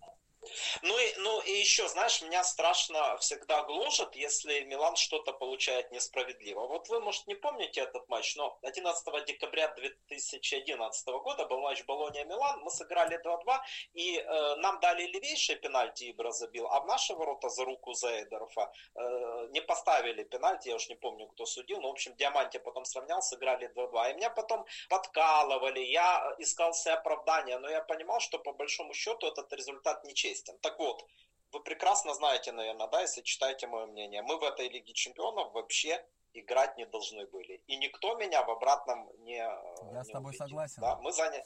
Ну 0.81 0.97
и, 0.97 1.15
ну 1.17 1.41
и 1.41 1.51
еще, 1.51 1.87
знаешь, 1.87 2.21
меня 2.21 2.43
страшно 2.43 3.17
всегда 3.17 3.63
гложет, 3.63 4.15
если 4.15 4.61
Милан 4.61 4.95
что-то 4.95 5.33
получает 5.33 5.91
несправедливо. 5.91 6.67
Вот 6.67 6.89
вы, 6.89 6.99
может, 6.99 7.27
не 7.27 7.35
помните 7.35 7.81
этот 7.81 8.07
матч, 8.09 8.35
но 8.35 8.57
11 8.61 9.25
декабря 9.25 9.67
2011 9.69 11.07
года 11.07 11.45
был 11.45 11.61
матч 11.61 11.83
Болония-Милан, 11.85 12.61
мы 12.61 12.71
сыграли 12.71 13.21
2-2, 13.23 13.59
и 13.93 14.17
э, 14.17 14.55
нам 14.57 14.79
дали 14.79 15.03
левейший 15.03 15.55
пенальти, 15.55 16.11
Ибра 16.11 16.31
забил, 16.31 16.67
а 16.67 16.79
в 16.79 16.85
наши 16.85 17.13
ворота 17.13 17.49
за 17.49 17.65
руку 17.65 17.93
Зейдерфа 17.93 18.71
э, 18.95 19.47
не 19.51 19.61
поставили 19.61 20.23
пенальти, 20.23 20.69
я 20.69 20.75
уж 20.75 20.89
не 20.89 20.95
помню, 20.95 21.27
кто 21.27 21.45
судил, 21.45 21.81
но, 21.81 21.89
в 21.89 21.91
общем, 21.91 22.15
Диаманте 22.15 22.59
потом 22.59 22.85
сравнял, 22.85 23.21
сыграли 23.21 23.69
2-2, 23.75 24.11
и 24.11 24.13
меня 24.15 24.29
потом 24.29 24.65
подкалывали, 24.89 25.79
я 25.79 26.35
искал 26.39 26.73
себе 26.73 26.93
оправдания, 26.93 27.59
но 27.59 27.69
я 27.69 27.81
понимал, 27.81 28.19
что 28.19 28.39
по 28.39 28.53
большому 28.53 28.93
счету 28.93 29.27
этот 29.27 29.51
результат 29.53 30.03
нечестен 30.03 30.36
честен. 30.37 30.57
Так 30.59 30.79
вот, 30.79 31.05
вы 31.51 31.59
прекрасно 31.61 32.13
знаете, 32.13 32.51
наверное, 32.51 32.87
да, 32.87 33.01
если 33.01 33.21
читаете 33.21 33.67
мое 33.67 33.85
мнение, 33.85 34.21
мы 34.21 34.37
в 34.37 34.43
этой 34.43 34.69
Лиге 34.69 34.93
Чемпионов 34.93 35.53
вообще 35.53 36.03
играть 36.33 36.77
не 36.77 36.85
должны 36.85 37.25
были. 37.27 37.61
И 37.67 37.77
никто 37.77 38.15
меня 38.15 38.43
в 38.43 38.51
обратном 38.51 39.09
не 39.23 39.37
Я 39.37 39.61
не 39.93 40.03
с 40.03 40.07
тобой 40.07 40.29
убедил. 40.29 40.47
согласен. 40.47 40.81
Да, 40.81 40.95
мы 40.97 41.11
заняли... 41.11 41.43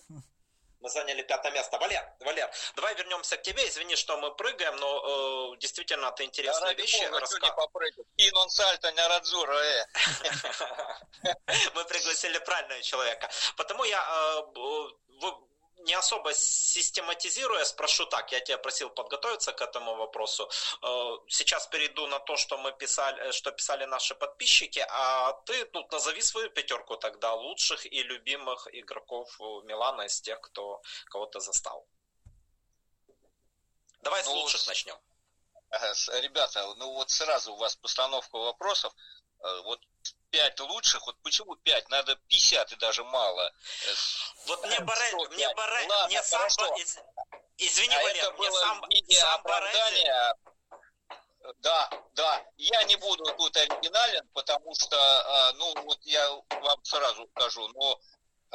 Мы 0.84 0.90
заняли 0.90 1.22
пятое 1.22 1.52
место. 1.52 1.78
Валер, 1.78 2.04
Валер, 2.22 2.50
давай 2.76 2.96
вернемся 2.96 3.38
к 3.38 3.44
тебе. 3.44 3.68
Извини, 3.68 3.96
что 3.96 4.18
мы 4.18 4.34
прыгаем, 4.34 4.76
но 4.78 5.54
э, 5.54 5.58
действительно 5.60 6.12
ты 6.12 6.24
интересные 6.24 6.74
да, 6.76 6.82
вещи 6.82 7.04
рассказываешь. 7.04 7.94
Кинон 8.18 8.50
сальто 8.50 8.92
не 8.92 9.08
радзура, 9.08 9.54
э. 9.54 9.86
Мы 11.76 11.86
пригласили 11.86 12.40
правильного 12.40 12.82
человека. 12.82 13.30
Потому 13.58 13.84
я 13.84 14.00
э, 14.00 15.32
не 15.86 15.94
особо 15.94 16.34
систематизируя, 16.34 17.66
спрошу 17.66 18.06
так, 18.06 18.32
я 18.32 18.40
тебя 18.40 18.58
просил 18.58 18.90
подготовиться 18.90 19.52
к 19.52 19.62
этому 19.62 19.96
вопросу. 19.96 20.50
Э, 20.84 21.18
сейчас 21.28 21.68
перейду 21.68 22.08
на 22.08 22.20
то, 22.20 22.38
что 22.38 22.58
мы 22.58 22.72
писали, 22.72 23.22
э, 23.22 23.32
что 23.32 23.52
писали 23.52 23.86
наши 23.86 24.16
подписчики, 24.16 24.86
а 24.90 25.34
ты 25.46 25.66
тут 25.66 25.92
назови 25.92 26.22
свою 26.22 26.50
пятерку 26.50 26.98
тогда 26.98 27.34
лучших 27.34 27.86
и 27.86 28.04
любимых 28.04 28.68
игроков 28.72 29.40
Милана 29.40 30.04
из 30.04 30.22
тех, 30.22 30.40
кто 30.42 30.82
кого-то 31.06 31.40
застал. 31.40 31.88
Давай 34.02 34.24
ну, 34.24 34.32
с 34.32 34.34
лучших 34.34 34.68
начнем. 34.68 34.98
Ребята, 36.22 36.74
ну 36.76 36.94
вот 36.94 37.10
сразу 37.10 37.54
у 37.54 37.58
вас 37.58 37.76
постановка 37.76 38.38
вопросов. 38.38 38.94
Э, 39.44 39.62
вот 39.64 39.80
пять 40.32 40.60
лучших, 40.60 41.06
вот 41.06 41.18
почему 41.22 41.56
пять, 41.58 41.88
надо 41.90 42.16
50 42.16 42.72
и 42.72 42.76
даже 42.78 43.04
мало. 43.04 43.54
Вот 44.48 44.66
мне 44.66 44.80
Баре, 44.80 45.14
мне 45.30 45.54
Баре, 45.54 45.88
Ладно, 45.88 46.08
мне 46.08 46.24
сам, 46.24 46.48
из, 46.78 46.98
извини, 47.58 47.94
а 47.94 48.04
Валер, 48.04 48.34
мне 48.34 48.52
сам, 48.52 48.82
сам 49.10 49.40
оправдание, 49.40 50.36
да, 51.60 51.90
да, 52.16 52.46
я 52.58 52.84
не 52.84 52.96
буду 52.96 53.24
тут 53.36 53.56
оригинален, 53.58 54.28
потому 54.34 54.74
что, 54.76 54.98
а, 54.98 55.54
ну, 55.54 55.84
вот 55.84 56.00
я 56.06 56.30
вам 56.30 56.84
сразу 56.84 57.28
скажу, 57.36 57.68
но 57.70 58.00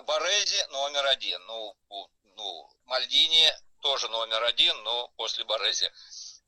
Борези 0.02 0.66
номер 0.70 1.06
один, 1.06 1.44
ну, 1.46 1.76
ну, 2.36 2.70
Мальдини 2.84 3.52
тоже 3.80 4.08
номер 4.08 4.42
один, 4.44 4.76
но 4.82 5.08
после 5.16 5.44
Борези, 5.44 5.90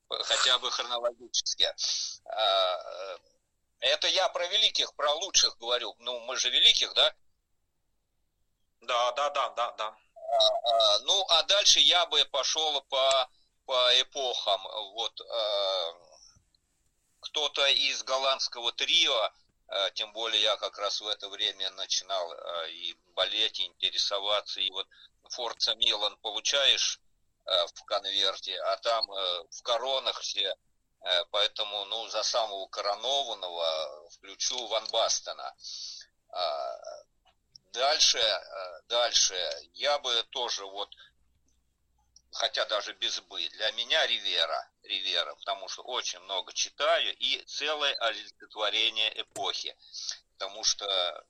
хотя 0.09 0.59
бы 0.59 0.71
хронологически. 0.71 1.75
Это 3.81 4.09
я 4.09 4.29
про 4.29 4.47
великих, 4.49 4.95
про 4.95 5.13
лучших 5.15 5.57
говорю. 5.59 5.95
Ну, 6.01 6.19
мы 6.21 6.37
же 6.37 6.51
великих, 6.51 6.93
да? 6.95 7.15
Да, 8.81 9.13
да, 9.13 9.31
да, 9.31 9.49
да, 9.51 9.73
да. 9.73 9.97
А, 10.15 10.95
а, 10.95 10.99
ну, 11.01 11.25
а 11.29 11.43
дальше 11.45 11.81
я 11.81 12.07
бы 12.07 12.25
пошел 12.27 12.81
по, 12.83 13.31
по 13.67 14.01
эпохам. 14.01 14.63
Вот 14.95 15.21
а, 15.21 15.95
кто-то 17.21 17.67
из 17.67 18.03
голландского 18.03 18.73
трио, 18.73 19.31
а, 19.69 19.91
тем 19.91 20.13
более 20.13 20.43
я 20.43 20.57
как 20.57 20.79
раз 20.79 21.01
в 21.01 21.07
это 21.07 21.29
время 21.29 21.71
начинал 21.71 22.33
а, 22.33 22.67
и 22.67 22.95
болеть, 23.15 23.61
и 23.61 23.67
интересоваться, 23.67 24.61
и 24.61 24.71
вот 24.71 24.89
Форца 25.31 25.75
Милан 25.77 26.17
получаешь 26.19 27.01
в 27.45 27.85
конверте, 27.85 28.61
а 28.61 28.77
там 28.77 29.07
в 29.07 29.63
коронах 29.63 30.21
все 30.21 30.55
Э, 30.55 30.68
поэтому, 31.31 31.85
ну, 31.87 32.09
за 32.09 32.23
самого 32.23 32.67
коронованного 32.69 34.11
включу 34.11 34.67
Ван 34.67 34.87
Бастена. 34.91 35.55
А, 36.31 36.79
Дальше, 37.73 38.19
дальше, 38.89 39.37
я 39.75 39.99
бы 39.99 40.23
тоже 40.31 40.65
вот 40.65 40.89
хотя 42.33 42.65
даже 42.67 42.93
без 42.95 43.21
бы, 43.21 43.49
для 43.49 43.71
меня 43.73 44.07
Ривера, 44.07 44.71
Ривера, 44.83 45.35
потому 45.35 45.69
что 45.69 45.83
очень 45.83 46.19
много 46.21 46.53
читаю, 46.53 47.17
и 47.19 47.43
целое 47.45 47.95
олицетворение 47.95 49.21
эпохи, 49.21 49.77
потому 50.33 50.65
что 50.65 51.25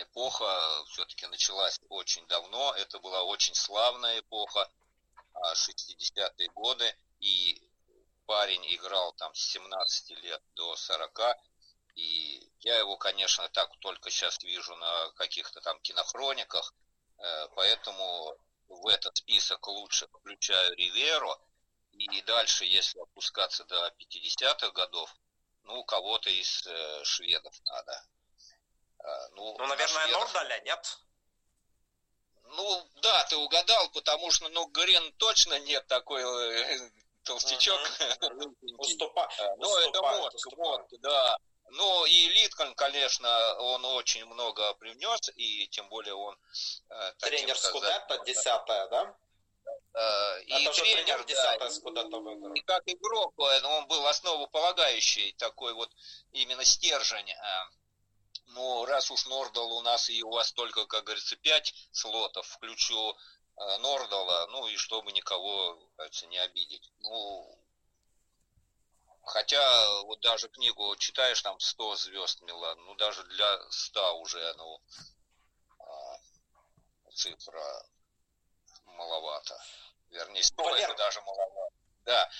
эпоха 0.00 0.84
все-таки 0.90 1.26
началась 1.26 1.78
очень 1.88 2.26
давно, 2.26 2.74
это 2.74 2.98
была 3.00 3.22
очень 3.22 3.54
славная 3.54 4.20
эпоха, 4.20 4.70
60-е 5.54 6.48
а, 6.48 6.52
годы, 6.52 6.96
и 7.20 7.60
парень 8.26 8.64
играл 8.74 9.12
там 9.14 9.34
с 9.34 9.52
17 9.52 10.10
лет 10.22 10.42
до 10.54 10.76
40, 10.76 11.20
и 11.94 12.50
я 12.60 12.78
его, 12.78 12.96
конечно, 12.96 13.48
так 13.50 13.70
только 13.80 14.10
сейчас 14.10 14.42
вижу 14.42 14.74
на 14.76 15.10
каких-то 15.12 15.60
там 15.60 15.78
кинохрониках, 15.80 16.74
э, 17.18 17.48
поэтому 17.54 18.36
в 18.68 18.86
этот 18.88 19.16
список 19.16 19.66
лучше 19.68 20.06
включаю 20.08 20.74
Риверу, 20.76 21.36
и 21.92 22.22
дальше, 22.22 22.64
если 22.64 22.98
опускаться 23.00 23.64
до 23.64 23.88
50-х 23.98 24.70
годов, 24.70 25.14
ну, 25.64 25.84
кого-то 25.84 26.30
из 26.30 26.66
э, 26.66 27.04
шведов 27.04 27.54
надо. 27.64 28.04
А, 28.98 29.28
ну, 29.32 29.56
ну 29.58 29.66
наверное, 29.66 30.04
шведов... 30.04 30.20
Нордаля, 30.20 30.60
нет? 30.60 30.98
Ну, 32.44 32.90
да, 32.96 33.24
ты 33.24 33.36
угадал, 33.36 33.90
потому 33.90 34.30
что, 34.30 34.48
ну, 34.48 34.66
Грин 34.66 35.12
точно 35.14 35.58
нет 35.60 35.86
такой 35.86 36.22
э, 36.22 36.90
толстячок. 37.24 37.80
Уступа... 38.78 39.28
Ну, 39.58 39.76
это 39.78 40.02
мод, 40.02 40.34
мод, 40.56 40.86
да. 41.00 41.38
Ну, 41.70 42.04
и 42.04 42.28
Литкон, 42.28 42.74
конечно, 42.74 43.28
он 43.58 43.84
очень 43.84 44.26
много 44.26 44.74
привнес, 44.74 45.30
и 45.36 45.66
тем 45.68 45.88
более 45.88 46.14
он... 46.14 46.36
Э, 46.90 47.12
тренер 47.18 47.56
Скудетто, 47.56 48.18
десятая, 48.26 48.88
да? 48.88 49.16
Э, 49.94 50.42
и 50.42 50.64
Это 50.64 50.82
тренер, 50.82 51.24
да, 51.26 51.56
и, 51.66 52.58
и 52.58 52.60
как 52.62 52.82
игрок, 52.86 53.32
он 53.38 53.86
был 53.86 54.06
основополагающий 54.06 55.32
такой 55.38 55.72
вот 55.72 55.90
именно 56.32 56.64
стержень. 56.64 57.30
Э. 57.30 57.64
Ну, 58.48 58.84
раз 58.84 59.10
уж 59.10 59.24
Нордал 59.26 59.72
у 59.72 59.80
нас 59.80 60.10
и 60.10 60.22
у 60.22 60.30
вас 60.30 60.52
только, 60.52 60.84
как 60.86 61.04
говорится, 61.04 61.36
пять 61.36 61.72
слотов, 61.90 62.46
включу 62.46 63.16
Нордала, 63.56 64.46
ну 64.48 64.66
и 64.66 64.76
чтобы 64.76 65.12
никого, 65.12 65.78
кажется, 65.96 66.26
не 66.26 66.38
обидеть. 66.38 66.90
Ну, 67.00 67.58
Хотя 69.24 70.02
вот 70.02 70.20
даже 70.20 70.48
книгу 70.48 70.96
читаешь, 70.96 71.40
там 71.42 71.58
100 71.58 71.96
звезд 71.96 72.42
Милан, 72.42 72.78
ну 72.84 72.94
даже 72.96 73.22
для 73.24 73.70
100 73.70 74.18
уже, 74.18 74.54
ну, 74.54 74.80
а, 75.78 76.18
цифра 77.14 77.86
маловато. 78.84 79.62
Вернее, 80.10 80.42
100 80.42 80.62
Валер, 80.62 80.90
это 80.90 80.98
даже 80.98 81.20
маловато. 81.22 81.74
Да. 82.04 82.30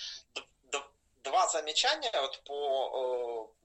Два 1.23 1.47
замечания 1.49 2.11
вот 2.21 2.43
по 2.45 3.55
э, 3.55 3.62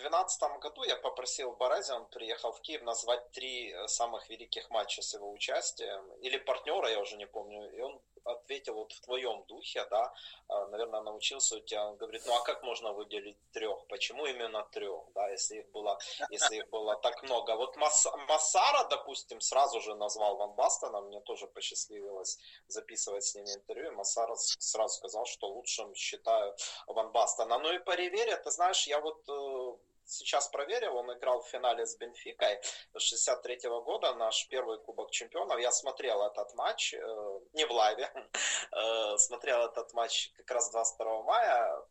2012 0.00 0.60
году 0.60 0.82
я 0.84 0.96
попросил 0.96 1.52
Барази, 1.52 1.92
он 1.92 2.06
приехал 2.06 2.52
в 2.52 2.60
Киев, 2.60 2.82
назвать 2.82 3.30
три 3.30 3.74
самых 3.86 4.28
великих 4.30 4.70
матча 4.70 5.02
с 5.02 5.14
его 5.14 5.30
участием, 5.30 6.12
или 6.22 6.38
партнера, 6.38 6.88
я 6.88 7.00
уже 7.00 7.16
не 7.16 7.26
помню, 7.26 7.70
и 7.76 7.80
он 7.80 8.00
ответил 8.24 8.74
вот 8.74 8.92
в 8.92 9.00
твоем 9.00 9.44
духе, 9.44 9.84
да, 9.90 10.12
а, 10.48 10.66
наверное, 10.66 11.00
научился 11.00 11.56
у 11.56 11.60
тебя, 11.60 11.86
он 11.86 11.96
говорит, 11.96 12.22
ну 12.26 12.34
а 12.34 12.42
как 12.42 12.62
можно 12.62 12.92
выделить 12.92 13.38
трех, 13.52 13.86
почему 13.86 14.26
именно 14.26 14.62
трех, 14.72 15.04
да, 15.14 15.28
если 15.30 15.58
их 15.60 15.70
было, 15.70 15.98
если 16.30 16.56
их 16.56 16.68
было 16.70 16.96
так 16.96 17.22
много. 17.22 17.56
Вот 17.56 17.76
Массара, 17.76 18.88
допустим, 18.88 19.40
сразу 19.40 19.80
же 19.80 19.94
назвал 19.94 20.36
Ван 20.36 20.52
Бастона, 20.52 21.00
мне 21.00 21.20
тоже 21.20 21.46
посчастливилось 21.46 22.38
записывать 22.68 23.24
с 23.24 23.34
ними 23.34 23.54
интервью, 23.54 23.92
Массара 23.92 24.34
сразу 24.36 24.96
сказал, 24.96 25.26
что 25.26 25.48
лучшим 25.48 25.94
считаю 25.94 26.54
Ван 26.86 27.12
Бастона. 27.12 27.58
Ну 27.58 27.72
и 27.72 27.78
по 27.78 27.94
Ривере, 27.94 28.36
ты 28.36 28.50
знаешь, 28.50 28.86
я 28.86 29.00
вот 29.00 29.28
э, 29.28 29.89
сейчас 30.10 30.48
проверил, 30.48 30.96
он 30.96 31.12
играл 31.12 31.40
в 31.40 31.48
финале 31.48 31.86
с 31.86 31.96
Бенфикой 31.96 32.60
63 32.96 33.68
-го 33.68 33.82
года, 33.82 34.14
наш 34.14 34.48
первый 34.48 34.78
Кубок 34.78 35.10
Чемпионов. 35.10 35.58
Я 35.60 35.72
смотрел 35.72 36.22
этот 36.22 36.54
матч, 36.54 36.94
э, 36.94 37.40
не 37.52 37.64
в 37.64 37.70
лайве, 37.70 38.10
э, 38.72 39.18
смотрел 39.18 39.66
этот 39.66 39.92
матч 39.94 40.32
как 40.36 40.50
раз 40.50 40.70
22 40.70 41.22
мая, 41.22 41.86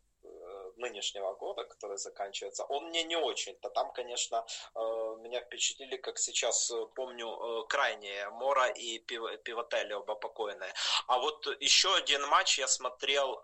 нынешнего 0.80 1.34
года, 1.34 1.64
который 1.64 1.96
заканчивается, 1.98 2.64
он 2.64 2.86
мне 2.88 3.04
не 3.04 3.16
очень-то. 3.16 3.70
Там, 3.70 3.92
конечно, 3.92 4.44
э, 4.74 4.80
меня 5.20 5.40
впечатлили, 5.40 5.96
как 5.96 6.18
сейчас 6.18 6.70
э, 6.70 6.86
помню, 6.94 7.28
э, 7.28 7.66
крайние 7.68 8.30
Мора 8.30 8.68
и 8.68 8.98
Пивотелли, 8.98 9.92
оба 9.92 10.14
покойные. 10.14 10.72
А 11.06 11.18
вот 11.18 11.46
еще 11.60 11.94
один 11.94 12.26
матч 12.28 12.58
я 12.58 12.68
смотрел, 12.68 13.40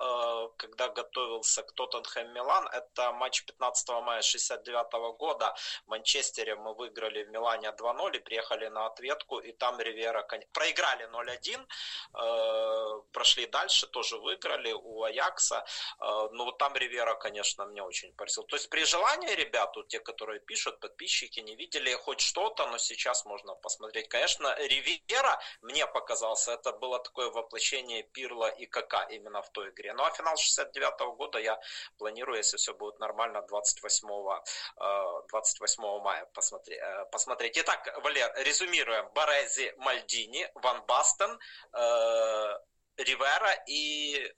когда 0.56 0.88
готовился 0.88 1.62
к 1.62 1.72
Тоттенхэм 1.72 2.32
Милан. 2.32 2.68
Это 2.68 3.12
матч 3.12 3.44
15 3.44 3.88
мая 4.02 4.22
69 4.22 5.16
года. 5.18 5.54
В 5.84 5.88
Манчестере 5.88 6.54
мы 6.54 6.74
выиграли 6.74 7.24
в 7.24 7.30
Милане 7.30 7.68
2-0 7.68 8.16
и 8.16 8.18
приехали 8.20 8.68
на 8.68 8.86
ответку. 8.86 9.38
И 9.38 9.52
там 9.52 9.80
Ривера 9.80 10.26
проиграли 10.52 11.06
0-1, 11.06 11.66
прошли 13.12 13.46
дальше, 13.46 13.86
тоже 13.86 14.18
выиграли 14.18 14.72
у 14.72 15.02
Аякса. 15.02 15.64
Но 16.00 16.44
вот 16.44 16.58
там 16.58 16.74
Ривера, 16.76 17.14
конечно, 17.26 17.66
мне 17.66 17.82
очень 17.82 18.12
поразил. 18.12 18.44
То 18.44 18.56
есть 18.56 18.70
при 18.70 18.84
желании, 18.84 19.34
ребят, 19.34 19.76
вот 19.76 19.88
те, 19.88 19.98
которые 19.98 20.38
пишут, 20.40 20.80
подписчики, 20.80 21.40
не 21.40 21.56
видели 21.56 21.92
хоть 21.94 22.20
что-то, 22.20 22.66
но 22.66 22.78
сейчас 22.78 23.24
можно 23.24 23.54
посмотреть. 23.54 24.08
Конечно, 24.08 24.54
Ривера, 24.58 25.40
мне 25.60 25.86
показался, 25.86 26.52
это 26.52 26.72
было 26.72 26.98
такое 26.98 27.30
воплощение 27.30 28.02
Пирла 28.02 28.48
и 28.48 28.66
КК 28.66 29.08
именно 29.10 29.42
в 29.42 29.50
той 29.50 29.70
игре. 29.70 29.92
Ну 29.94 30.04
а 30.04 30.10
финал 30.10 30.36
69 30.36 31.00
-го 31.00 31.16
года 31.16 31.38
я 31.38 31.58
планирую, 31.98 32.38
если 32.38 32.58
все 32.58 32.72
будет 32.72 33.00
нормально, 33.00 33.42
28, 33.42 34.08
28 35.28 35.84
э, 35.84 36.00
мая 36.00 36.26
посмотреть. 36.34 36.78
Э, 36.80 37.04
посмотреть. 37.10 37.58
Итак, 37.58 37.98
Валер, 38.04 38.32
резюмируем. 38.36 39.08
Борези, 39.14 39.74
Мальдини, 39.78 40.48
Ван 40.54 40.82
Бастен, 40.86 41.38
э, 41.72 42.58
Ривера 42.96 43.52
и 43.66 44.32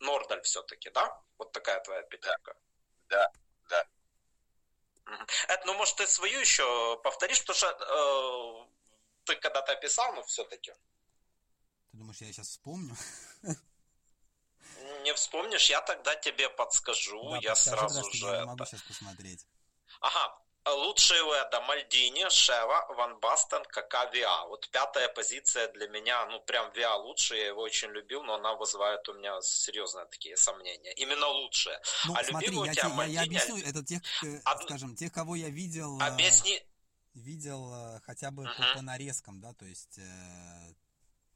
Нордаль 0.00 0.42
все-таки, 0.42 0.90
да? 0.90 1.22
Вот 1.38 1.52
такая 1.52 1.80
твоя 1.80 2.02
пятерка. 2.02 2.54
Да, 3.08 3.32
да. 3.68 3.86
Это, 5.48 5.66
ну, 5.66 5.74
может, 5.74 5.96
ты 5.96 6.06
свою 6.06 6.40
еще 6.40 6.98
повторишь, 7.02 7.40
потому 7.44 7.56
что 7.56 8.66
э, 8.66 8.66
ты 9.24 9.36
когда-то 9.36 9.72
описал, 9.72 10.12
но 10.14 10.22
все-таки. 10.22 10.72
Ты 11.90 11.96
думаешь, 11.96 12.20
я 12.20 12.32
сейчас 12.32 12.48
вспомню? 12.48 12.96
Не 15.02 15.12
вспомнишь, 15.14 15.68
я 15.68 15.80
тогда 15.80 16.14
тебе 16.16 16.48
подскажу, 16.48 17.30
да, 17.30 17.38
я 17.38 17.54
сразу 17.54 18.10
же. 18.12 18.26
Я 18.26 18.46
могу 18.46 18.64
сейчас 18.64 18.82
посмотреть. 18.82 19.46
Ага, 20.00 20.38
Лучшие 20.66 21.20
это 21.40 21.60
Мальдини, 21.62 22.28
Шева, 22.28 22.86
Ван 22.90 23.18
Бастен, 23.18 23.64
Кака, 23.64 24.04
Виа. 24.12 24.46
Вот 24.46 24.68
пятая 24.70 25.08
позиция 25.08 25.68
для 25.68 25.88
меня, 25.88 26.26
ну 26.26 26.40
прям 26.40 26.70
Виа 26.72 26.96
лучше, 26.96 27.34
я 27.34 27.46
его 27.46 27.62
очень 27.62 27.88
любил, 27.88 28.22
но 28.22 28.34
она 28.34 28.54
вызывает 28.54 29.08
у 29.08 29.14
меня 29.14 29.40
серьезные 29.40 30.04
такие 30.06 30.36
сомнения. 30.36 30.92
Именно 30.94 31.28
лучшая. 31.28 31.80
Ну, 32.06 32.14
а 32.14 32.22
смотри, 32.24 32.54
я, 32.54 32.74
тебя 32.74 32.88
Мальдини... 32.90 33.16
я 33.16 33.22
объясню, 33.22 33.56
это 33.64 33.82
тех, 33.82 34.02
э, 34.22 34.40
Од... 34.44 34.62
скажем, 34.64 34.96
тех, 34.96 35.10
кого 35.12 35.34
я 35.34 35.48
видел... 35.48 35.98
Э, 35.98 36.08
Объясни. 36.08 36.62
Видел 37.14 37.72
э, 37.72 38.00
хотя 38.04 38.30
бы 38.30 38.44
uh-huh. 38.44 38.72
по, 38.72 38.76
по 38.76 38.82
нарезкам, 38.82 39.40
да, 39.40 39.54
то 39.54 39.64
есть... 39.64 39.98
Э... 39.98 40.74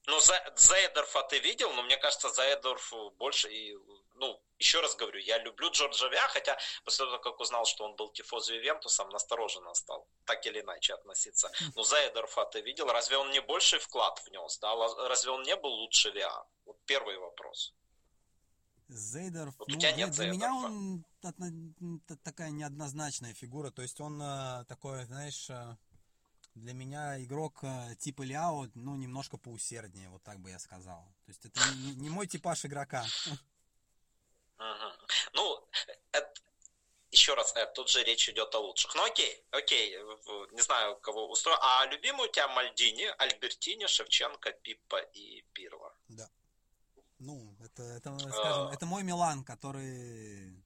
Ну, 0.07 0.21
Зейдорфа 0.21 1.23
ты 1.23 1.39
видел, 1.39 1.73
но 1.73 1.83
мне 1.83 1.97
кажется, 1.97 2.29
Зейдорф 2.29 2.93
больше 3.17 3.51
и 3.51 3.75
ну, 4.15 4.41
еще 4.59 4.81
раз 4.81 4.97
говорю, 4.97 5.19
я 5.21 5.39
люблю 5.39 5.71
Джорджа 5.71 6.09
Виа, 6.09 6.29
хотя 6.29 6.57
после 6.85 7.07
того, 7.07 7.19
как 7.19 7.41
узнал, 7.41 7.65
что 7.67 7.85
он 7.85 7.97
был 7.97 8.13
тифозу 8.13 8.55
Ювентусом, 8.55 9.09
настороженно 9.11 9.75
стал 9.75 10.07
так 10.25 10.47
или 10.47 10.61
иначе 10.61 10.95
относиться. 10.95 11.51
Но 11.75 11.83
Зайдерфа 11.83 12.45
ты 12.47 12.61
видел, 12.61 12.87
разве 12.87 13.19
он 13.19 13.31
не 13.31 13.41
больший 13.41 13.79
вклад 13.79 14.23
внес, 14.27 14.59
да? 14.59 14.75
Разве 15.09 15.31
он 15.31 15.43
не 15.43 15.57
был 15.57 15.71
лучше 15.71 16.11
Виа? 16.11 16.45
Вот 16.65 16.79
первый 16.87 17.19
вопрос. 17.19 17.75
Зейдерф, 18.89 19.55
вот 19.59 19.69
ну, 19.69 19.77
для, 19.79 19.93
для 19.93 20.07
Зейдерфа. 20.11 20.33
меня 20.33 20.55
он 20.55 21.05
такая 22.23 22.51
неоднозначная 22.51 23.35
фигура, 23.35 23.71
то 23.71 23.83
есть 23.83 24.01
он 24.01 24.21
э, 24.23 24.65
такой, 24.69 25.05
знаешь, 25.05 25.49
э, 25.49 25.77
для 26.55 26.75
меня 26.75 27.23
игрок 27.23 27.61
э, 27.63 27.97
типа 27.99 28.23
Ляо, 28.23 28.69
ну, 28.75 28.95
немножко 28.97 29.37
поусерднее, 29.39 30.11
вот 30.11 30.23
так 30.23 30.39
бы 30.39 30.51
я 30.51 30.59
сказал. 30.59 31.03
То 31.25 31.31
есть 31.31 31.45
это 31.47 31.61
не, 31.77 31.95
не 31.95 32.11
мой 32.11 32.27
типаж 32.27 32.65
игрока. 32.67 33.05
Ну, 35.33 35.69
это, 36.13 36.33
еще 37.11 37.35
раз, 37.35 37.53
это, 37.55 37.73
тут 37.73 37.89
же 37.89 38.03
речь 38.05 38.29
идет 38.29 38.55
о 38.55 38.59
лучших. 38.59 38.95
Ну 38.95 39.05
окей, 39.05 39.45
окей, 39.51 39.97
не 40.53 40.63
знаю, 40.63 40.97
кого 40.97 41.31
устроил. 41.31 41.59
А 41.61 41.87
любимый 41.87 42.29
у 42.29 42.33
тебя 42.33 42.49
Мальдини, 42.49 43.07
Альбертини, 43.19 43.87
Шевченко, 43.87 44.53
Пиппа 44.53 45.01
и 45.15 45.43
Пирло. 45.53 45.95
Да. 46.09 46.29
Ну, 47.19 47.57
это, 47.61 47.83
это 47.83 48.19
скажем, 48.19 48.69
это 48.69 48.87
мой 48.87 49.03
Милан, 49.03 49.45
который, 49.45 50.63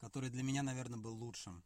который 0.00 0.30
для 0.30 0.42
меня, 0.42 0.62
наверное, 0.62 0.98
был 0.98 1.14
лучшим. 1.14 1.62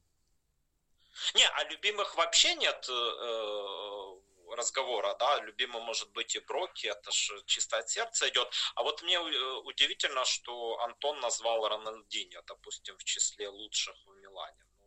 Не, 1.35 1.47
а 1.47 1.65
любимых 1.65 2.17
вообще 2.17 2.55
нет 2.55 2.87
э, 2.89 4.21
разговора, 4.57 5.15
да, 5.19 5.41
любимый 5.41 5.83
может 5.83 6.11
быть 6.13 6.37
и 6.37 6.41
Броки, 6.41 6.87
это 6.87 7.11
же 7.11 7.43
чисто 7.47 7.79
от 7.79 7.89
сердца 7.89 8.29
идет. 8.29 8.53
А 8.75 8.83
вот 8.83 9.03
мне 9.03 9.17
э, 9.17 9.53
удивительно, 9.65 10.25
что 10.25 10.79
Антон 10.81 11.21
назвал 11.21 11.69
Рональдинho, 11.69 12.43
допустим, 12.47 12.97
в 12.99 13.05
числе 13.05 13.49
лучших 13.49 13.95
в 14.07 14.15
Милане. 14.17 14.65
Ну, 14.79 14.87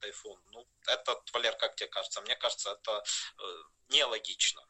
Тайфун, 0.00 0.40
ну, 0.52 0.66
это, 0.88 1.20
Валер, 1.32 1.56
как 1.56 1.76
тебе 1.76 1.88
кажется? 1.88 2.20
Мне 2.20 2.36
кажется, 2.36 2.70
это 2.72 3.02
э, 3.38 3.42
нелогично 3.88 4.62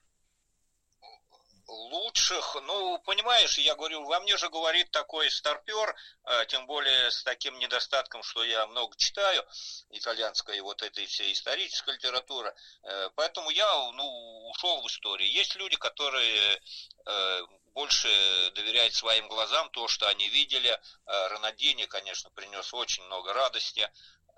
лучших, 1.68 2.56
ну, 2.62 2.98
понимаешь, 2.98 3.58
я 3.58 3.74
говорю, 3.74 4.04
во 4.04 4.20
мне 4.20 4.36
же 4.36 4.48
говорит 4.48 4.90
такой 4.90 5.30
старпер, 5.30 5.94
а, 6.24 6.44
тем 6.46 6.66
более 6.66 7.10
с 7.10 7.22
таким 7.22 7.58
недостатком, 7.58 8.22
что 8.22 8.44
я 8.44 8.66
много 8.66 8.96
читаю 8.96 9.44
итальянской 9.90 10.60
вот 10.60 10.82
этой 10.82 11.06
всей 11.06 11.32
исторической 11.32 11.94
литературы, 11.94 12.54
э, 12.82 13.10
поэтому 13.16 13.50
я, 13.50 13.90
ну, 13.92 14.48
ушел 14.50 14.80
в 14.82 14.86
историю. 14.86 15.30
Есть 15.30 15.56
люди, 15.56 15.76
которые 15.76 16.60
э, 17.06 17.40
больше 17.74 18.08
доверяют 18.54 18.94
своим 18.94 19.28
глазам, 19.28 19.68
то, 19.70 19.88
что 19.88 20.08
они 20.08 20.28
видели. 20.28 20.70
Э, 20.70 21.26
Ронадини, 21.28 21.86
конечно, 21.86 22.30
принес 22.30 22.72
очень 22.74 23.02
много 23.04 23.32
радости, 23.32 23.90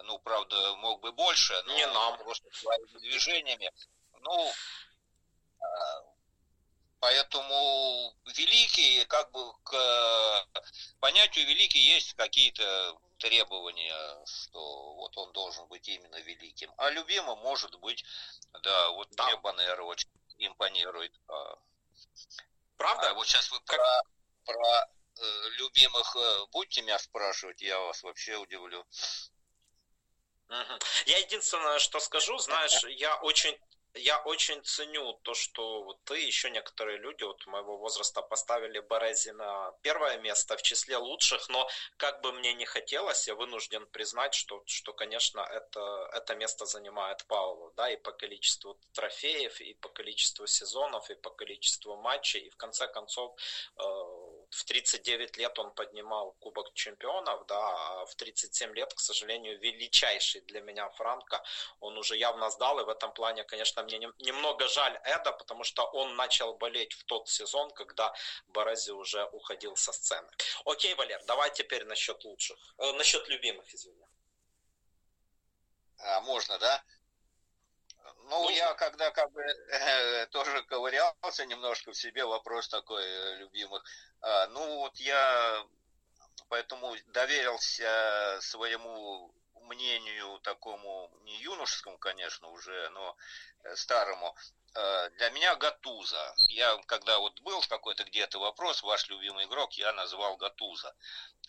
ну, 0.04 0.18
правда, 0.18 0.76
мог 0.76 1.00
бы 1.00 1.12
больше, 1.12 1.60
но 1.66 1.74
Не 1.74 1.86
нам. 1.88 2.18
просто 2.18 2.48
своими 2.52 2.98
движениями. 2.98 3.70
Ну, 4.20 4.52
Поэтому 7.00 8.14
великий, 8.34 9.04
как 9.04 9.30
бы 9.30 9.52
к 9.62 10.46
понятию 11.00 11.46
великий 11.46 11.78
есть 11.78 12.14
какие-то 12.14 12.98
требования, 13.18 14.24
что 14.26 14.94
вот 14.94 15.16
он 15.16 15.32
должен 15.32 15.66
быть 15.68 15.88
именно 15.88 16.16
великим. 16.20 16.72
А 16.76 16.90
любимым 16.90 17.38
может 17.38 17.74
быть, 17.76 18.04
да, 18.62 18.90
вот 18.90 19.08
да. 19.12 19.26
мне 19.26 19.74
очень 19.82 20.10
импонирует. 20.38 21.12
А, 21.28 21.58
Правда? 22.76 23.10
А 23.10 23.14
вот 23.14 23.26
сейчас 23.26 23.50
вы 23.50 23.60
как... 23.60 23.76
про, 23.76 24.54
про 24.54 24.88
э, 25.20 25.48
любимых 25.58 26.16
э, 26.16 26.46
будете 26.52 26.82
меня 26.82 26.98
спрашивать, 26.98 27.60
я 27.60 27.78
вас 27.80 28.02
вообще 28.02 28.36
удивлю. 28.36 28.86
Я 31.06 31.18
единственное, 31.18 31.78
что 31.78 32.00
скажу, 32.00 32.38
знаешь, 32.38 32.82
я 32.84 33.16
очень 33.16 33.54
я 33.94 34.18
очень 34.24 34.62
ценю 34.64 35.12
то, 35.22 35.34
что 35.34 35.98
ты, 36.04 36.18
еще 36.18 36.50
некоторые 36.50 36.98
люди 36.98 37.24
вот 37.24 37.46
моего 37.46 37.76
возраста 37.78 38.22
поставили 38.22 38.80
Борези 38.80 39.30
на 39.30 39.72
первое 39.82 40.18
место 40.18 40.56
в 40.56 40.62
числе 40.62 40.96
лучших, 40.96 41.48
но 41.48 41.68
как 41.96 42.20
бы 42.20 42.32
мне 42.32 42.54
не 42.54 42.64
хотелось, 42.64 43.28
я 43.28 43.34
вынужден 43.34 43.86
признать, 43.86 44.34
что, 44.34 44.62
что 44.66 44.92
конечно, 44.92 45.40
это, 45.40 46.10
это 46.12 46.34
место 46.34 46.66
занимает 46.66 47.24
Пауло, 47.26 47.72
да, 47.76 47.90
и 47.90 47.96
по 47.96 48.12
количеству 48.12 48.78
трофеев, 48.92 49.60
и 49.60 49.74
по 49.74 49.88
количеству 49.88 50.46
сезонов, 50.46 51.10
и 51.10 51.14
по 51.14 51.30
количеству 51.30 51.96
матчей, 51.96 52.40
и 52.40 52.50
в 52.50 52.56
конце 52.56 52.88
концов 52.88 53.34
э, 53.76 53.82
в 54.50 54.64
39 54.64 55.36
лет 55.36 55.58
он 55.58 55.70
поднимал 55.72 56.32
Кубок 56.40 56.72
Чемпионов, 56.74 57.46
да, 57.46 57.58
а 57.58 58.06
в 58.06 58.14
37 58.14 58.74
лет, 58.74 58.92
к 58.94 59.00
сожалению, 59.00 59.58
величайший 59.58 60.40
для 60.42 60.60
меня 60.60 60.88
Франко, 60.90 61.42
он 61.80 61.98
уже 61.98 62.16
явно 62.16 62.50
сдал, 62.50 62.80
и 62.80 62.84
в 62.84 62.88
этом 62.88 63.12
плане, 63.12 63.44
конечно, 63.44 63.82
мне 63.82 63.98
немного 64.18 64.66
жаль 64.68 64.98
Эда, 65.04 65.32
потому 65.32 65.64
что 65.64 65.84
он 65.84 66.16
начал 66.16 66.54
болеть 66.54 66.92
в 66.94 67.04
тот 67.04 67.28
сезон, 67.28 67.70
когда 67.72 68.14
Борази 68.48 68.90
уже 68.90 69.24
уходил 69.32 69.76
со 69.76 69.92
сцены. 69.92 70.28
Окей, 70.64 70.94
Валер, 70.94 71.22
давай 71.26 71.50
теперь 71.50 71.84
насчет 71.84 72.24
лучших, 72.24 72.58
э, 72.78 72.92
насчет 72.92 73.28
любимых, 73.28 73.74
извини. 73.74 74.04
А, 75.98 76.20
можно, 76.20 76.58
да? 76.58 76.82
Ну, 78.16 78.42
Нужно. 78.42 78.56
я 78.56 78.74
когда 78.74 79.10
как 79.10 79.30
бы 79.32 79.42
э, 79.42 80.26
тоже 80.30 80.62
ковырялся 80.64 81.46
немножко 81.46 81.92
в 81.92 81.96
себе, 81.96 82.24
вопрос 82.24 82.68
такой 82.68 83.04
э, 83.04 83.36
любимых. 83.36 83.82
А, 84.20 84.46
ну, 84.48 84.78
вот 84.78 84.96
я 84.96 85.64
поэтому 86.48 86.94
доверился 87.06 88.38
своему 88.40 89.32
мнению 89.62 90.38
такому, 90.40 91.10
не 91.24 91.36
юношескому, 91.42 91.98
конечно, 91.98 92.48
уже, 92.48 92.88
но 92.90 93.16
э, 93.64 93.76
старому, 93.76 94.34
э, 94.36 94.57
для 95.16 95.30
меня 95.30 95.56
Гатуза. 95.56 96.34
Я, 96.48 96.76
когда 96.86 97.18
вот 97.18 97.40
был 97.40 97.60
какой-то 97.62 98.04
где-то 98.04 98.38
вопрос, 98.38 98.82
ваш 98.82 99.08
любимый 99.08 99.46
игрок, 99.46 99.72
я 99.74 99.92
назвал 99.92 100.36
Гатуза. 100.36 100.94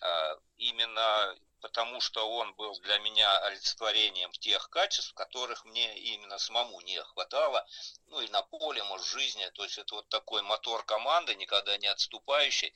Э, 0.02 0.36
именно 0.58 1.36
потому, 1.62 2.00
что 2.02 2.30
он 2.30 2.54
был 2.56 2.80
для 2.80 2.98
меня 3.00 3.38
олицетворением 3.40 4.32
тех 4.32 4.70
качеств, 4.70 5.14
которых 5.14 5.66
мне 5.66 5.98
именно 6.00 6.38
самому 6.38 6.80
не 6.82 7.02
хватало, 7.04 7.68
ну 8.08 8.22
и 8.22 8.30
на 8.30 8.42
поле, 8.42 8.84
может, 8.84 9.06
в 9.06 9.12
жизни. 9.12 9.46
То 9.54 9.64
есть 9.64 9.78
это 9.78 9.96
вот 9.96 10.10
такой 10.10 10.42
мотор 10.42 10.84
команды, 10.86 11.36
никогда 11.36 11.78
не 11.78 11.88
отступающий. 11.88 12.74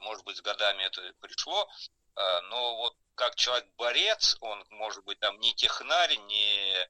Может 0.00 0.24
быть, 0.24 0.36
с 0.36 0.40
годами 0.40 0.82
это 0.82 1.00
пришло, 1.20 1.70
но 2.16 2.76
вот 2.78 2.96
как 3.14 3.36
человек-борец, 3.36 4.36
он 4.40 4.66
может 4.70 5.04
быть 5.04 5.20
там 5.20 5.38
не 5.38 5.54
технарь, 5.54 6.16
не, 6.16 6.88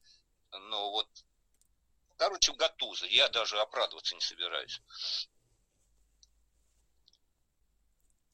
ну 0.53 0.91
вот, 0.91 1.09
короче, 2.21 2.53
гатуза. 2.53 3.07
Я 3.07 3.29
даже 3.29 3.59
оправдываться 3.59 4.15
не 4.15 4.21
собираюсь. 4.21 4.81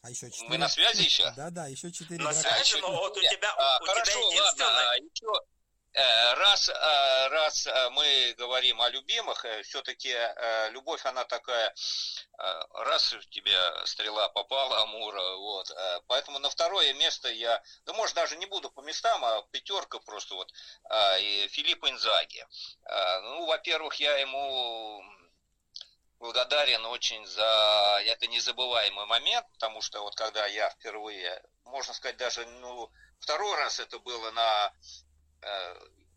А 0.02 0.10
еще 0.10 0.30
четыре. 0.30 0.48
Мы 0.50 0.58
на 0.58 0.68
связи 0.68 1.02
еще? 1.02 1.32
Да, 1.36 1.50
да, 1.50 1.68
еще 1.68 1.92
четыре. 1.92 2.22
На 2.22 2.32
связи, 2.32 2.80
но 2.80 2.90
вот 2.90 3.16
у 3.16 3.20
тебя, 3.20 3.54
а, 3.56 3.78
у 3.80 3.86
хорошо, 3.86 4.10
тебя 4.10 4.20
единственное... 4.20 4.66
ладно, 4.66 4.90
а 4.90 4.96
еще, 4.96 5.40
раз, 5.96 6.68
э, 6.68 7.28
раз 7.28 7.66
э, 7.66 7.90
мы 7.90 8.34
говорим 8.36 8.80
о 8.82 8.90
любимых, 8.90 9.44
все-таки 9.62 10.14
любовь, 10.70 11.04
она 11.06 11.24
такая, 11.24 11.74
раз 12.74 13.12
у 13.12 13.20
тебя 13.30 13.86
стрела 13.86 14.28
попала, 14.28 14.82
Амура, 14.82 15.36
вот, 15.36 15.70
поэтому 16.06 16.38
на 16.38 16.50
второе 16.50 16.92
место 16.94 17.28
я, 17.28 17.62
да 17.84 17.92
может 17.94 18.14
даже 18.14 18.36
не 18.36 18.46
буду 18.46 18.70
по 18.70 18.80
местам, 18.82 19.24
а 19.24 19.42
пятерка 19.50 19.98
просто 20.00 20.34
вот, 20.34 20.52
Филипп 21.50 21.84
Инзаги. 21.84 22.46
Ну, 23.22 23.46
во-первых, 23.46 23.94
я 23.96 24.16
ему 24.18 25.02
благодарен 26.18 26.84
очень 26.86 27.24
за 27.26 28.00
это 28.04 28.26
незабываемый 28.26 29.06
момент, 29.06 29.46
потому 29.52 29.80
что 29.80 30.02
вот 30.02 30.14
когда 30.14 30.46
я 30.46 30.68
впервые, 30.70 31.42
можно 31.64 31.94
сказать, 31.94 32.16
даже, 32.16 32.44
ну, 32.46 32.90
второй 33.18 33.56
раз 33.56 33.80
это 33.80 33.98
было 33.98 34.30
на 34.32 34.72
Э, 34.72 35.05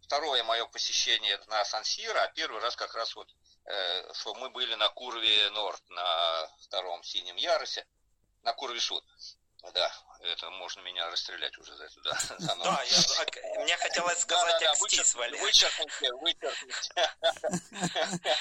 второе 0.02 0.44
мое 0.44 0.66
посещение 0.66 1.40
на 1.48 1.64
Сан-Сиро, 1.64 2.20
а 2.20 2.28
первый 2.30 2.62
раз 2.62 2.76
как 2.76 2.96
раз 2.96 3.16
вот, 3.16 3.30
э, 3.66 4.14
что 4.14 4.34
мы 4.34 4.50
были 4.50 4.74
на 4.76 4.90
Курве 4.90 5.50
Норд, 5.52 5.82
на 5.90 6.48
втором 6.62 7.04
синем 7.04 7.36
ярусе, 7.36 7.86
на 8.42 8.54
Курве 8.54 8.80
Суд. 8.80 9.04
Да, 9.62 9.92
это 10.22 10.50
можно 10.52 10.80
меня 10.82 11.10
расстрелять 11.10 11.58
уже 11.58 11.76
за 11.76 11.84
это, 11.86 12.02
да. 12.02 12.18
Да, 12.64 12.84
я, 12.84 13.62
мне 13.62 13.76
хотелось 13.78 14.20
сказать 14.20 14.56
да, 14.62 14.68
да, 14.68 14.74
экстис, 14.74 15.16
Валерий. 15.16 15.42
Вычеркните, 15.42 16.14
вычеркните. 16.14 17.10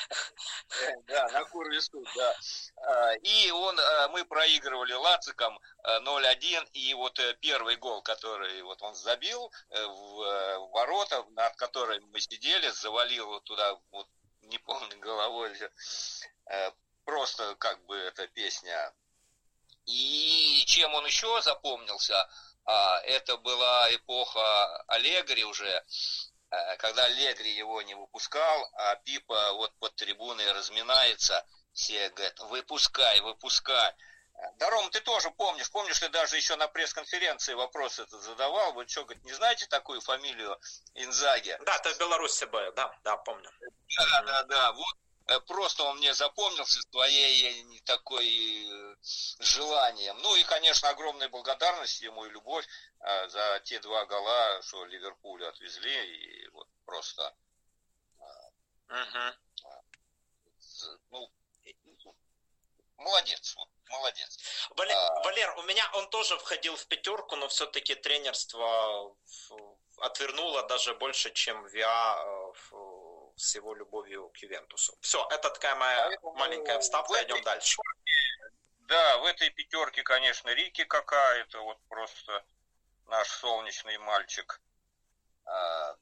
Да, 1.07 1.29
на 1.29 1.81
суд, 1.81 2.09
да. 2.15 2.37
А, 2.77 3.13
и 3.15 3.51
он, 3.51 3.79
а, 3.81 4.09
мы 4.09 4.25
проигрывали 4.25 4.93
Лациком 4.93 5.59
0-1, 5.85 6.59
а, 6.59 6.67
и 6.73 6.95
вот 6.95 7.19
э, 7.19 7.35
первый 7.41 7.77
гол, 7.77 8.03
который 8.03 8.63
вот 8.63 8.81
он 8.83 8.95
забил 8.95 9.51
э, 9.71 9.85
в 9.85 10.23
э, 10.23 10.59
ворота, 10.71 11.25
над 11.31 11.57
которыми 11.57 12.05
мы 12.07 12.21
сидели, 12.21 12.69
завалил 12.69 13.41
туда, 13.41 13.77
вот 13.91 14.09
не 14.43 14.59
помню, 14.59 14.99
головой, 15.01 15.57
просто 17.05 17.55
как 17.57 17.85
бы 17.87 17.97
эта 17.97 18.29
песня 18.29 18.93
и 19.89 20.65
чем 20.67 20.95
он 20.95 21.07
еще 21.07 21.41
запомнился, 21.41 22.29
а, 22.67 23.01
это 23.01 23.39
была 23.39 23.95
эпоха 23.95 24.83
Аллегри 24.87 25.45
уже, 25.45 25.83
э, 26.51 26.77
когда 26.77 27.05
Аллегри 27.05 27.55
его 27.55 27.81
не 27.81 27.95
выпускал, 27.95 28.71
а 28.75 28.97
Пипа 28.97 29.53
вот 29.55 29.73
под 29.79 29.95
трибуной 29.97 30.53
разминается, 30.53 31.43
все 31.73 32.11
говорят, 32.11 32.39
выпускай, 32.41 33.21
выпускай. 33.23 33.95
Даром, 34.59 34.91
ты 34.91 35.01
тоже 35.01 35.31
помнишь, 35.31 35.71
помнишь, 35.71 35.99
ты 35.99 36.11
даже 36.11 36.37
еще 36.37 36.55
на 36.57 36.69
пресс-конференции 36.69 37.55
вопрос 37.55 37.99
этот 37.99 38.21
задавал, 38.23 38.75
вы 38.75 38.87
что, 38.87 39.05
говорит, 39.05 39.25
не 39.25 39.33
знаете 39.33 39.67
такую 39.67 40.01
фамилию 40.03 40.61
Инзаги? 40.95 41.59
Да, 41.65 41.77
это 41.77 41.95
в 41.95 41.99
Беларуси 41.99 42.45
было, 42.45 42.71
да, 42.73 42.95
да, 43.05 43.17
помню. 43.17 43.51
Да, 43.97 44.23
да, 44.23 44.43
да, 44.45 44.73
вот 44.73 44.97
Э, 45.08 45.08
просто 45.47 45.85
он 45.85 45.99
мне 45.99 46.15
запомнился 46.15 46.81
своей 46.91 47.77
э, 47.77 47.81
такой 47.85 48.27
э, 48.27 48.97
желанием. 49.41 50.17
Ну 50.23 50.37
и, 50.37 50.45
конечно, 50.45 50.89
огромная 50.89 51.29
благодарность 51.29 52.01
ему 52.01 52.25
и 52.25 52.31
любовь 52.31 52.67
за 53.29 53.61
те 53.65 53.79
два 53.79 54.05
гола, 54.07 54.61
что 54.63 54.85
Ливерпулю 54.87 55.49
отвезли. 55.49 56.17
И 56.17 56.49
вот 56.49 56.67
просто... 56.85 57.35
Угу. 58.89 59.35
Ну, 61.11 61.31
молодец, 62.97 63.57
молодец. 63.89 64.39
Валер, 64.71 64.97
а... 64.97 65.23
Валер, 65.23 65.59
у 65.59 65.63
меня 65.63 65.89
он 65.95 66.09
тоже 66.11 66.39
входил 66.39 66.77
в 66.77 66.87
пятерку, 66.87 67.37
но 67.37 67.49
все-таки 67.49 67.95
тренерство 67.95 69.15
в, 69.25 69.79
отвернула 69.99 70.63
даже 70.65 70.95
больше, 70.95 71.33
чем 71.33 71.67
Виа 71.67 72.53
с 73.39 73.55
его 73.55 73.75
любовью 73.75 74.29
к 74.31 74.39
Ювентусу. 74.39 74.97
Все, 75.01 75.27
это 75.31 75.51
такая 75.51 75.75
моя 75.77 76.07
Поэтому 76.07 76.35
маленькая 76.35 76.79
вставка, 76.81 77.15
этой, 77.15 77.27
идем 77.27 77.43
дальше. 77.45 77.81
Да, 78.81 79.19
в 79.19 79.25
этой 79.25 79.51
пятерке, 79.51 80.03
конечно, 80.03 80.49
Рики 80.51 80.85
какая-то, 80.85 81.63
вот 81.63 81.79
просто 81.89 82.45
наш 83.07 83.29
солнечный 83.29 83.97
мальчик. 83.99 84.61
А, 85.45 85.97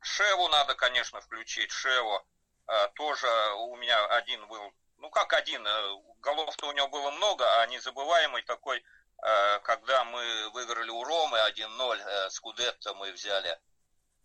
Шеву 0.00 0.48
надо, 0.48 0.74
конечно, 0.74 1.20
включить. 1.20 1.70
Шеву 1.70 2.24
а, 2.66 2.88
тоже 2.88 3.26
у 3.58 3.76
меня 3.76 4.04
один 4.06 4.46
был, 4.46 4.72
ну 4.98 5.10
как 5.10 5.32
один, 5.32 5.66
э, 5.66 5.96
голов-то 6.20 6.68
у 6.68 6.72
него 6.72 6.88
было 6.88 7.10
много, 7.10 7.44
а 7.60 7.66
незабываемый 7.66 8.42
такой, 8.42 8.78
э, 9.22 9.58
когда 9.60 10.04
мы 10.04 10.50
выиграли 10.50 10.90
у 10.90 11.02
Ромы 11.02 11.38
1-0, 11.38 12.00
э, 12.00 12.30
Скудетто 12.30 12.94
мы 12.94 13.12
взяли 13.12 13.58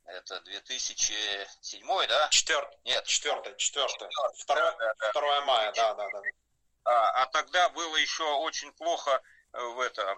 это 0.10 0.40
2007, 0.42 2.08
да? 2.08 2.28
Четвертый. 2.30 2.78
Нет. 2.84 3.06
Четвертый, 3.06 3.56
четвертый. 3.58 4.08
Второе, 4.38 4.76
да, 4.78 5.12
2 5.14 5.42
мая, 5.42 5.72
да, 5.74 5.94
да, 5.94 6.08
да. 6.12 6.22
А, 6.86 7.24
а 7.24 7.26
тогда 7.28 7.70
было 7.70 7.96
еще 7.98 8.24
очень 8.24 8.72
плохо 8.74 9.22
э, 9.54 9.62
в 9.62 9.80
это, 9.80 10.18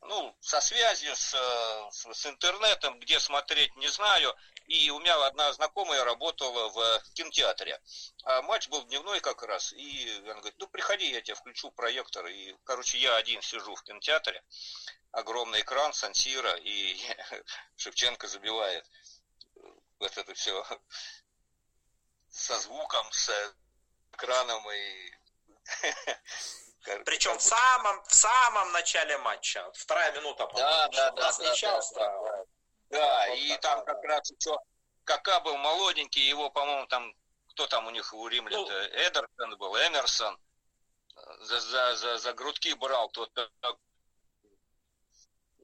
ну, 0.00 0.36
со 0.40 0.60
связью 0.60 1.14
с, 1.14 1.34
э, 1.34 1.90
с, 1.92 2.12
с 2.12 2.26
интернетом, 2.26 2.98
где 2.98 3.20
смотреть, 3.20 3.76
не 3.76 3.88
знаю. 3.88 4.34
И 4.66 4.90
у 4.90 5.00
меня 5.00 5.14
одна 5.26 5.52
знакомая 5.52 6.04
работала 6.04 6.68
в 6.70 7.02
кинотеатре. 7.14 7.80
А 8.24 8.42
матч 8.42 8.68
был 8.68 8.84
дневной 8.84 9.20
как 9.20 9.42
раз. 9.42 9.72
И 9.72 10.20
она 10.24 10.34
говорит, 10.34 10.58
ну, 10.58 10.66
приходи, 10.66 11.10
я 11.10 11.20
тебе 11.20 11.34
включу 11.34 11.70
проектор. 11.70 12.26
И, 12.26 12.54
короче, 12.64 12.98
я 12.98 13.16
один 13.16 13.42
сижу 13.42 13.74
в 13.74 13.82
кинотеатре. 13.82 14.42
Огромный 15.10 15.60
экран, 15.60 15.92
Сансира, 15.92 16.54
и 16.56 16.96
Шевченко 17.76 18.28
забивает 18.28 18.88
вот 20.02 20.18
это 20.18 20.34
все 20.34 20.64
со 22.28 22.58
звуком, 22.58 23.06
с 23.12 23.30
экраном 24.12 24.62
и... 24.70 25.12
Причем 27.04 27.38
в 27.38 27.42
самом, 27.42 28.02
в 28.04 28.14
самом 28.14 28.72
начале 28.72 29.16
матча, 29.18 29.70
вторая 29.74 30.12
минута, 30.12 30.50
да, 30.56 30.88
да, 30.88 31.10
да, 31.12 31.32
да, 31.32 31.54
да, 31.60 31.80
да, 31.94 32.44
да, 32.90 33.26
и 33.28 33.56
там 33.58 33.84
как 33.84 34.02
раз 34.04 34.30
еще 34.30 34.58
Кака 35.04 35.40
был 35.40 35.56
молоденький, 35.56 36.22
его, 36.22 36.50
по-моему, 36.50 36.86
там, 36.86 37.12
кто 37.50 37.66
там 37.66 37.86
у 37.86 37.90
них 37.90 38.12
у 38.14 38.28
римлян 38.28 38.60
ну, 38.60 38.68
Эдерсон 38.68 39.56
был, 39.58 39.76
Эмерсон, 39.76 40.38
за, 41.40 41.60
за, 41.60 41.96
за, 41.96 42.18
за 42.18 42.32
грудки 42.32 42.72
брал, 42.74 43.08
тот 43.10 43.30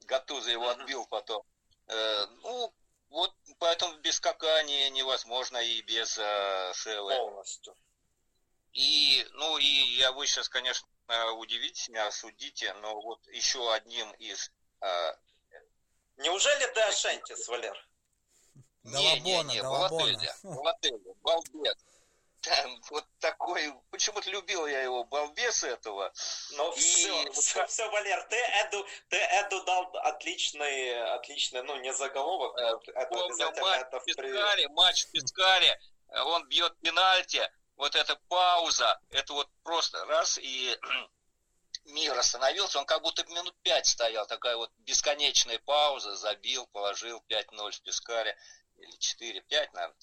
Гатуза 0.05 0.51
его 0.51 0.69
отбил 0.69 1.05
потом. 1.05 1.43
Э, 1.87 2.25
ну, 2.41 2.73
вот 3.09 3.33
поэтому 3.57 3.97
без 3.99 4.15
скакания 4.15 4.89
невозможно 4.89 5.57
и 5.57 5.81
без 5.81 6.17
э, 6.17 6.71
шелы. 6.73 7.15
Полностью. 7.15 7.75
И, 8.73 9.25
ну, 9.33 9.57
и 9.57 9.65
я 9.65 10.11
вы 10.11 10.27
сейчас, 10.27 10.47
конечно, 10.47 10.87
удивите 11.37 11.91
меня, 11.91 12.07
осудите, 12.07 12.73
но 12.75 13.01
вот 13.01 13.25
еще 13.27 13.73
одним 13.73 14.11
из... 14.13 14.51
Э, 14.81 15.13
Неужели 16.17 16.71
Де 16.73 16.81
Ашентис, 16.81 17.47
Валер? 17.47 17.87
Не, 18.83 19.19
не, 19.21 19.43
не, 19.43 19.61
Балателя, 19.61 20.35
Балателя, 20.43 21.13
балбес 21.21 21.75
там 22.41 22.81
вот 22.89 23.05
такой, 23.19 23.73
почему-то 23.91 24.29
любил 24.29 24.65
я 24.67 24.81
его, 24.81 25.03
балбес 25.03 25.63
этого. 25.63 26.11
Ну 26.51 26.71
и... 26.73 26.79
все, 26.79 27.31
все, 27.31 27.65
все, 27.67 27.89
Валер, 27.89 28.21
ты 28.29 28.35
Эду, 28.35 28.85
ты 29.09 29.17
Эду 29.17 29.63
дал 29.63 29.89
отличный, 29.97 31.01
отличный, 31.15 31.63
ну 31.63 31.77
не 31.77 31.93
заголовок, 31.93 32.57
э, 32.57 32.91
это 32.93 33.09
Помню, 33.09 33.25
обязательно 33.25 33.67
матч 33.67 33.81
это 33.81 33.99
в 33.99 34.05
Пискаре, 34.05 34.67
матч 34.69 35.05
в 35.05 35.11
Пискаре, 35.11 35.79
он 36.07 36.47
бьет 36.47 36.77
пенальти, 36.79 37.41
вот 37.75 37.95
эта 37.95 38.15
пауза, 38.27 38.99
это 39.09 39.33
вот 39.33 39.49
просто 39.63 40.03
раз 40.05 40.37
и 40.37 40.77
мир 41.85 42.17
остановился, 42.17 42.79
он 42.79 42.85
как 42.85 43.01
будто 43.01 43.25
минут 43.25 43.55
пять 43.61 43.87
стоял, 43.87 44.27
такая 44.27 44.55
вот 44.57 44.71
бесконечная 44.79 45.59
пауза, 45.59 46.15
забил, 46.15 46.67
положил 46.67 47.23
5-0 47.29 47.71
в 47.71 47.81
Пискаре 47.81 48.37
или 48.81 48.95
4, 48.97 49.41
5, 49.41 49.73
наверное. 49.73 49.95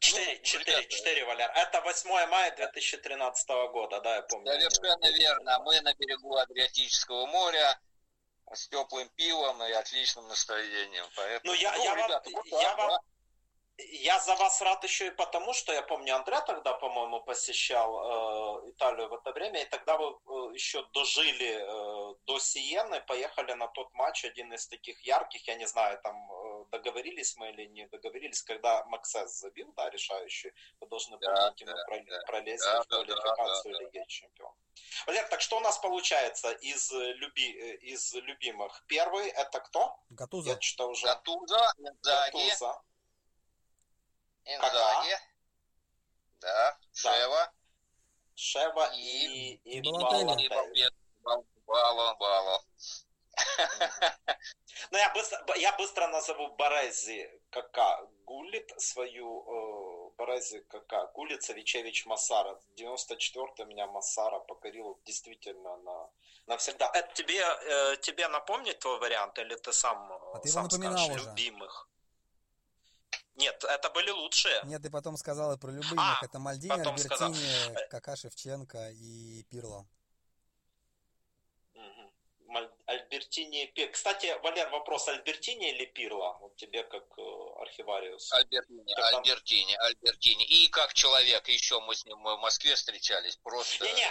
4, 0.00 0.36
ну, 0.36 0.42
4, 0.42 0.64
ребята, 0.64 0.88
4, 0.88 1.24
Валер. 1.24 1.50
Это 1.54 1.80
8 1.80 2.26
мая 2.28 2.56
2013 2.56 3.48
года, 3.72 4.00
да, 4.00 4.16
я 4.16 4.22
помню. 4.22 4.52
Совершенно 4.52 5.10
верно. 5.12 5.60
Мы 5.60 5.80
на 5.80 5.94
берегу 5.94 6.36
Адриатического 6.36 7.26
моря 7.26 7.80
с 8.52 8.68
теплым 8.68 9.08
пивом 9.10 9.62
и 9.62 9.72
отличным 9.72 10.28
настроением. 10.28 11.04
Поэтому, 11.16 11.52
ну, 11.52 11.60
я, 11.60 11.72
ну, 11.76 11.84
я, 11.84 11.94
ребята, 11.94 12.30
вам, 12.30 12.34
вот, 12.34 12.46
я, 12.46 12.76
да, 12.76 12.86
вам, 12.86 13.00
я 13.78 14.18
за 14.18 14.34
вас 14.34 14.60
рад 14.60 14.82
еще 14.84 15.06
и 15.06 15.10
потому, 15.10 15.52
что 15.52 15.72
я 15.72 15.82
помню, 15.82 16.16
Андре 16.16 16.40
тогда, 16.40 16.74
по-моему, 16.74 17.20
посещал 17.20 18.64
э, 18.66 18.70
Италию 18.70 19.08
в 19.08 19.14
это 19.14 19.32
время, 19.32 19.62
и 19.62 19.68
тогда 19.68 19.96
вы 19.96 20.06
э, 20.06 20.54
еще 20.54 20.84
дожили 20.92 21.60
э, 21.60 22.14
до 22.26 22.38
Сиены, 22.40 23.00
поехали 23.02 23.52
на 23.52 23.68
тот 23.68 23.92
матч, 23.94 24.24
один 24.24 24.52
из 24.52 24.66
таких 24.66 25.00
ярких, 25.02 25.46
я 25.46 25.54
не 25.54 25.66
знаю, 25.66 26.00
там 26.02 26.16
договорились 26.70 27.36
мы 27.36 27.50
или 27.50 27.66
не 27.66 27.86
договорились, 27.86 28.42
когда 28.42 28.84
Максес 28.86 29.38
забил, 29.38 29.72
да, 29.76 29.90
решающий, 29.90 30.52
вы 30.80 30.86
должны 30.88 31.16
были 31.16 31.26
да, 31.26 31.54
да, 31.58 31.74
да, 31.74 32.22
пролезть 32.26 32.64
да, 32.64 32.82
в 32.82 32.86
квалификацию 32.88 33.72
да, 33.72 33.78
да, 33.78 33.84
Лиги 33.84 34.04
Чемпионов. 34.08 34.56
Валер, 35.06 35.28
так 35.28 35.40
что 35.40 35.56
у 35.56 35.60
нас 35.60 35.78
получается 35.78 36.52
из, 36.52 36.90
люби, 36.92 37.52
э, 37.52 37.76
из 37.76 38.14
любимых? 38.14 38.84
Первый 38.86 39.28
это 39.28 39.60
кто? 39.60 39.98
Гатуза. 40.10 40.50
Я 40.50 40.60
что 40.60 40.88
уже... 40.88 41.06
Гатуза, 41.06 41.72
Гатуза. 42.02 42.82
Инзаги. 44.44 45.18
Да. 46.40 46.78
Шева. 46.92 47.52
Шева 48.34 48.92
и, 48.94 49.54
и, 49.64 49.78
и 49.78 49.82
Балотелли. 49.82 50.90
Бало, 51.66 52.14
Бало. 52.14 52.64
Ну, 54.90 54.98
я 54.98 55.12
быстро, 55.12 55.38
я 55.56 55.76
быстро 55.76 56.06
назову 56.06 56.48
Борези 56.56 57.28
Кака. 57.50 58.06
Гулит 58.24 58.72
свою 58.78 60.10
э, 60.10 60.16
Борези 60.16 60.60
Кака. 60.60 61.06
Гулит 61.14 61.42
Савичевич 61.42 62.06
Масара. 62.06 62.58
94-й 62.76 63.64
меня 63.64 63.86
Масара 63.86 64.38
покорил 64.38 64.98
действительно 65.04 65.76
на 65.78 66.10
навсегда. 66.46 66.90
Это 66.94 67.12
тебе, 67.14 67.40
э, 67.40 67.96
тебе 68.00 68.28
напомнить 68.28 68.78
твой 68.78 68.98
вариант, 68.98 69.38
или 69.38 69.54
ты 69.56 69.72
сам, 69.72 70.12
а 70.34 70.38
ты 70.38 70.48
сам 70.48 70.70
скажешь 70.70 71.08
уже. 71.08 71.24
любимых? 71.24 71.88
Нет, 73.34 73.62
это 73.64 73.90
были 73.90 74.10
лучшие. 74.10 74.60
Нет, 74.64 74.82
ты 74.82 74.90
потом 74.90 75.16
сказал 75.16 75.52
и 75.52 75.58
про 75.58 75.70
любых. 75.70 75.94
А, 75.96 76.18
это 76.22 76.38
Мальдини, 76.38 76.72
Альбертини, 76.72 77.88
Кака 77.88 78.16
Шевченко 78.16 78.90
и 78.90 79.44
Пирло. 79.44 79.86
Альбертини... 82.88 83.70
Кстати, 83.92 84.34
Валер, 84.42 84.70
вопрос, 84.70 85.08
Альбертини 85.08 85.70
или 85.70 85.84
Пирло? 85.84 86.38
Вот 86.40 86.56
тебе 86.56 86.82
как 86.84 87.04
э, 87.18 87.22
архивариус. 87.60 88.32
Альбертини, 88.32 88.94
как 88.94 89.14
Альбертини, 89.14 89.76
там... 89.76 89.86
Альбертини. 89.86 90.44
И 90.44 90.68
как 90.68 90.94
человек, 90.94 91.48
еще 91.48 91.80
мы 91.80 91.94
с 91.94 92.06
ним 92.06 92.22
в 92.22 92.36
Москве 92.38 92.74
встречались, 92.74 93.36
просто... 93.36 93.84
Не-не, 93.84 94.06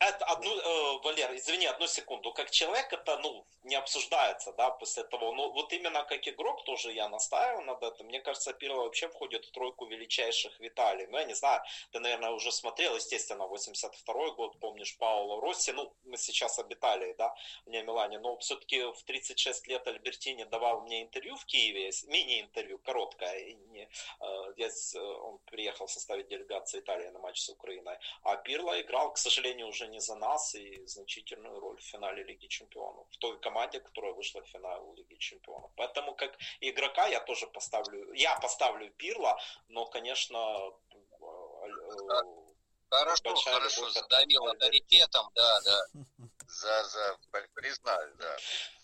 одну, 0.00 0.56
э, 0.56 1.00
Валер, 1.04 1.36
извини, 1.36 1.66
одну 1.66 1.86
секунду. 1.86 2.32
Как 2.32 2.50
человек 2.50 2.90
это, 2.92 3.18
ну, 3.18 3.46
не 3.64 3.74
обсуждается, 3.74 4.52
да, 4.52 4.70
после 4.70 5.04
того. 5.04 5.32
Ну, 5.32 5.52
вот 5.52 5.72
именно 5.74 6.02
как 6.04 6.26
игрок 6.26 6.64
тоже 6.64 6.92
я 6.92 7.08
настаиваю 7.10 7.66
над 7.66 7.82
этим. 7.82 8.06
Мне 8.06 8.20
кажется, 8.20 8.54
Пирло 8.54 8.84
вообще 8.84 9.08
входит 9.08 9.44
в 9.44 9.50
тройку 9.50 9.84
величайших 9.84 10.58
в 10.58 10.66
Италии. 10.66 11.06
Ну, 11.10 11.18
я 11.18 11.24
не 11.24 11.34
знаю, 11.34 11.60
ты, 11.92 12.00
наверное, 12.00 12.30
уже 12.30 12.52
смотрел, 12.52 12.96
естественно, 12.96 13.46
82 13.46 14.30
год, 14.30 14.58
помнишь, 14.60 14.96
Пауло 14.96 15.42
Росси. 15.42 15.72
Ну, 15.72 15.92
мы 16.04 16.16
сейчас 16.16 16.58
об 16.58 16.72
Италии, 16.72 17.14
да, 17.18 17.34
не 17.66 17.82
Милане, 17.98 18.18
но 18.18 18.36
все-таки 18.36 18.82
в 18.82 19.02
36 19.02 19.66
лет 19.66 19.86
Альбертини 19.86 20.44
давал 20.44 20.82
мне 20.82 21.02
интервью 21.02 21.36
в 21.36 21.44
Киеве, 21.44 21.90
мини-интервью, 22.06 22.78
короткое, 22.78 23.54
не, 23.72 23.88
э, 24.20 24.52
я, 24.56 24.68
э, 24.68 24.98
он 24.98 25.38
приехал 25.46 25.88
составить 25.88 26.28
делегацию 26.28 26.80
Италии 26.80 27.08
на 27.08 27.18
матч 27.18 27.40
с 27.40 27.48
Украиной, 27.48 27.98
а 28.22 28.36
Пирло 28.36 28.80
играл, 28.80 29.12
к 29.12 29.18
сожалению, 29.18 29.68
уже 29.68 29.88
не 29.88 30.00
за 30.00 30.16
нас 30.16 30.54
и 30.54 30.86
значительную 30.86 31.60
роль 31.60 31.76
в 31.76 31.84
финале 31.84 32.22
Лиги 32.22 32.46
Чемпионов, 32.46 33.06
в 33.10 33.16
той 33.18 33.38
команде, 33.40 33.80
которая 33.80 34.12
вышла 34.12 34.42
в 34.42 34.48
финал 34.48 34.94
Лиги 34.94 35.16
Чемпионов. 35.16 35.70
Поэтому 35.76 36.14
как 36.14 36.38
игрока 36.60 37.08
я 37.08 37.20
тоже 37.20 37.46
поставлю, 37.46 38.12
я 38.12 38.38
поставлю 38.40 38.90
Пирло, 38.90 39.38
но, 39.68 39.86
конечно, 39.86 40.72
э, 40.90 42.47
Хорошо, 42.90 43.34
хорошо, 43.36 43.90
задавил 43.90 44.46
авторитетом, 44.46 45.30
да, 45.34 45.60
да. 45.60 45.86
За, 46.48 46.84
за, 46.84 47.18
признаю, 47.54 48.14
да. 48.16 48.36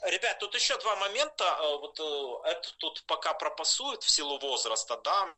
Ребят, 0.03 0.39
тут 0.39 0.55
еще 0.55 0.79
два 0.79 0.97
момента. 0.97 1.45
Э, 1.45 1.79
вот 1.79 1.99
э, 1.99 2.51
это 2.51 2.71
тут 2.77 3.03
пока 3.07 3.33
пропасует 3.33 4.03
в 4.03 4.11
силу 4.11 4.39
возраста, 4.39 5.01
да. 5.03 5.35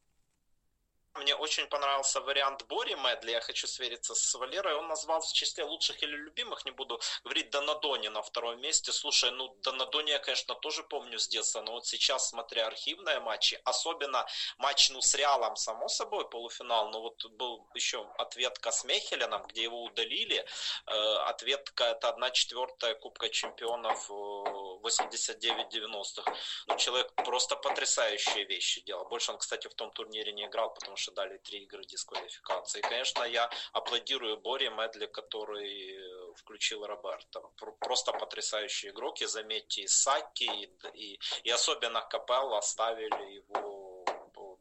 Мне 1.17 1.35
очень 1.35 1.67
понравился 1.67 2.21
вариант 2.21 2.65
Бори 2.69 2.95
Медли. 2.95 3.33
Я 3.33 3.41
хочу 3.41 3.67
свериться 3.67 4.15
с 4.15 4.35
Валерой. 4.35 4.75
Он 4.75 4.87
назвал 4.89 5.21
в 5.21 5.33
числе 5.33 5.65
лучших 5.65 6.03
или 6.03 6.17
любимых, 6.17 6.65
не 6.65 6.71
буду 6.71 7.01
говорить, 7.25 7.51
Донадони 7.51 8.09
на 8.09 8.23
втором 8.23 8.61
месте. 8.61 8.93
Слушай, 8.93 9.31
ну 9.31 9.55
Донадони 9.63 10.11
я, 10.11 10.19
конечно, 10.19 10.55
тоже 10.55 10.83
помню 10.83 11.19
с 11.19 11.29
детства, 11.29 11.63
но 11.63 11.73
вот 11.73 11.87
сейчас, 11.87 12.29
смотря 12.29 12.67
архивные 12.67 13.21
матчи, 13.21 13.61
особенно 13.65 14.27
матч 14.59 14.91
ну, 14.91 15.01
с 15.01 15.15
Реалом, 15.15 15.57
само 15.57 15.89
собой, 15.89 16.29
полуфинал, 16.29 16.91
но 16.91 17.01
вот 17.03 17.25
был 17.33 17.67
еще 17.75 18.07
ответка 18.19 18.71
с 18.71 18.85
Мехеленом, 18.85 19.43
где 19.47 19.63
его 19.65 19.85
удалили. 19.85 20.45
Э, 20.87 21.17
ответка 21.29 21.85
это 21.85 22.11
1 22.11 22.33
четвертая 22.33 22.95
Кубка 22.95 23.29
чемпионов 23.29 24.11
89-90-х. 24.11 26.33
Ну, 26.67 26.77
человек 26.77 27.13
просто 27.15 27.57
потрясающие 27.57 28.45
вещи 28.45 28.81
делал. 28.83 29.07
Больше 29.09 29.33
он, 29.33 29.39
кстати, 29.39 29.69
в 29.69 29.75
том 29.75 29.91
турнире 29.91 30.33
не 30.33 30.45
играл, 30.47 30.73
потому 30.75 30.97
что 30.97 31.06
дали 31.13 31.39
три 31.39 31.65
игры 31.65 31.85
дисквалификации. 31.85 32.79
И, 32.79 32.83
конечно, 32.83 33.23
я 33.25 33.51
аплодирую 33.73 34.37
Боре 34.39 34.71
Медли, 34.71 35.07
который 35.07 35.99
включил 36.37 36.87
Роберта. 36.87 37.41
Просто 37.81 38.13
потрясающий 38.13 38.89
игрок. 38.91 39.21
И 39.21 39.27
заметьте, 39.27 39.83
и 39.83 39.89
Саки, 39.89 40.45
и, 40.45 40.71
и, 40.95 41.21
и 41.45 41.51
особенно 41.51 42.01
Капелла 42.03 42.61
ставили 42.61 43.35
его 43.35 43.87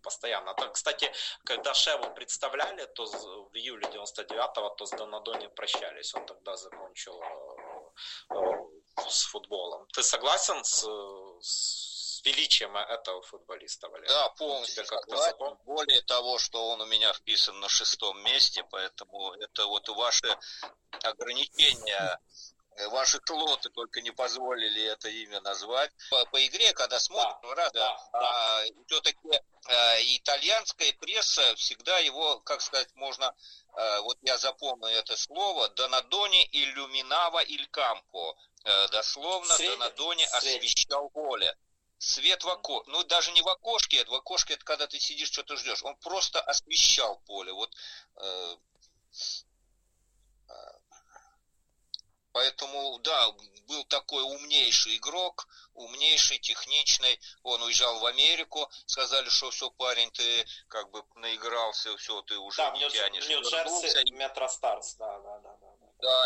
постоянно. 0.05 0.51
А, 0.51 0.67
кстати, 0.69 1.11
когда 1.43 1.73
Шеву 1.73 2.13
представляли, 2.13 2.85
то 2.85 3.05
в 3.05 3.55
июле 3.55 3.87
99-го, 3.87 4.69
то 4.69 4.85
с 4.85 4.91
Донадони 4.91 5.47
прощались. 5.47 6.13
Он 6.15 6.25
тогда 6.25 6.55
закончил 6.55 7.21
э, 7.21 8.35
э, 8.35 9.09
с 9.09 9.23
футболом. 9.23 9.87
Ты 9.93 10.03
согласен 10.03 10.63
с, 10.63 10.85
с 11.41 11.94
величием 12.25 12.75
этого 12.75 13.21
футболиста, 13.21 13.87
Валерий. 13.89 14.09
Да, 14.09 14.29
полностью 14.29 14.85
согласен. 14.85 15.57
Более 15.65 16.01
того, 16.01 16.37
что 16.39 16.69
он 16.69 16.81
у 16.81 16.85
меня 16.85 17.13
вписан 17.13 17.59
на 17.59 17.69
шестом 17.69 18.21
месте, 18.23 18.63
поэтому 18.69 19.33
это 19.33 19.65
вот 19.65 19.87
ваши 19.89 20.37
ограничения 21.03 22.19
ваши 22.89 23.19
клоты 23.19 23.69
только 23.69 24.01
не 24.01 24.11
позволили 24.11 24.83
это 24.83 25.09
имя 25.09 25.39
назвать. 25.41 25.91
По, 26.09 26.25
по 26.25 26.45
игре, 26.45 26.73
когда 26.73 26.99
смотрим, 26.99 27.37
да, 27.49 27.55
раз, 27.55 27.71
да, 27.71 28.09
да. 28.11 28.19
А, 28.19 28.63
все-таки 28.87 29.41
а, 29.65 29.95
итальянская 30.01 30.93
пресса 30.93 31.55
всегда 31.55 31.99
его, 31.99 32.39
как 32.41 32.61
сказать, 32.61 32.89
можно, 32.95 33.33
а, 33.73 34.01
вот 34.01 34.17
я 34.23 34.37
запомню 34.37 34.87
это 34.87 35.15
слово, 35.15 35.69
Донадони 35.69 36.47
иллюминава 36.51 37.39
иль 37.39 37.67
кампо. 37.69 38.35
А, 38.63 38.87
дословно, 38.89 39.57
Донадони 39.57 40.23
освещал 40.23 41.09
поле 41.09 41.55
свет 42.05 42.43
в 42.43 42.49
окошке, 42.49 42.91
ну 42.91 43.03
даже 43.03 43.31
не 43.31 43.41
в 43.41 43.49
окошке, 43.49 43.97
это 43.97 44.11
в 44.11 44.15
окошке 44.15 44.53
это 44.53 44.63
когда 44.63 44.87
ты 44.87 44.99
сидишь, 44.99 45.31
что-то 45.31 45.57
ждешь. 45.57 45.83
Он 45.83 45.95
просто 45.97 46.39
освещал 46.39 47.19
поле. 47.25 47.51
Вот, 47.51 47.73
э, 48.17 48.55
э, 50.49 50.53
поэтому, 52.31 52.99
да, 52.99 53.31
был 53.67 53.83
такой 53.85 54.21
умнейший 54.23 54.97
игрок, 54.97 55.47
умнейший, 55.73 56.37
техничный. 56.37 57.19
Он 57.41 57.61
уезжал 57.63 57.99
в 57.99 58.05
Америку, 58.05 58.69
сказали, 58.85 59.27
что 59.29 59.49
все, 59.49 59.71
парень, 59.71 60.11
ты 60.11 60.45
как 60.67 60.91
бы 60.91 61.03
наигрался, 61.15 61.97
все, 61.97 62.21
ты 62.21 62.37
уже 62.37 62.57
да, 62.57 62.71
не 62.71 62.87
тянешь. 62.89 63.27
Нью-Джерси, 63.27 64.11
Метростарс, 64.11 64.95
да, 64.95 65.19
да, 65.21 65.39
да. 65.39 65.57
Да, 65.59 65.74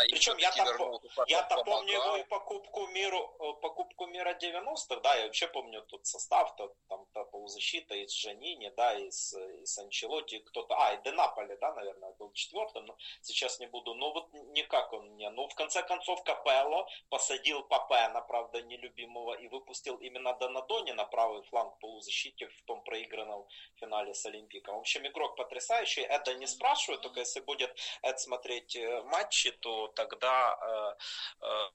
Причем 0.09 0.38
я-то, 0.38 1.01
я-то 1.27 1.63
помню 1.63 1.93
его 1.93 2.17
и 2.17 2.23
покупку 2.23 2.88
миру, 2.88 3.36
э, 3.39 3.53
покупку 3.61 4.05
мира 4.07 4.38
90-х, 4.41 4.99
да, 5.01 5.15
я 5.15 5.25
вообще 5.25 5.47
помню 5.47 5.82
тут 5.84 6.05
состав, 6.05 6.55
то, 6.55 6.73
там 6.88 7.05
то 7.13 7.25
полузащита 7.25 7.95
из 7.95 8.11
Жанини, 8.11 8.71
да, 8.75 8.93
из, 8.95 9.34
из 9.34 9.77
Анчелоти, 9.77 10.39
кто-то, 10.39 10.75
а, 10.75 10.93
и 10.93 11.01
Денаполи, 11.03 11.57
да, 11.61 11.73
наверное, 11.73 12.13
был 12.19 12.32
четвертым, 12.34 12.86
но 12.86 12.97
сейчас 13.21 13.59
не 13.59 13.67
буду, 13.67 13.93
ну 13.93 14.11
вот 14.13 14.34
никак 14.34 14.93
он 14.93 15.09
мне, 15.11 15.30
ну 15.30 15.47
в 15.47 15.55
конце 15.55 15.84
концов 15.84 16.23
Капелло 16.23 16.88
посадил 17.09 17.63
Папена, 17.63 18.21
правда, 18.21 18.61
нелюбимого, 18.61 19.34
и 19.34 19.47
выпустил 19.47 19.95
именно 19.97 20.34
Донадони 20.34 20.91
на 20.91 21.05
правый 21.05 21.43
фланг 21.43 21.77
полузащите 21.80 22.47
в 22.47 22.61
том 22.63 22.82
проигранном 22.84 23.47
финале 23.75 24.13
с 24.13 24.25
Олимпиком. 24.25 24.75
В 24.75 24.80
общем, 24.80 25.05
игрок 25.07 25.36
потрясающий, 25.36 26.01
это 26.01 26.34
не 26.36 26.47
спрашиваю, 26.47 26.99
только 26.99 27.19
если 27.19 27.39
будет 27.41 27.75
это 28.01 28.17
смотреть 28.17 28.75
э, 28.75 29.03
матчи, 29.03 29.51
то 29.51 29.68
тогда 29.95 30.57
э, 30.61 31.45
э, 31.45 31.70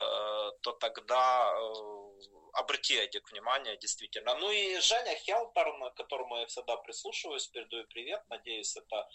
э, 0.00 0.50
то 0.60 0.72
тогда 0.72 1.54
обрати 2.52 2.94
этих 2.94 3.30
внимание, 3.30 3.76
действительно. 3.76 4.34
Ну 4.36 4.50
и 4.50 4.78
Женя 4.80 5.16
Хелтерн, 5.16 5.90
к 5.90 5.94
которому 5.94 6.36
я 6.38 6.46
всегда 6.46 6.76
прислушиваюсь, 6.76 7.48
передаю 7.48 7.84
привет, 7.88 8.22
надеюсь, 8.30 8.76
это 8.76 9.08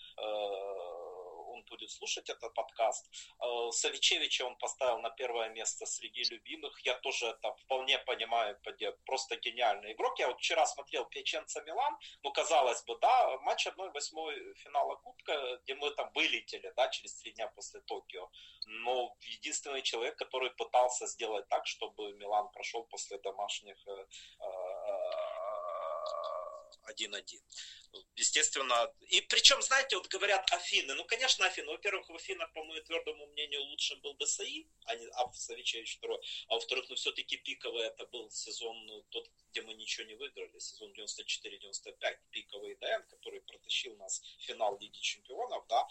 он 1.59 1.65
будет 1.69 1.91
слушать 1.91 2.29
этот 2.29 2.53
подкаст. 2.53 3.05
Э, 3.39 3.71
Савичевича 3.71 4.45
он 4.45 4.55
поставил 4.55 4.99
на 4.99 5.09
первое 5.09 5.49
место 5.49 5.85
среди 5.85 6.23
любимых. 6.23 6.85
Я 6.85 6.93
тоже 6.95 7.27
это 7.27 7.53
вполне 7.53 7.99
понимаю, 7.99 8.57
просто 9.05 9.35
гениальный 9.35 9.93
игрок. 9.93 10.19
Я 10.19 10.27
вот 10.27 10.39
вчера 10.39 10.65
смотрел 10.65 11.05
Печенца 11.05 11.61
Милан, 11.61 11.97
ну, 12.23 12.31
казалось 12.31 12.83
бы, 12.83 12.97
да, 13.01 13.37
матч 13.39 13.67
1-8 13.67 14.53
финала 14.55 14.95
Кубка, 14.95 15.59
где 15.63 15.75
мы 15.75 15.91
там 15.91 16.11
вылетели, 16.15 16.73
да, 16.75 16.87
через 16.89 17.13
три 17.15 17.31
дня 17.31 17.47
после 17.47 17.81
Токио. 17.81 18.29
Но 18.67 19.15
единственный 19.21 19.81
человек, 19.81 20.15
который 20.15 20.51
пытался 20.51 21.07
сделать 21.07 21.47
так, 21.49 21.67
чтобы 21.67 22.13
Милан 22.13 22.49
прошел 22.51 22.83
после 22.83 23.17
домашних 23.17 23.77
1-1. 26.89 27.11
Э, 27.13 27.97
э, 27.97 27.97
естественно, 28.15 28.93
и 29.09 29.21
причем, 29.21 29.61
знаете, 29.61 29.97
вот 29.97 30.07
говорят 30.07 30.51
Афины, 30.51 30.93
ну, 30.95 31.05
конечно, 31.05 31.45
Афины, 31.45 31.67
во-первых, 31.67 32.09
в 32.09 32.15
Афинах, 32.15 32.51
по 32.53 32.63
моему 32.63 32.83
твердому 32.83 33.27
мнению, 33.27 33.63
лучшим 33.63 33.99
был 34.01 34.15
ДСИ, 34.17 34.67
а 34.85 34.95
не 34.95 35.07
Аф 35.13 35.35
Савичевич 35.35 35.97
второй, 35.97 36.19
а 36.47 36.55
во-вторых, 36.55 36.85
ну, 36.89 36.95
все-таки 36.95 37.37
пиковый 37.37 37.85
это 37.85 38.05
был 38.07 38.29
сезон 38.31 38.85
ну, 38.85 39.01
тот, 39.09 39.29
где 39.49 39.61
мы 39.61 39.73
ничего 39.73 40.07
не 40.07 40.15
выиграли, 40.15 40.59
сезон 40.59 40.91
94-95, 40.93 42.17
пиковый 42.31 42.75
ДН, 42.75 43.03
который 43.09 43.41
протащил 43.41 43.95
нас 43.97 44.21
в 44.21 44.43
финал 44.43 44.77
Лиги 44.79 44.99
Чемпионов, 44.99 45.65
да, 45.67 45.87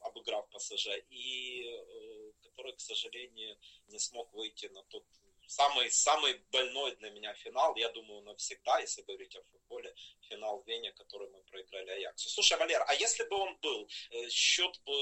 обыграв 0.00 0.48
ПСЖ, 0.50 0.88
и 1.10 1.64
э, 1.64 2.32
который, 2.42 2.72
к 2.76 2.80
сожалению, 2.80 3.58
не 3.88 3.98
смог 3.98 4.32
выйти 4.32 4.66
на 4.66 4.82
тот 4.84 5.04
самый, 5.50 5.90
самый 5.90 6.34
больной 6.52 6.94
для 6.96 7.10
меня 7.10 7.34
финал, 7.34 7.74
я 7.76 7.88
думаю, 7.90 8.22
навсегда, 8.22 8.78
если 8.78 9.02
говорить 9.02 9.36
о 9.36 9.42
футболе, 9.42 9.94
финал 10.28 10.62
в 10.62 10.66
Вене, 10.66 10.92
который 10.92 11.28
мы 11.30 11.42
проиграли 11.42 11.90
Аяксу. 11.90 12.28
Слушай, 12.28 12.58
Валер, 12.58 12.84
а 12.86 12.94
если 12.94 13.24
бы 13.24 13.36
он 13.36 13.56
был, 13.56 13.88
э, 14.10 14.28
счет 14.28 14.80
бы, 14.84 14.92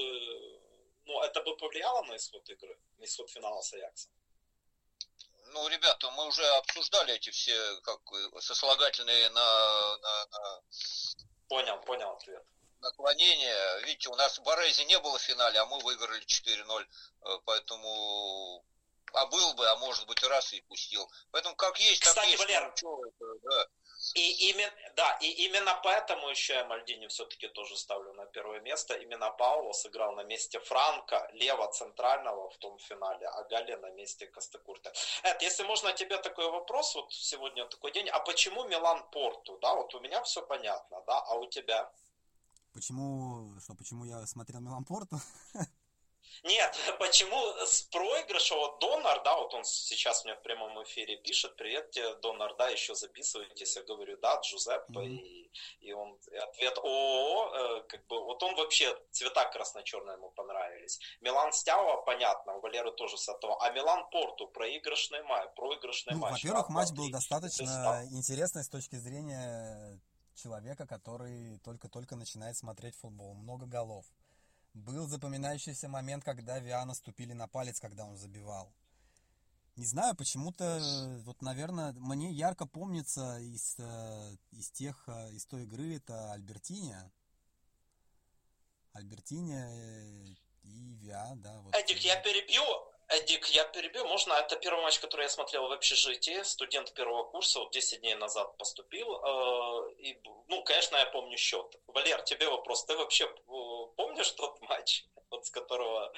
ну, 1.05 1.20
это 1.22 1.42
бы 1.42 1.57
повлияло 1.57 2.03
на 2.05 2.16
исход 2.16 2.49
игры, 2.49 2.78
на 2.99 3.05
исход 3.05 3.30
финала 3.30 3.61
с 3.61 3.74
Аяксом? 3.74 4.11
Ну, 5.53 5.68
ребята, 5.68 6.11
мы 6.11 6.26
уже 6.26 6.46
обсуждали 6.46 7.14
эти 7.14 7.30
все 7.30 7.80
как 7.82 8.01
сослагательные 8.40 9.30
на, 9.30 9.96
на, 9.99 10.26
на... 10.26 10.62
Понял, 11.49 11.80
понял 11.82 12.11
ответ 12.12 12.44
наклонение. 12.80 13.80
Видите, 13.84 14.09
у 14.09 14.14
нас 14.14 14.38
в 14.38 14.42
Борези 14.42 14.82
не 14.82 14.99
было 15.01 15.18
в 15.18 15.22
финале, 15.22 15.59
а 15.59 15.66
мы 15.66 15.80
выиграли 15.80 16.22
4-0. 16.24 16.86
Э, 17.22 17.38
поэтому 17.44 18.64
а 19.19 19.27
был 19.27 19.55
бы, 19.55 19.69
а 19.69 19.77
может 19.77 20.07
быть, 20.07 20.23
раз 20.23 20.53
и 20.53 20.61
пустил. 20.62 21.11
Поэтому 21.31 21.57
как 21.57 21.79
есть, 21.81 22.03
Кстати, 22.03 22.16
так 22.16 22.27
есть. 22.27 22.39
Валер, 22.39 22.75
ну, 22.83 23.05
это, 23.05 23.25
да. 23.43 23.66
И 24.14 24.51
именно, 24.51 24.73
да, 24.95 25.19
и 25.21 25.27
именно 25.47 25.75
поэтому 25.83 26.29
еще 26.29 26.55
я 26.55 26.64
Мальдини 26.64 27.09
все-таки 27.09 27.49
тоже 27.49 27.77
ставлю 27.77 28.12
на 28.12 28.27
первое 28.27 28.61
место. 28.61 28.95
Именно 28.95 29.31
Пауло 29.31 29.73
сыграл 29.73 30.12
на 30.12 30.23
месте 30.23 30.61
Франка, 30.61 31.29
лево 31.33 31.66
центрального 31.73 32.49
в 32.49 32.57
том 32.59 32.79
финале, 32.79 33.27
а 33.27 33.43
Галли 33.45 33.75
на 33.75 33.91
месте 33.91 34.27
Костекурта. 34.29 34.93
Эд, 35.25 35.43
если 35.43 35.64
можно 35.64 35.93
тебе 35.93 36.16
такой 36.19 36.49
вопрос, 36.49 36.95
вот 36.95 37.12
сегодня 37.12 37.66
такой 37.66 37.91
день, 37.91 38.09
а 38.09 38.21
почему 38.21 38.64
Милан 38.64 39.03
Порту, 39.11 39.59
да, 39.59 39.75
вот 39.75 39.93
у 39.95 40.01
меня 40.01 40.23
все 40.23 40.43
понятно, 40.43 41.03
да, 41.07 41.19
а 41.19 41.35
у 41.35 41.47
тебя? 41.47 41.91
Почему, 42.73 43.59
что, 43.61 43.75
почему 43.75 44.05
я 44.05 44.25
смотрел 44.27 44.61
Милан 44.61 44.85
Порту? 44.85 45.16
Нет, 46.45 46.76
почему 46.99 47.36
с 47.66 47.82
проигрыша, 47.82 48.55
вот 48.55 48.78
Донор, 48.80 49.22
да, 49.22 49.36
вот 49.36 49.55
он 49.55 49.64
сейчас 49.64 50.24
мне 50.24 50.34
в 50.34 50.43
прямом 50.43 50.82
эфире 50.84 51.16
пишет, 51.16 51.57
привет 51.57 51.91
тебе, 51.91 52.14
Донор, 52.16 52.57
да, 52.57 52.68
еще 52.68 52.95
записывайтесь, 52.95 53.76
я 53.76 53.82
говорю, 53.82 54.16
да, 54.18 54.41
Джузеппе, 54.41 54.93
mm-hmm. 54.93 55.16
и, 55.16 55.51
и 55.80 55.93
он, 55.93 56.18
и 56.30 56.36
ответ 56.36 56.78
ООО, 56.78 57.55
э, 57.55 57.82
как 57.89 58.07
бы, 58.07 58.24
вот 58.24 58.43
он 58.43 58.55
вообще, 58.57 58.97
цвета 59.11 59.45
красно-черные 59.47 60.16
ему 60.16 60.30
понравились. 60.30 60.99
Милан 61.20 61.53
Стява, 61.53 62.03
понятно, 62.03 62.55
у 62.57 62.61
Валеры 62.61 62.93
тоже 62.93 63.16
с 63.16 63.28
этого, 63.28 63.62
а 63.64 63.70
Милан 63.70 64.09
Порту, 64.11 64.49
проигрышный 64.49 65.22
май, 65.22 65.49
проигрышный 65.57 66.14
ну, 66.14 66.20
матч. 66.20 66.45
Во-первых, 66.45 66.68
матч 66.68 66.91
был 66.91 67.11
достаточно 67.11 68.05
интересный 68.11 68.64
с 68.64 68.68
точки 68.68 68.97
зрения 68.97 70.01
человека, 70.34 70.86
который 70.86 71.59
только-только 71.59 72.16
начинает 72.16 72.57
смотреть 72.57 72.97
футбол, 72.97 73.34
много 73.34 73.66
голов. 73.66 74.07
Был 74.79 75.09
запоминающийся 75.09 75.89
момент, 75.89 76.24
когда 76.24 76.59
Виана 76.59 76.95
ступили 76.95 77.33
на 77.33 77.49
палец, 77.49 77.81
когда 77.81 78.05
он 78.05 78.16
забивал. 78.16 78.72
Не 79.76 79.85
знаю, 79.85 80.16
почему-то, 80.16 80.81
вот, 81.24 81.41
наверное, 81.43 81.93
мне 81.93 82.33
ярко 82.33 82.66
помнится 82.66 83.39
из, 83.39 83.76
э, 83.79 84.37
из 84.51 84.70
тех, 84.70 85.05
э, 85.07 85.33
из 85.33 85.47
той 85.47 85.64
игры, 85.64 85.97
это 85.97 86.33
Альбертини. 86.33 86.97
Альбертини 88.93 90.37
и 90.64 90.95
Виа, 90.95 91.35
да. 91.37 91.61
Вот. 91.61 91.74
Эдик, 91.74 91.99
я 91.99 92.20
перебью. 92.22 92.62
Эдик, 93.09 93.47
я 93.49 93.65
перебью. 93.65 94.05
Можно? 94.07 94.35
Это 94.35 94.57
первый 94.57 94.83
матч, 94.83 94.99
который 94.99 95.23
я 95.23 95.29
смотрел 95.29 95.69
в 95.69 95.73
общежитии. 95.73 96.43
Студент 96.43 96.93
первого 96.95 97.25
курса, 97.25 97.61
вот 97.61 97.73
10 97.73 98.01
дней 98.01 98.15
назад 98.15 98.57
поступил. 98.59 99.15
И, 99.99 100.21
ну, 100.49 100.63
конечно, 100.65 100.97
я 100.97 101.07
помню 101.07 101.39
счет. 101.39 101.75
Валер, 101.87 102.23
тебе 102.23 102.49
вопрос. 102.49 102.85
Ты 102.85 102.97
вообще 102.97 103.27
помнишь 103.97 104.31
тот 104.33 104.61
матч, 104.63 105.07
вот 105.31 105.47
с 105.47 105.51
которого 105.51 106.13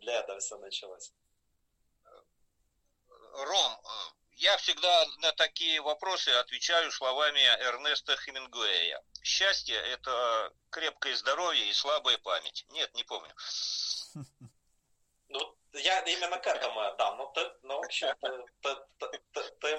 для 0.00 0.20
этого 0.20 0.38
все 0.38 0.56
началось? 0.58 1.12
Ром, 3.34 3.72
э, 3.72 3.88
я 4.36 4.56
всегда 4.58 5.06
на 5.18 5.32
такие 5.32 5.80
вопросы 5.80 6.28
отвечаю 6.28 6.92
словами 6.92 7.40
Эрнеста 7.40 8.16
Хемингуэя. 8.16 9.02
Счастье– 9.24 9.76
это 9.92 10.52
крепкое 10.70 11.16
здоровье 11.16 11.68
и 11.68 11.72
слабая 11.72 12.18
память. 12.18 12.64
Нет, 12.70 12.94
не 12.94 13.02
помню. 13.02 13.34
Ну, 15.28 15.56
я 15.78 16.00
именно 16.00 16.38
к 16.38 16.46
этому, 16.46 16.80
да, 16.96 17.14
ну, 17.16 17.30
ты, 17.34 17.40
ну 17.62 17.76
вообще, 17.80 18.14
ты, 18.20 18.28
ты, 18.62 18.76
ты, 18.98 19.20
ты, 19.32 19.42
ты, 19.60 19.78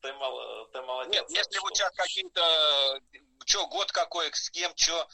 ты 0.00 0.82
молодец. 0.82 1.12
Нет, 1.12 1.30
если 1.30 1.58
у 1.58 1.70
тебя 1.70 1.90
какие-то, 1.90 3.00
что, 3.44 3.66
год 3.68 3.90
какой, 3.92 4.32
с 4.32 4.50
кем, 4.50 4.72
что... 4.76 5.08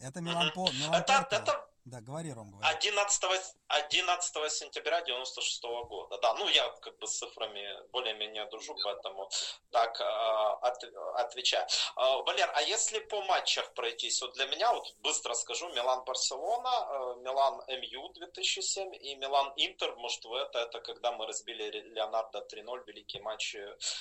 Это 0.00 0.20
Милан 0.20 0.50
По... 0.52 0.70
Милан 0.70 0.94
это, 1.00 1.26
это, 1.30 1.68
да, 1.84 2.00
говори, 2.00 2.32
Ром, 2.32 2.50
говори. 2.50 2.66
11, 2.66 3.24
11 3.68 4.52
сентября 4.52 5.02
96 5.02 5.64
-го 5.64 5.84
года. 5.84 6.18
Да, 6.18 6.34
ну 6.34 6.48
я 6.48 6.70
как 6.80 6.98
бы 6.98 7.06
с 7.06 7.18
цифрами 7.18 7.62
более-менее 7.92 8.46
дружу, 8.46 8.74
поэтому 8.84 9.28
так 9.70 10.00
а, 10.00 10.54
от, 10.62 10.82
отвечаю. 11.16 11.66
А, 11.96 12.22
Валер, 12.22 12.50
а 12.54 12.62
если 12.62 13.00
по 13.00 13.20
матчах 13.22 13.74
пройтись, 13.74 14.22
вот 14.22 14.32
для 14.32 14.46
меня, 14.46 14.72
вот 14.72 14.94
быстро 15.02 15.34
скажу, 15.34 15.68
Милан-Барселона, 15.74 16.70
а, 16.70 17.14
Милан-МЮ 17.16 18.08
2007 18.14 18.94
и 18.94 19.16
Милан-Интер, 19.16 19.94
может 19.96 20.24
вы 20.24 20.38
это, 20.38 20.60
это 20.60 20.80
когда 20.80 21.12
мы 21.12 21.26
разбили 21.26 21.64
Леонардо 21.94 22.38
3-0, 22.38 22.84
великий 22.86 23.20
матч 23.20 23.56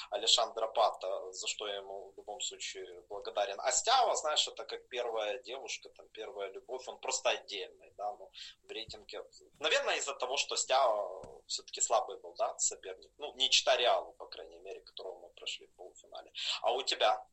Алешандра 0.10 0.68
Пата, 0.68 1.32
за 1.32 1.48
что 1.48 1.68
я 1.68 1.76
ему 1.76 2.12
в 2.12 2.18
любом 2.18 2.40
случае 2.40 3.02
благодарен. 3.10 3.60
А 3.60 3.72
Стява, 3.72 4.16
знаешь, 4.16 4.48
это 4.48 4.64
как 4.64 4.88
первая 4.88 5.38
девушка, 5.40 5.90
там 5.90 6.08
первая 6.14 6.50
любовь, 6.50 6.88
он 6.88 6.98
просто 7.00 7.30
отдельно 7.30 7.73
отдельный, 7.74 7.94
да, 7.98 8.12
ну, 8.14 8.32
в 8.64 8.72
рейтинге. 8.72 9.24
Наверное, 9.60 9.98
из-за 9.98 10.14
того, 10.16 10.38
что 10.38 10.56
Стяо 10.56 11.42
все-таки 11.48 11.82
слабый 11.82 12.18
был, 12.20 12.34
да, 12.36 12.58
соперник. 12.58 13.12
Ну, 13.18 13.34
не 13.36 13.50
чита 13.50 13.76
Реалу, 13.78 14.14
по 14.14 14.28
крайней 14.28 14.60
мере, 14.60 14.82
которого 14.82 15.20
мы 15.20 15.30
прошли 15.30 15.68
в 15.68 15.76
полуфинале. 15.76 16.32
А 16.62 16.72
у 16.72 16.82
тебя? 16.84 17.26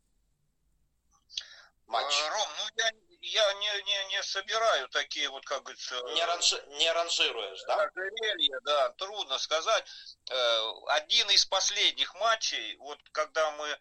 Матч. 1.87 2.15
А, 2.23 2.31
Ром, 2.31 2.49
ну 2.59 2.71
я, 2.77 2.91
я 3.21 3.55
не, 3.55 3.83
не, 3.83 4.05
не 4.11 4.23
собираю 4.23 4.89
такие 4.89 5.29
вот, 5.29 5.45
как 5.45 5.63
говорится... 5.63 6.01
Не, 6.15 6.25
ранжи, 6.25 6.65
не 6.79 6.93
ранжируешь, 6.93 7.63
да? 7.67 7.83
Ожерелье, 7.83 8.61
да, 8.63 8.91
трудно 8.91 9.39
сказать. 9.39 9.85
Э, 10.31 10.73
один 10.89 11.29
из 11.31 11.45
последних 11.47 12.15
матчей, 12.15 12.77
вот 12.77 12.99
когда 13.11 13.51
мы 13.53 13.79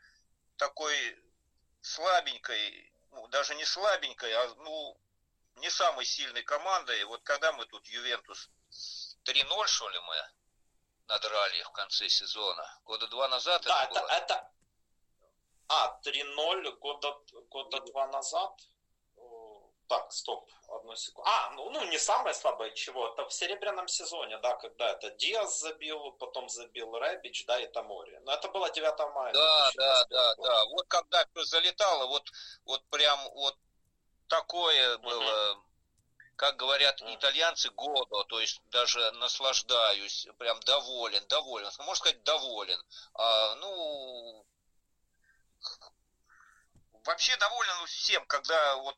такой 0.57 0.95
слабенькой, 1.82 2.91
ну, 3.12 3.28
даже 3.28 3.53
не 3.55 3.66
слабенькой, 3.66 4.34
а 4.34 4.55
ну, 4.57 4.99
не 5.60 5.70
самой 5.70 6.05
сильной 6.05 6.43
командой. 6.43 7.03
Вот 7.05 7.22
когда 7.24 7.51
мы 7.53 7.66
тут 7.66 7.86
Ювентус 7.88 8.49
3-0, 9.26 9.68
что 9.68 9.89
ли, 9.89 9.99
мы 9.99 10.16
надрали 11.07 11.64
в 11.64 11.72
конце 11.72 12.10
сезона? 12.10 12.80
Года 12.84 13.07
два 13.07 13.28
назад 13.28 13.62
да, 13.64 13.84
это, 13.84 13.91
это 13.91 14.01
было? 14.01 14.12
это... 14.12 14.51
А, 15.68 15.99
3-0 16.03 16.72
года, 16.78 17.20
года 17.49 17.80
два 17.82 18.07
назад? 18.07 18.51
Так, 19.88 20.12
стоп, 20.12 20.47
одну 20.68 20.95
секунду. 20.95 21.28
А, 21.28 21.49
ну, 21.55 21.72
ну 21.72 21.84
не 21.86 21.97
самое 21.97 22.36
слабое 22.36 22.70
чего, 22.76 23.07
это 23.07 23.28
в 23.28 23.34
серебряном 23.34 23.88
сезоне, 23.88 24.38
да, 24.38 24.55
когда 24.57 24.91
это 24.91 25.10
Диас 25.10 25.60
забил, 25.60 26.12
потом 26.12 26.47
забил 26.47 26.95
Рэбич, 26.95 27.47
да, 27.47 27.60
и 27.60 27.66
Тамори. 27.66 28.20
Но 28.20 28.34
это 28.34 28.49
было 28.49 28.70
9 28.70 28.99
мая. 29.16 29.34
Да, 29.34 29.72
да, 29.76 30.05
да, 30.05 30.36
да. 30.36 30.66
Вот 30.66 30.88
когда 30.88 31.26
залетало, 31.34 32.05
вот, 32.05 32.30
вот 32.66 32.86
прям 32.91 33.20
вот 33.34 33.57
такое 34.30 34.98
было, 35.00 35.64
как 36.38 36.56
говорят 36.56 37.02
итальянцы, 37.02 37.70
годо, 37.72 38.24
то 38.26 38.40
есть 38.40 38.62
даже 38.70 39.12
наслаждаюсь, 39.14 40.28
прям 40.38 40.60
доволен, 40.62 41.28
доволен, 41.28 41.70
можно 41.80 41.96
сказать 41.96 42.24
доволен. 42.24 42.82
А, 43.16 43.56
ну, 43.56 44.46
вообще 47.04 47.36
доволен 47.38 47.86
всем, 47.88 48.26
когда 48.28 48.78
вот 48.78 48.96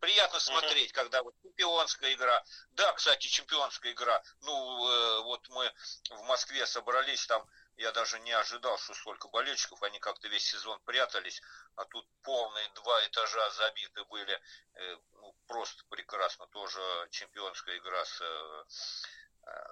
приятно 0.00 0.40
смотреть, 0.40 0.92
когда 0.92 1.22
вот 1.22 1.34
чемпионская 1.42 2.12
игра. 2.14 2.44
Да, 2.72 2.92
кстати, 2.94 3.28
чемпионская 3.28 3.92
игра. 3.92 4.20
Ну, 4.40 4.88
э, 4.88 5.22
вот 5.22 5.48
мы 5.50 5.72
в 6.10 6.22
Москве 6.24 6.66
собрались 6.66 7.26
там 7.26 7.46
я 7.80 7.92
даже 7.92 8.20
не 8.20 8.32
ожидал, 8.32 8.76
что 8.78 8.92
столько 8.94 9.28
болельщиков, 9.28 9.82
они 9.82 9.98
как-то 9.98 10.28
весь 10.28 10.44
сезон 10.44 10.78
прятались, 10.80 11.40
а 11.76 11.84
тут 11.86 12.06
полные 12.22 12.68
два 12.74 13.06
этажа 13.06 13.50
забиты 13.50 14.04
были, 14.04 14.38
э, 14.74 14.96
ну, 15.14 15.34
просто 15.46 15.82
прекрасно, 15.88 16.46
тоже 16.48 16.80
чемпионская 17.10 17.78
игра 17.78 18.04
с, 18.04 18.20
э, 18.20 18.64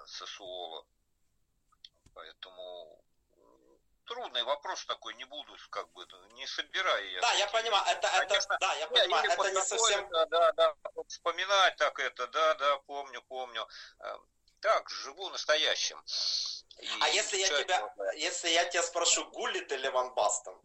с 0.07 0.25
Суоло. 0.25 0.85
Поэтому 2.15 3.03
трудный 4.05 4.43
вопрос 4.43 4.85
такой, 4.85 5.13
не 5.13 5.25
буду, 5.25 5.55
как 5.69 5.87
бы, 5.91 6.07
не 6.33 6.47
собираю 6.47 7.11
я. 7.11 7.21
Да, 7.21 7.31
я 7.33 7.47
понимаю, 7.47 7.85
это, 7.89 8.09
Конечно, 8.09 8.53
это, 8.53 8.57
да, 8.59 8.73
я 8.73 8.87
понимаю, 8.87 9.31
это 9.31 9.51
не 9.51 9.61
совсем... 9.61 10.09
Да, 10.09 10.51
да, 10.53 10.75
вспоминать 11.07 11.75
так 11.77 11.99
это, 11.99 12.25
да, 12.27 12.55
да, 12.55 12.77
помню, 12.79 13.21
помню. 13.21 13.67
Так, 14.61 14.89
живу 14.89 15.29
настоящим. 15.29 16.03
А 17.01 17.09
если 17.09 17.37
я 17.37 17.47
тебя, 17.47 17.93
если 18.15 18.49
я 18.49 18.65
тебя 18.65 18.83
спрошу, 18.83 19.25
Гулит 19.31 19.71
или 19.71 19.87
Ван 19.87 20.13
Бастон? 20.13 20.59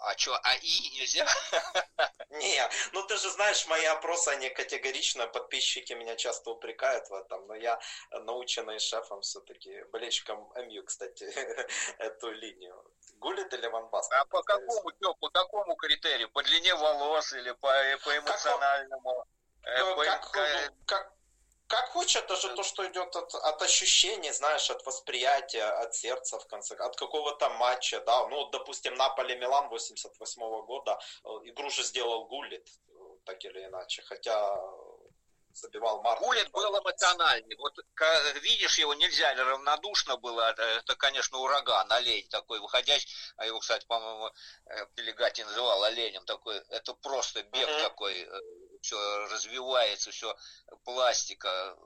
А 0.00 0.16
что, 0.16 0.38
а 0.44 0.54
и 0.54 0.90
нельзя? 0.90 1.26
Не, 2.30 2.70
ну 2.92 3.02
ты 3.02 3.16
же 3.16 3.30
знаешь, 3.30 3.66
мои 3.66 3.84
опросы, 3.86 4.28
они 4.28 4.48
категорично, 4.48 5.26
подписчики 5.26 5.92
меня 5.92 6.14
часто 6.14 6.50
упрекают 6.50 7.08
в 7.10 7.14
этом, 7.14 7.46
но 7.48 7.56
я 7.56 7.80
наученный 8.12 8.78
шефом 8.78 9.22
все-таки, 9.22 9.82
болельщиком 9.90 10.52
МЮ, 10.54 10.84
кстати, 10.84 11.24
эту 11.98 12.30
линию. 12.30 12.80
Гулит 13.14 13.52
или 13.52 13.66
Ван 13.66 13.88
Бастон? 13.88 14.18
А 14.20 14.24
по 14.26 14.42
какому, 14.42 15.14
по 15.18 15.30
какому 15.30 15.74
критерию? 15.74 16.30
По 16.30 16.44
длине 16.44 16.74
волос 16.76 17.32
или 17.32 17.50
по, 17.50 17.72
по 18.04 18.16
эмоциональному? 18.16 19.26
Как, 19.76 19.98
э, 19.98 20.04
как, 20.04 20.72
как, 20.86 21.12
как 21.66 21.88
хочешь, 21.90 22.16
это 22.16 22.36
же 22.36 22.54
то, 22.54 22.62
что 22.62 22.86
идет 22.86 23.14
от, 23.14 23.34
от 23.34 23.62
ощущений, 23.62 24.32
знаешь, 24.32 24.70
от 24.70 24.84
восприятия, 24.86 25.64
от 25.64 25.94
сердца, 25.94 26.38
в 26.38 26.46
конце, 26.46 26.74
от 26.74 26.96
какого-то 26.96 27.50
матча, 27.50 28.00
да, 28.00 28.26
ну, 28.28 28.48
допустим, 28.50 28.94
Наполе-Милан 28.94 29.68
88 29.68 30.42
-го 30.42 30.62
года, 30.64 30.98
э, 31.24 31.28
игру 31.44 31.70
же 31.70 31.82
сделал 31.82 32.26
Гуллит, 32.26 32.66
так 33.24 33.44
или 33.44 33.66
иначе, 33.66 34.02
хотя 34.02 34.56
забивал 35.52 36.02
Мартин. 36.02 36.26
Гулит 36.26 36.50
был 36.50 36.78
эмоциональный. 36.78 37.56
Вот 37.56 37.74
видишь 38.42 38.78
его, 38.78 38.94
нельзя 38.94 39.34
равнодушно 39.34 40.16
было. 40.16 40.54
Это, 40.56 40.96
конечно, 40.96 41.38
ураган, 41.38 41.92
олень 41.92 42.28
такой 42.28 42.60
выходящий. 42.60 43.08
А 43.36 43.44
его, 43.44 43.58
кстати, 43.58 43.84
по-моему, 43.86 44.30
Пелегати 44.94 45.42
называл 45.42 45.82
оленем 45.84 46.24
такой. 46.24 46.58
Это 46.70 46.94
просто 46.94 47.42
бег 47.42 47.68
uh-huh. 47.68 47.82
такой 47.82 48.28
все 48.82 49.26
развивается, 49.28 50.10
все 50.10 50.36
пластика. 50.84 51.76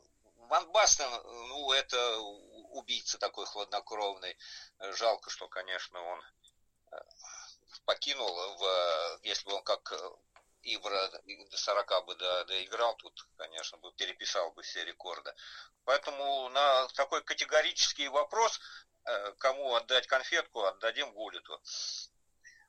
Ван 0.48 0.70
Бастен, 0.73 1.10
ну, 1.48 1.73
это 1.73 2.19
убийца 2.19 3.19
такой 3.19 3.47
хладнокровный. 3.47 4.36
Жалко, 4.78 5.31
что, 5.31 5.48
конечно, 5.48 6.01
он 6.01 6.23
э, 6.93 6.97
покинул, 7.85 8.35
в, 8.56 9.20
если 9.23 9.44
бы 9.47 9.55
он 9.55 9.62
как 9.62 9.93
Ивра 10.64 11.09
до 11.51 11.56
40 11.56 12.05
бы 12.06 12.14
доиграл, 12.14 12.94
тут, 12.97 13.27
конечно, 13.36 13.78
бы 13.78 13.93
переписал 13.93 14.52
бы 14.52 14.62
все 14.62 14.85
рекорды. 14.85 15.35
Поэтому 15.85 16.48
на 16.51 16.86
такой 16.89 17.23
категорический 17.23 18.09
вопрос, 18.09 18.60
э, 19.05 19.32
кому 19.39 19.74
отдать 19.74 20.06
конфетку, 20.06 20.64
отдадим 20.64 21.12
Гулиту. 21.12 21.60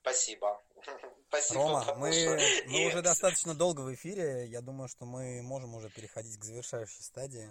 Спасибо. 0.04 0.62
Спасибо. 1.30 1.60
Рома, 1.62 1.96
мы, 1.96 2.12
что... 2.12 2.70
мы 2.70 2.88
уже 2.88 3.02
достаточно 3.02 3.56
долго 3.56 3.82
в 3.82 3.94
эфире. 3.94 4.48
Я 4.48 4.62
думаю, 4.62 4.90
что 4.90 5.06
мы 5.06 5.42
можем 5.42 5.74
уже 5.76 5.90
переходить 5.90 6.38
к 6.38 6.44
завершающей 6.44 7.02
стадии. 7.02 7.50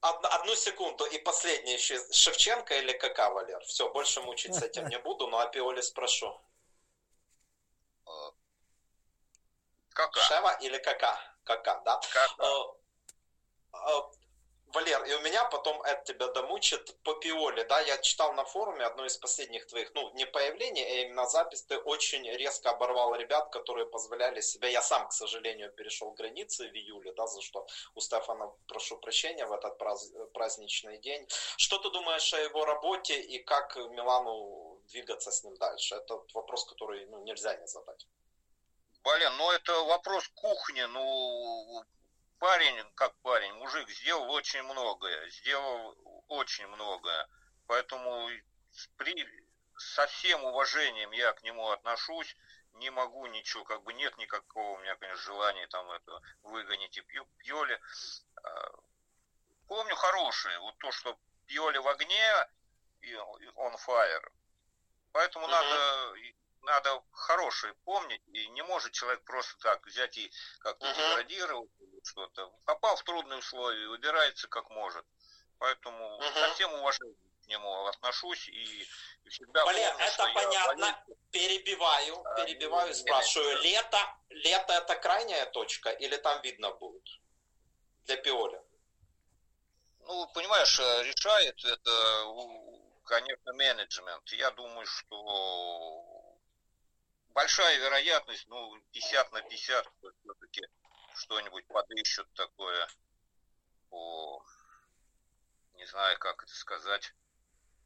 Одну 0.00 0.56
секунду. 0.56 1.04
И 1.04 1.18
последнее 1.18 1.74
еще. 1.74 2.00
Шевченко 2.10 2.74
или 2.74 2.92
Кака, 2.92 3.30
Валер? 3.30 3.62
Все, 3.64 3.92
больше 3.92 4.22
мучить 4.22 4.54
с 4.54 4.62
этим 4.62 4.88
не 4.88 4.98
буду, 5.04 5.26
но 5.26 5.40
Апиоли 5.40 5.82
спрошу. 5.82 6.40
Кака. 9.90 10.20
Шева 10.20 10.56
или 10.62 10.78
Кака? 10.78 11.20
Кака, 11.44 11.82
да? 11.84 12.00
Кака. 12.12 12.74
У 15.20 15.22
меня 15.22 15.44
потом 15.44 15.82
это 15.82 16.02
тебя 16.14 16.28
домучит 16.28 16.96
по 17.02 17.12
Пиоле, 17.12 17.64
да, 17.64 17.78
я 17.80 17.98
читал 17.98 18.32
на 18.32 18.44
форуме 18.46 18.86
одно 18.86 19.04
из 19.04 19.18
последних 19.18 19.66
твоих, 19.66 19.92
ну, 19.94 20.10
не 20.14 20.24
появление, 20.24 20.86
а 20.86 21.02
именно 21.02 21.26
запись, 21.26 21.62
ты 21.62 21.76
очень 21.76 22.24
резко 22.24 22.70
оборвал 22.70 23.14
ребят, 23.14 23.50
которые 23.52 23.84
позволяли 23.84 24.40
себе, 24.40 24.72
я 24.72 24.80
сам, 24.80 25.06
к 25.08 25.12
сожалению, 25.12 25.72
перешел 25.72 26.12
границы 26.12 26.70
в 26.70 26.72
июле, 26.74 27.12
да, 27.12 27.26
за 27.26 27.42
что 27.42 27.66
у 27.94 28.00
Стефана 28.00 28.50
прошу 28.66 28.96
прощения 28.96 29.44
в 29.44 29.52
этот 29.52 29.76
праздничный 30.32 30.96
день. 30.96 31.28
Что 31.58 31.76
ты 31.76 31.90
думаешь 31.90 32.32
о 32.32 32.40
его 32.40 32.64
работе 32.64 33.20
и 33.20 33.44
как 33.44 33.76
Милану 33.76 34.80
двигаться 34.88 35.30
с 35.30 35.44
ним 35.44 35.54
дальше? 35.56 35.96
Это 35.96 36.18
вопрос, 36.32 36.64
который, 36.64 37.04
ну, 37.04 37.22
нельзя 37.24 37.54
не 37.56 37.66
задать. 37.66 38.06
Блин, 39.04 39.36
ну 39.36 39.50
это 39.50 39.72
вопрос 39.84 40.28
кухни, 40.28 40.80
ну 40.80 41.84
парень, 42.40 42.84
как 42.94 43.14
парень, 43.22 43.52
мужик, 43.54 43.88
сделал 43.90 44.28
очень 44.32 44.62
многое, 44.62 45.28
сделал 45.28 45.96
очень 46.26 46.66
многое. 46.66 47.28
Поэтому 47.66 48.28
при, 48.96 49.26
со 49.76 50.06
всем 50.08 50.42
уважением 50.44 51.12
я 51.12 51.32
к 51.34 51.42
нему 51.44 51.70
отношусь, 51.70 52.36
не 52.74 52.90
могу 52.90 53.26
ничего, 53.26 53.64
как 53.64 53.82
бы 53.82 53.92
нет 53.92 54.16
никакого 54.16 54.78
у 54.78 54.78
меня, 54.78 54.96
конечно, 54.96 55.22
желания 55.22 55.66
там 55.68 55.88
это 55.90 56.20
выгонить 56.42 56.96
и 56.96 57.02
пью, 57.02 57.26
Пьоли. 57.38 57.78
А, 58.42 58.70
помню 59.68 59.94
хорошее, 59.94 60.58
вот 60.60 60.78
то, 60.78 60.90
что 60.92 61.18
Пьоли 61.46 61.78
в 61.78 61.88
огне, 61.88 62.48
и 63.02 63.14
он 63.56 63.74
fire. 63.86 64.32
Поэтому 65.12 65.46
uh-huh. 65.46 65.50
надо 65.50 66.14
надо 66.62 67.02
хорошее 67.12 67.74
помнить, 67.84 68.22
и 68.32 68.48
не 68.48 68.62
может 68.62 68.92
человек 68.92 69.22
просто 69.24 69.56
так 69.58 69.84
взять 69.86 70.16
и 70.18 70.30
как-то 70.60 70.86
uh-huh. 70.86 70.96
деградировать 70.96 71.70
что-то. 72.04 72.52
Попал 72.64 72.96
в 72.96 73.02
трудные 73.02 73.38
условия, 73.38 73.88
выбирается 73.88 74.48
как 74.48 74.68
может. 74.70 75.04
Поэтому 75.58 76.20
uh-huh. 76.20 76.34
со 76.34 76.54
всем 76.54 76.72
уважением 76.74 77.16
к 77.44 77.46
нему 77.46 77.86
отношусь 77.86 78.48
и, 78.48 78.86
и 79.24 79.28
всегда 79.28 79.64
Блин, 79.66 79.90
помню, 79.90 80.06
это 80.06 80.30
понятно. 80.34 80.84
Я 80.86 81.04
перебиваю, 81.30 82.22
а, 82.24 82.44
перебиваю, 82.44 82.94
спрашиваю. 82.94 83.56
Не, 83.58 83.70
лето, 83.70 84.14
лето 84.30 84.72
это 84.72 84.96
крайняя 84.96 85.46
точка 85.46 85.90
или 85.90 86.16
там 86.16 86.40
видно 86.42 86.70
будет 86.72 87.08
для 88.04 88.16
Пиоли? 88.16 88.60
Ну, 90.00 90.26
понимаешь, 90.34 90.78
э, 90.80 91.02
решает 91.04 91.64
это, 91.64 92.24
конечно, 93.04 93.52
менеджмент. 93.52 94.28
Я 94.32 94.50
думаю, 94.50 94.86
что 94.86 96.09
большая 97.40 97.78
вероятность, 97.78 98.46
ну, 98.48 98.78
50 98.92 99.32
на 99.32 99.40
50, 99.40 99.86
все-таки 100.20 100.60
что-нибудь 101.14 101.66
подыщут 101.68 102.28
такое 102.34 102.86
по, 103.88 104.44
не 105.74 105.86
знаю, 105.86 106.18
как 106.18 106.42
это 106.42 106.52
сказать, 106.52 107.14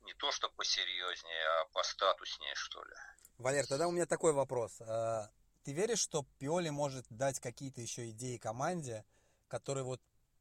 не 0.02 0.12
то, 0.14 0.32
что 0.32 0.51
посерьезнее, 0.51 1.47
а 1.60 1.64
по 1.66 1.85
статуснее, 1.85 2.55
что 2.56 2.82
ли. 2.82 2.94
Валер, 3.39 3.66
тогда 3.66 3.86
у 3.86 3.93
меня 3.93 4.06
такой 4.06 4.32
вопрос. 4.32 4.81
А, 4.81 5.31
ты 5.62 5.72
веришь, 5.72 6.01
что 6.01 6.26
Пиоли 6.39 6.70
может 6.70 7.06
дать 7.09 7.39
какие-то 7.39 7.81
еще 7.81 8.10
идеи 8.10 8.39
команде, 8.39 9.05
которые 9.47 9.85
вот 9.85 10.01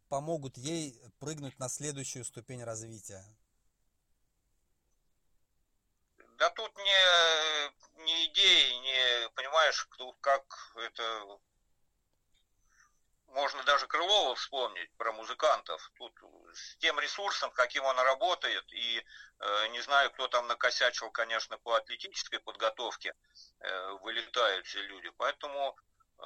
помогут 0.09 0.57
ей 0.57 0.99
прыгнуть 1.19 1.59
на 1.59 1.69
следующую 1.69 2.25
ступень 2.25 2.63
развития? 2.63 3.23
Да 6.37 6.49
тут 6.49 6.75
не, 6.77 8.03
не 8.03 8.25
идеи, 8.25 8.73
не 8.73 9.29
понимаешь, 9.29 9.87
как 10.21 10.43
это 10.77 11.39
можно 13.33 13.63
даже 13.63 13.87
Крылова 13.87 14.35
вспомнить 14.35 14.91
про 14.97 15.11
музыкантов. 15.11 15.91
Тут 15.97 16.13
с 16.53 16.75
тем 16.77 16.99
ресурсом, 16.99 17.51
каким 17.51 17.83
он 17.83 17.99
работает, 17.99 18.63
и 18.71 19.03
э, 19.39 19.67
не 19.69 19.81
знаю, 19.81 20.11
кто 20.11 20.27
там 20.27 20.47
накосячил, 20.47 21.09
конечно, 21.09 21.57
по 21.57 21.75
атлетической 21.75 22.39
подготовке, 22.39 23.13
э, 23.59 23.91
вылетают 24.01 24.65
все 24.67 24.81
люди. 24.83 25.09
Поэтому 25.17 25.75
э, 26.19 26.23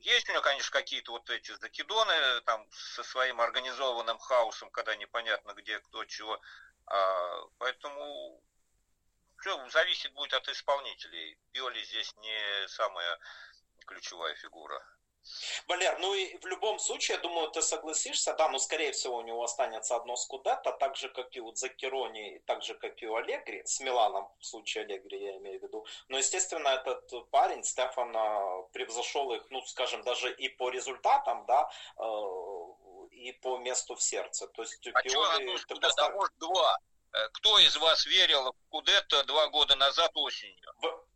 есть 0.00 0.28
у 0.28 0.32
него, 0.32 0.42
конечно, 0.42 0.70
какие-то 0.70 1.12
вот 1.12 1.28
эти 1.30 1.52
закидоны 1.52 2.40
там 2.42 2.66
со 2.70 3.02
своим 3.02 3.40
организованным 3.40 4.18
хаосом, 4.18 4.70
когда 4.70 4.94
непонятно 4.96 5.54
где, 5.54 5.78
кто, 5.80 6.04
чего. 6.04 6.38
А, 6.86 7.44
поэтому 7.58 8.42
все 9.42 9.68
зависит 9.70 10.12
будет 10.14 10.32
от 10.34 10.48
исполнителей. 10.48 11.36
Пиоли 11.50 11.82
здесь 11.82 12.14
не 12.18 12.68
самая 12.68 13.18
ключевая 13.86 14.34
фигура. 14.36 14.80
Валер, 15.68 15.98
ну 16.00 16.14
и 16.14 16.36
в 16.38 16.46
любом 16.46 16.80
случае, 16.80 17.16
я 17.16 17.22
думаю, 17.22 17.48
ты 17.50 17.62
согласишься, 17.62 18.34
да, 18.34 18.48
но 18.48 18.58
скорее 18.58 18.90
всего 18.90 19.18
у 19.18 19.22
него 19.22 19.44
останется 19.44 19.94
одно 19.94 20.16
скудетто, 20.16 20.72
так 20.72 20.96
же, 20.96 21.08
как 21.08 21.36
и 21.36 21.40
у 21.40 21.54
Закерони, 21.54 22.42
так 22.46 22.62
же, 22.64 22.74
как 22.74 23.00
и 23.02 23.06
у 23.06 23.14
Аллегри, 23.14 23.62
с 23.64 23.78
Миланом, 23.80 24.28
в 24.40 24.44
случае 24.44 24.84
Аллегри 24.84 25.22
я 25.22 25.36
имею 25.36 25.60
в 25.60 25.62
виду. 25.62 25.86
Но, 26.08 26.18
естественно, 26.18 26.68
этот 26.68 27.30
парень, 27.30 27.62
Стефан, 27.62 28.12
превзошел 28.72 29.32
их, 29.32 29.48
ну, 29.50 29.62
скажем, 29.62 30.02
даже 30.02 30.32
и 30.32 30.48
по 30.48 30.70
результатам, 30.70 31.46
да, 31.46 31.70
э, 31.98 32.02
и 33.12 33.32
по 33.32 33.58
месту 33.58 33.94
в 33.94 34.02
сердце. 34.02 34.48
То 34.48 34.62
есть, 34.62 34.84
а 34.88 35.02
Пиоли... 35.02 35.56
Что, 35.56 35.76
поставь... 35.76 36.14
может, 36.14 36.36
два? 36.38 36.78
Э, 37.12 37.28
кто 37.34 37.58
из 37.58 37.76
вас 37.76 38.06
верил 38.06 38.52
в 38.52 38.68
Кудетто 38.70 39.24
два 39.24 39.48
года 39.48 39.76
назад 39.76 40.10
осенью? 40.14 40.72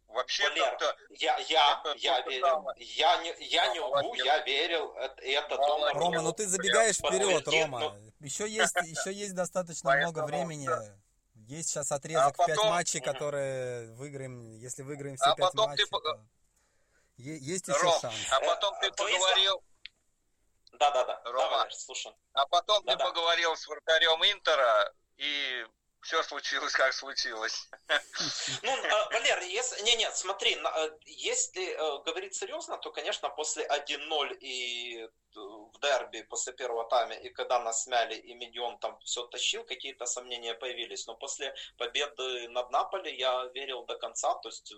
Вообще 0.08 0.48
Валер, 0.48 0.78
я, 1.10 1.36
я, 1.38 1.82
я 1.96 2.20
верил, 2.22 2.70
я 2.76 3.16
не, 3.22 3.34
я 3.40 3.66
не 3.72 3.80
лгу, 3.80 4.14
я 4.14 4.38
верил, 4.44 4.94
это, 4.94 5.56
Рома, 5.56 5.92
Рома, 5.92 6.22
ну 6.22 6.32
ты 6.32 6.46
забегаешь 6.46 6.96
вперед, 6.96 7.46
Рома. 7.46 7.80
Но... 7.80 7.96
Еще 8.20 8.48
есть, 8.48 8.74
еще 8.76 9.12
есть 9.12 9.34
достаточно 9.34 9.94
много 9.96 10.24
времени. 10.24 10.68
Есть 11.34 11.68
сейчас 11.68 11.92
отрезок 11.92 12.34
а 12.38 12.46
5 12.46 12.56
матчей, 12.64 13.00
которые 13.00 13.92
выиграем, 13.94 14.52
если 14.54 14.82
выиграем 14.82 15.16
все 15.16 15.30
а 15.30 15.36
5 15.36 15.54
матчей. 15.54 15.84
Ты... 15.84 15.90
То... 15.90 16.20
Есть 17.18 17.68
еще 17.68 17.78
Ром, 17.78 18.00
шанс. 18.00 18.14
А 18.30 18.40
потом 18.40 18.74
ты 18.80 18.90
поговорил... 18.92 19.62
Да, 20.72 20.90
да, 20.90 21.04
да. 21.04 21.22
Рома, 21.24 21.50
да, 21.50 21.56
Валер, 21.58 21.74
слушай. 21.74 22.12
А 22.32 22.46
потом 22.46 22.84
да, 22.84 22.92
ты 22.92 22.98
да. 22.98 23.04
поговорил 23.06 23.56
с 23.56 23.66
вратарем 23.66 24.22
Интера, 24.24 24.92
и 25.16 25.64
все 26.06 26.22
случилось, 26.22 26.72
как 26.72 26.92
случилось. 26.92 27.68
Ну, 28.62 28.72
э, 28.72 29.08
Валер, 29.12 29.42
если... 29.42 29.82
Не, 29.82 29.96
нет, 29.96 30.16
смотри, 30.16 30.54
э, 30.54 30.90
если 31.06 31.64
э, 31.64 32.02
говорить 32.04 32.34
серьезно, 32.34 32.78
то, 32.78 32.90
конечно, 32.92 33.28
после 33.28 33.66
1-0 33.66 34.38
и 34.40 35.08
в 35.34 35.78
дерби 35.80 36.22
после 36.22 36.52
первого 36.52 36.84
тайма, 36.88 37.14
и 37.14 37.28
когда 37.28 37.58
нас 37.58 37.82
смяли, 37.82 38.14
и 38.14 38.34
Миньон 38.34 38.78
там 38.78 38.98
все 39.00 39.26
тащил, 39.26 39.64
какие-то 39.64 40.06
сомнения 40.06 40.54
появились. 40.54 41.06
Но 41.06 41.14
после 41.14 41.54
победы 41.76 42.48
над 42.48 42.70
Наполи 42.70 43.14
я 43.14 43.44
верил 43.54 43.84
до 43.84 43.98
конца, 43.98 44.34
то 44.34 44.48
есть 44.48 44.72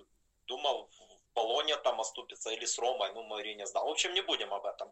думал, 0.46 0.90
Полония 1.34 1.76
там 1.76 2.00
оступится 2.00 2.50
или 2.50 2.64
с 2.64 2.78
Ромой, 2.78 3.12
ну, 3.12 3.22
Мари 3.22 3.54
не 3.54 3.66
знал. 3.66 3.86
В 3.86 3.90
общем, 3.90 4.14
не 4.14 4.22
будем 4.22 4.52
об 4.52 4.66
этом. 4.66 4.90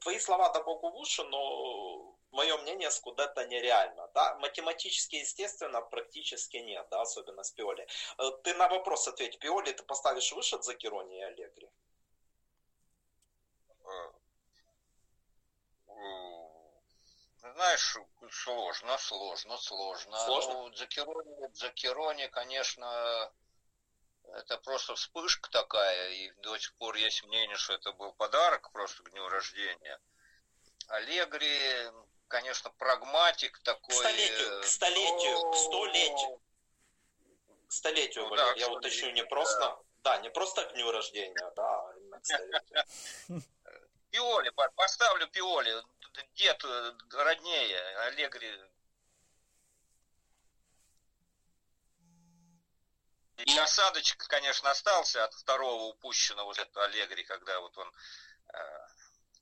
Твои 0.00 0.18
слова 0.18 0.48
да 0.50 0.62
богу 0.62 0.90
в 0.90 0.96
уши, 0.96 1.22
но 1.24 2.14
мое 2.34 2.56
мнение, 2.58 2.90
Скудетто 2.90 3.46
нереально. 3.46 4.08
Да? 4.14 4.34
Математически, 4.36 5.16
естественно, 5.16 5.80
практически 5.80 6.58
нет, 6.58 6.86
да, 6.90 7.00
особенно 7.00 7.42
с 7.42 7.50
Пиоли. 7.50 7.86
Э, 8.18 8.30
ты 8.42 8.54
на 8.54 8.68
вопрос 8.68 9.08
ответь, 9.08 9.38
Пиоли 9.38 9.72
ты 9.72 9.82
поставишь 9.82 10.32
выше 10.32 10.60
Закирони 10.62 11.18
и 11.18 11.22
Аллегри? 11.22 11.70
Э, 13.86 14.10
знаешь, 17.54 17.96
сложно, 18.30 18.98
сложно, 18.98 19.56
сложно. 19.58 20.18
Сложно? 20.18 20.52
Ну, 20.54 20.74
Закирони, 20.74 21.54
Закирони, 21.54 22.26
конечно, 22.28 23.32
это 24.34 24.58
просто 24.58 24.94
вспышка 24.94 25.50
такая, 25.50 26.10
и 26.10 26.30
до 26.42 26.58
сих 26.58 26.74
пор 26.74 26.96
есть 26.96 27.22
мнение, 27.24 27.56
что 27.56 27.74
это 27.74 27.92
был 27.92 28.12
подарок 28.12 28.70
просто 28.72 29.02
к 29.02 29.10
дню 29.10 29.28
рождения. 29.28 30.00
Аллегри, 30.88 31.90
конечно, 32.34 32.70
прагматик 32.70 33.60
такой. 33.60 33.94
К 33.94 33.98
столетию, 33.98 34.60
к 34.60 34.64
столетию, 34.64 35.50
к 35.52 35.56
столетию. 35.56 36.40
К 37.68 37.72
столетию, 37.72 38.26
ну, 38.28 38.34
да, 38.34 38.52
я 38.54 38.68
уточню, 38.70 39.10
не 39.12 39.24
просто, 39.24 39.60
да. 40.02 40.16
да, 40.16 40.18
не 40.18 40.30
просто 40.30 40.64
к 40.64 40.72
дню 40.72 40.90
рождения, 40.90 41.52
да, 41.54 41.80
а 41.80 41.94
именно 41.96 42.20
к 42.20 42.26
столетию. 42.26 42.84
Пиоли, 44.10 44.50
поставлю 44.74 45.28
Пиоли, 45.28 45.80
дед 46.34 46.64
э, 46.64 46.92
роднее, 47.12 47.98
Аллегри 47.98 48.60
И 53.36 53.58
осадочек, 53.58 54.26
конечно, 54.26 54.70
остался 54.70 55.24
от 55.24 55.34
второго 55.34 55.84
упущенного 55.84 56.46
вот 56.46 56.58
этого 56.58 56.84
Аллегри, 56.86 57.22
когда 57.24 57.60
вот 57.60 57.76
он 57.78 57.92
э, 58.52 58.86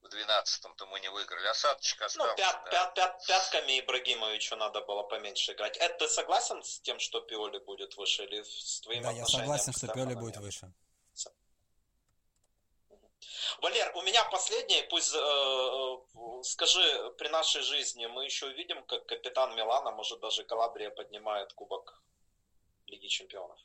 в 0.03 0.07
12-м-то 0.07 0.87
мы 0.87 1.01
не 1.01 1.09
выиграли. 1.11 1.47
Осадочек 1.47 2.01
ну, 2.01 2.07
остался. 2.07 2.31
Ну, 2.31 2.37
пят, 2.37 2.63
да. 2.65 2.71
пят, 2.71 2.95
пят, 2.95 3.27
пятками 3.27 3.81
Ибрагимовичу 3.81 4.57
надо 4.57 4.81
было 4.81 5.03
поменьше 5.03 5.53
играть. 5.53 5.77
Это 5.77 5.99
ты 5.99 6.09
согласен 6.09 6.63
с 6.63 6.81
тем, 6.81 6.99
что 6.99 7.21
Пиоли 7.21 7.59
будет 7.59 7.97
выше 7.97 8.25
или 8.25 8.43
с 8.43 8.81
твоим 8.81 9.03
Да, 9.03 9.13
я 9.13 9.25
согласен, 9.27 9.73
что 9.73 9.89
Пиоли 9.89 10.15
будет 10.15 10.37
выше. 10.39 10.73
Валер, 13.61 13.93
у 13.95 14.03
меня 14.03 14.25
последний, 14.25 14.83
пусть 14.91 15.15
э, 15.15 15.19
э, 15.19 16.43
скажи, 16.43 17.11
при 17.19 17.29
нашей 17.29 17.63
жизни 17.63 18.07
мы 18.07 18.25
еще 18.25 18.47
увидим, 18.47 18.83
как 18.85 19.07
капитан 19.07 19.55
Милана, 19.55 19.91
может 19.93 20.21
даже 20.21 20.43
Калабрия 20.45 20.91
поднимает 20.91 21.53
кубок 21.53 22.03
Лиги 22.87 23.07
Чемпионов. 23.07 23.59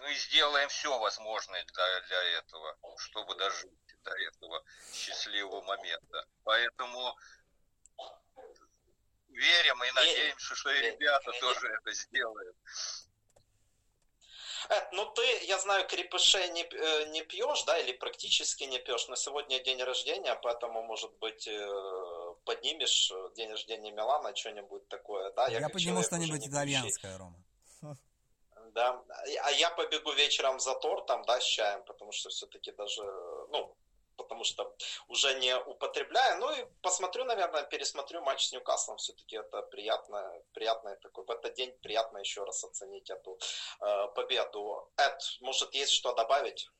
Мы 0.00 0.14
сделаем 0.14 0.68
все 0.70 0.98
возможное 0.98 1.64
для, 1.64 2.00
для 2.00 2.22
этого, 2.38 2.76
чтобы 2.96 3.36
дожить 3.36 3.70
до 4.04 4.10
этого 4.10 4.62
счастливого 4.92 5.62
момента. 5.62 6.26
Поэтому 6.44 7.16
верим 9.28 9.82
и 9.82 9.90
надеемся, 9.92 10.54
что 10.54 10.70
и 10.70 10.80
ребята 10.90 11.32
тоже 11.40 11.68
это 11.68 11.92
сделают. 11.92 12.56
Эд, 14.68 14.92
ну 14.92 15.06
ты, 15.12 15.44
я 15.46 15.58
знаю, 15.58 15.86
крепышей 15.88 16.48
не, 16.50 16.62
э, 16.62 17.06
не 17.10 17.22
пьешь, 17.22 17.64
да, 17.64 17.78
или 17.78 17.92
практически 17.92 18.64
не 18.64 18.78
пьешь, 18.78 19.08
но 19.08 19.16
сегодня 19.16 19.58
день 19.62 19.82
рождения, 19.82 20.34
поэтому, 20.36 20.82
может 20.82 21.12
быть, 21.18 21.48
э, 21.48 22.34
поднимешь 22.44 23.12
день 23.34 23.50
рождения 23.50 23.90
Милана, 23.90 24.34
что-нибудь 24.36 24.86
такое, 24.88 25.32
да? 25.32 25.48
Я, 25.48 25.60
я 25.60 25.68
подниму 25.68 26.02
что-нибудь 26.02 26.46
итальянское, 26.46 27.18
Рома. 27.18 27.36
Да, 28.74 29.02
а 29.42 29.50
я 29.50 29.70
побегу 29.70 30.12
вечером 30.12 30.58
за 30.58 30.74
тортом, 30.76 31.24
да, 31.24 31.40
с 31.40 31.44
чаем, 31.44 31.82
потому 31.84 32.12
что 32.12 32.30
все-таки 32.30 32.72
даже, 32.72 33.02
ну, 33.50 33.76
потому 34.22 34.44
что 34.44 34.74
уже 35.08 35.38
не 35.40 35.56
употребляю. 35.56 36.40
Ну 36.40 36.52
и 36.52 36.66
посмотрю, 36.80 37.24
наверное, 37.24 37.62
пересмотрю 37.64 38.22
матч 38.22 38.48
с 38.48 38.52
Ньюкаслом. 38.52 38.96
Все-таки 38.96 39.36
это 39.36 39.62
приятно, 39.62 40.32
приятно 40.54 40.96
такой, 40.96 41.24
в 41.24 41.30
этот 41.30 41.54
день 41.54 41.72
приятно 41.82 42.18
еще 42.18 42.44
раз 42.44 42.64
оценить 42.64 43.10
эту 43.10 43.38
э, 43.80 44.08
победу. 44.14 44.90
Эд, 44.96 45.20
может, 45.40 45.74
есть 45.74 45.92
что 45.92 46.14
добавить? 46.14 46.70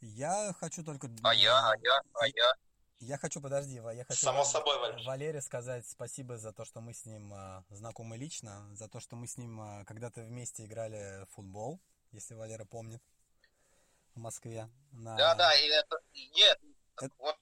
Я 0.00 0.54
хочу 0.60 0.84
только... 0.84 1.08
А 1.22 1.34
я, 1.34 1.70
а 1.70 1.74
я, 1.82 2.00
а 2.14 2.26
я... 2.26 2.52
Я 3.00 3.16
хочу, 3.16 3.40
подожди, 3.40 3.76
я 3.76 4.04
хочу 4.04 4.20
Само 4.20 4.44
собой, 4.44 4.78
Валерий. 4.78 5.06
Валере 5.06 5.40
сказать 5.40 5.88
спасибо 5.88 6.36
за 6.36 6.52
то, 6.52 6.66
что 6.66 6.82
мы 6.82 6.92
с 6.92 7.06
ним 7.06 7.32
э, 7.32 7.62
знакомы 7.70 8.18
лично, 8.18 8.68
за 8.74 8.88
то, 8.88 9.00
что 9.00 9.16
мы 9.16 9.26
с 9.26 9.38
ним 9.38 9.58
э, 9.58 9.84
когда-то 9.86 10.20
вместе 10.20 10.66
играли 10.66 11.24
в 11.24 11.34
футбол, 11.34 11.80
если 12.12 12.34
Валера 12.34 12.66
помнит, 12.66 13.02
в 14.14 14.18
Москве. 14.18 14.68
На... 14.92 15.16
Да, 15.16 15.34
да, 15.34 15.54
и 15.54 15.66
это, 15.68 15.96
нет, 16.36 16.58
это, 17.02 17.14
вот 17.18 17.36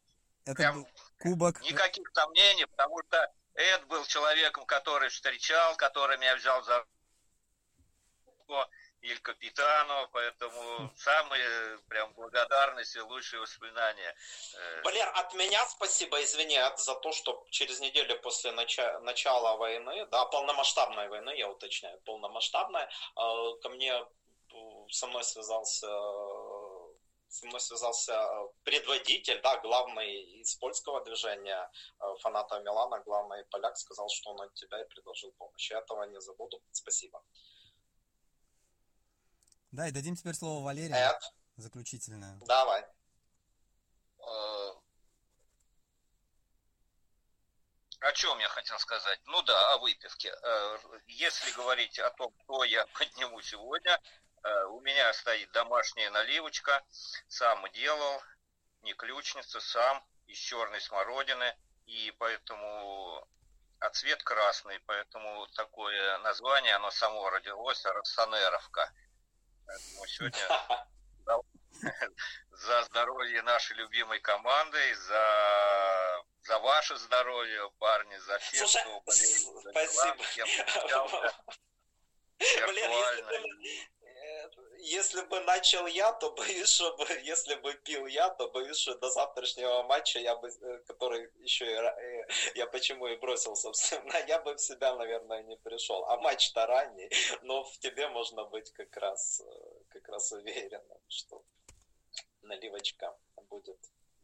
это 0.45 0.55
прям 0.55 0.87
кубок. 1.19 1.61
Никаких 1.63 2.09
сомнений, 2.15 2.67
потому 2.67 3.01
что 3.07 3.33
Эд 3.55 3.87
был 3.87 4.05
человеком, 4.05 4.65
который 4.67 5.09
встречал, 5.09 5.77
который 5.77 6.17
меня 6.19 6.37
взял 6.37 6.63
за 6.65 6.87
или 9.01 9.17
капитану, 9.17 10.09
поэтому 10.13 10.91
самые 10.97 11.79
прям 11.89 12.13
благодарности, 12.15 12.99
лучшие 12.99 13.41
воспоминания. 13.41 14.15
Э, 14.55 14.83
Валер, 14.83 15.09
от 15.15 15.35
меня 15.35 15.65
спасибо, 15.67 16.23
извини, 16.23 16.59
за 16.77 16.95
то, 16.97 17.13
что 17.13 17.47
через 17.51 17.81
неделю 17.81 18.21
после 18.21 18.51
начала, 18.53 18.99
начала 19.01 19.57
войны, 19.57 20.07
да, 20.07 20.25
полномасштабной 20.27 21.09
войны, 21.09 21.31
я 21.37 21.49
уточняю, 21.49 22.01
полномасштабной, 22.01 22.83
э, 22.83 22.89
ко 23.63 23.69
мне 23.69 23.93
э, 23.93 24.57
со 24.91 25.07
мной 25.07 25.23
связался 25.23 25.87
со 27.29 27.47
мной 27.47 27.61
связался 27.61 28.13
э, 28.13 28.49
предводитель, 28.65 29.41
да, 29.43 29.59
главный 29.61 30.41
из 30.41 30.55
польского 30.57 31.05
движения 31.05 31.71
э, 32.01 32.05
фаната 32.21 32.59
Милана, 32.61 33.01
главный 33.01 33.45
поляк, 33.47 33.77
сказал, 33.77 34.09
что 34.09 34.31
он 34.31 34.41
от 34.41 34.55
тебя 34.55 34.81
и 34.81 34.89
предложил 34.89 35.33
помощь. 35.33 35.71
Я 35.71 35.79
этого 35.79 36.05
не 36.05 36.21
забуду. 36.21 36.63
Спасибо. 36.73 37.23
Да, 39.73 39.89
и 39.89 39.93
дадим 39.93 40.17
теперь 40.17 40.35
слово 40.35 40.65
Валерию. 40.65 40.97
Эд. 40.97 41.33
Заключительное. 41.57 42.39
Давай. 42.47 42.87
Э, 44.21 44.73
о 48.01 48.13
чем 48.13 48.39
я 48.39 48.49
хотел 48.49 48.79
сказать? 48.79 49.21
Ну 49.27 49.43
да, 49.43 49.75
о 49.75 49.79
выпивке. 49.79 50.33
Если 51.09 51.51
говорить 51.51 51.99
о 51.99 52.11
том, 52.11 52.33
что 52.45 52.65
я 52.65 52.87
подниму 52.87 53.43
сегодня, 53.43 54.01
у 54.69 54.81
меня 54.81 55.13
стоит 55.13 55.51
домашняя 55.53 56.11
наливочка, 56.11 56.83
сам 57.29 57.65
делал, 57.73 58.23
не 58.83 58.95
ключница, 58.95 59.61
сам, 59.61 60.05
из 60.27 60.39
черной 60.39 60.81
смородины, 60.81 61.57
и 61.87 62.15
поэтому 62.19 63.27
а 63.81 63.91
цвет 63.91 64.23
красный, 64.23 64.81
поэтому 64.87 65.47
такое 65.55 66.19
название, 66.19 66.75
оно 66.75 66.91
само 66.91 67.31
родилось, 67.31 67.85
Рассанеровка. 67.85 68.93
Поэтому 69.67 70.07
сегодня 70.07 70.49
за 72.51 72.83
здоровье 72.85 73.43
нашей 73.43 73.77
любимой 73.77 74.21
команды, 74.21 74.95
за, 74.97 76.25
за 76.43 76.59
ваше 76.59 76.97
здоровье, 76.97 77.71
парни, 77.79 78.17
за 78.17 78.39
всех, 78.39 78.69
Слушай, 78.69 78.83
кто 78.83 79.01
болеет 79.03 79.39
за 79.39 79.63
дела, 79.63 80.13
спасибо. 80.13 81.35
Виртуально 82.39 83.31
если 84.79 85.23
бы 85.23 85.41
начал 85.41 85.87
я, 85.87 86.13
то 86.13 86.31
боюсь, 86.33 86.69
чтобы 86.69 87.05
если 87.23 87.55
бы 87.57 87.75
пил 87.75 88.07
я, 88.07 88.31
то 88.31 88.49
боюсь, 88.49 88.79
что 88.79 88.95
до 88.95 89.11
завтрашнего 89.11 89.83
матча 89.83 90.19
я 90.19 90.37
бы, 90.37 90.49
э, 90.49 90.79
который 90.87 91.31
еще 91.43 91.65
и, 91.65 91.75
э, 91.75 92.27
я 92.55 92.67
почему 92.67 93.07
и 93.07 93.17
бросил, 93.17 93.57
собственно, 93.57 94.13
я 94.29 94.41
бы 94.41 94.55
в 94.55 94.61
себя, 94.61 94.95
наверное, 94.95 95.43
не 95.43 95.57
пришел. 95.57 96.05
А 96.05 96.17
матч-то 96.17 96.67
ранний, 96.67 97.11
но 97.43 97.65
в 97.65 97.79
тебе 97.79 98.09
можно 98.09 98.45
быть 98.45 98.73
как 98.73 98.97
раз, 98.97 99.41
э, 99.41 99.85
как 99.89 100.09
раз 100.09 100.33
уверенным, 100.33 101.01
что 101.09 101.43
наливочка 102.43 103.17
будет 103.51 103.79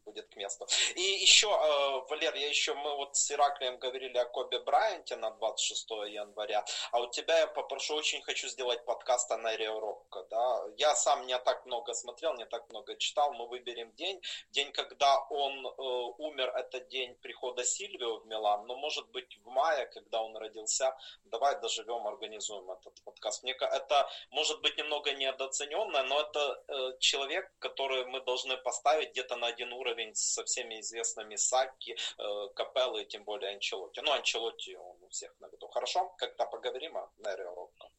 будет 0.05 0.29
к 0.29 0.35
месту. 0.35 0.67
И 0.95 1.01
еще, 1.01 1.47
э, 1.47 2.09
Валер, 2.09 2.35
я 2.35 2.47
еще, 2.47 2.73
мы 2.73 2.95
вот 2.95 3.15
с 3.15 3.31
Ираклием 3.31 3.77
говорили 3.77 4.17
о 4.17 4.25
Кобе 4.25 4.59
Брайанте 4.59 5.15
на 5.15 5.31
26 5.31 5.89
января, 6.07 6.63
а 6.91 7.01
у 7.01 7.09
тебя 7.09 7.39
я 7.39 7.47
попрошу, 7.47 7.95
очень 7.95 8.21
хочу 8.21 8.47
сделать 8.47 8.85
подкаст 8.85 9.31
о 9.31 9.37
Нэри 9.37 9.67
Рокко, 9.67 10.23
да. 10.29 10.63
Я 10.77 10.95
сам 10.95 11.25
не 11.25 11.37
так 11.39 11.65
много 11.65 11.93
смотрел, 11.93 12.35
не 12.35 12.45
так 12.45 12.69
много 12.69 12.95
читал, 12.95 13.33
мы 13.33 13.47
выберем 13.47 13.91
день, 13.95 14.21
день, 14.51 14.71
когда 14.71 15.19
он 15.29 15.65
э, 15.65 15.71
умер, 16.17 16.49
это 16.55 16.79
день 16.79 17.15
прихода 17.15 17.63
Сильвио 17.63 18.19
в 18.19 18.27
Милан, 18.27 18.67
но 18.67 18.75
может 18.75 19.07
быть 19.09 19.37
в 19.43 19.47
мае, 19.47 19.87
когда 19.87 20.21
он 20.21 20.37
родился, 20.37 20.95
давай 21.25 21.59
доживем, 21.61 22.07
организуем 22.07 22.69
этот 22.71 23.01
подкаст. 23.03 23.43
Мне 23.43 23.53
это 23.53 24.09
может 24.29 24.61
быть 24.61 24.77
немного 24.77 25.11
недооцененно, 25.13 26.03
но 26.03 26.21
это 26.21 26.63
э, 26.67 26.97
человек, 26.99 27.51
который 27.59 28.05
мы 28.05 28.21
должны 28.21 28.57
поставить 28.57 29.11
где-то 29.11 29.35
на 29.35 29.47
один 29.47 29.73
уровень 29.73 29.94
уровень 29.95 30.15
со 30.15 30.43
всеми 30.43 30.79
известными 30.81 31.35
Саки, 31.35 31.97
э, 32.17 32.47
Капеллы 32.55 33.03
и 33.03 33.05
тем 33.05 33.23
более 33.23 33.51
Анчелоти. 33.51 33.99
Ну, 34.01 34.11
Анчелоти 34.11 34.75
он 34.75 34.97
у 35.01 35.09
всех 35.09 35.31
на 35.39 35.47
виду. 35.47 35.67
Хорошо? 35.69 36.09
Когда 36.17 36.45
поговорим 36.45 36.97
о 36.97 37.09
Нере 37.17 37.43
Рокко. 37.43 37.89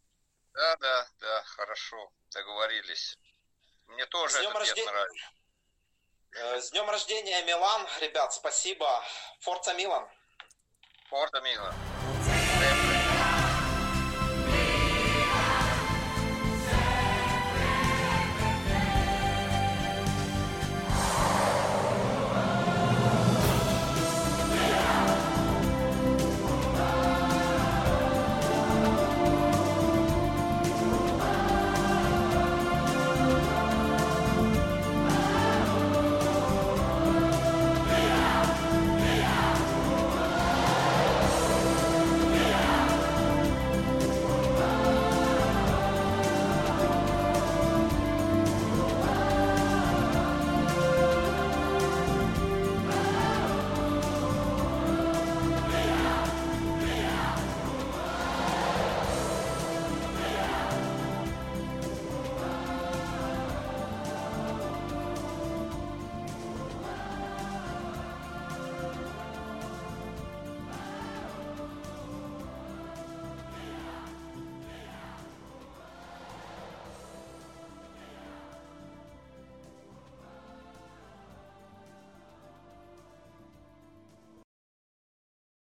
Да, 0.52 0.76
да, 0.76 1.08
да, 1.20 1.42
хорошо. 1.44 2.12
Договорились. 2.30 3.18
Мне 3.86 4.06
тоже 4.06 4.38
этот 4.38 4.54
рожде... 4.54 4.84
нравится. 4.84 5.26
Э, 6.32 6.60
с 6.60 6.70
днем 6.70 6.88
рождения, 6.90 7.42
Милан. 7.44 7.86
Ребят, 8.00 8.32
спасибо. 8.32 9.02
Форца 9.40 9.74
Милан. 9.74 10.08
Форта 11.08 11.40
Милан. 11.40 11.74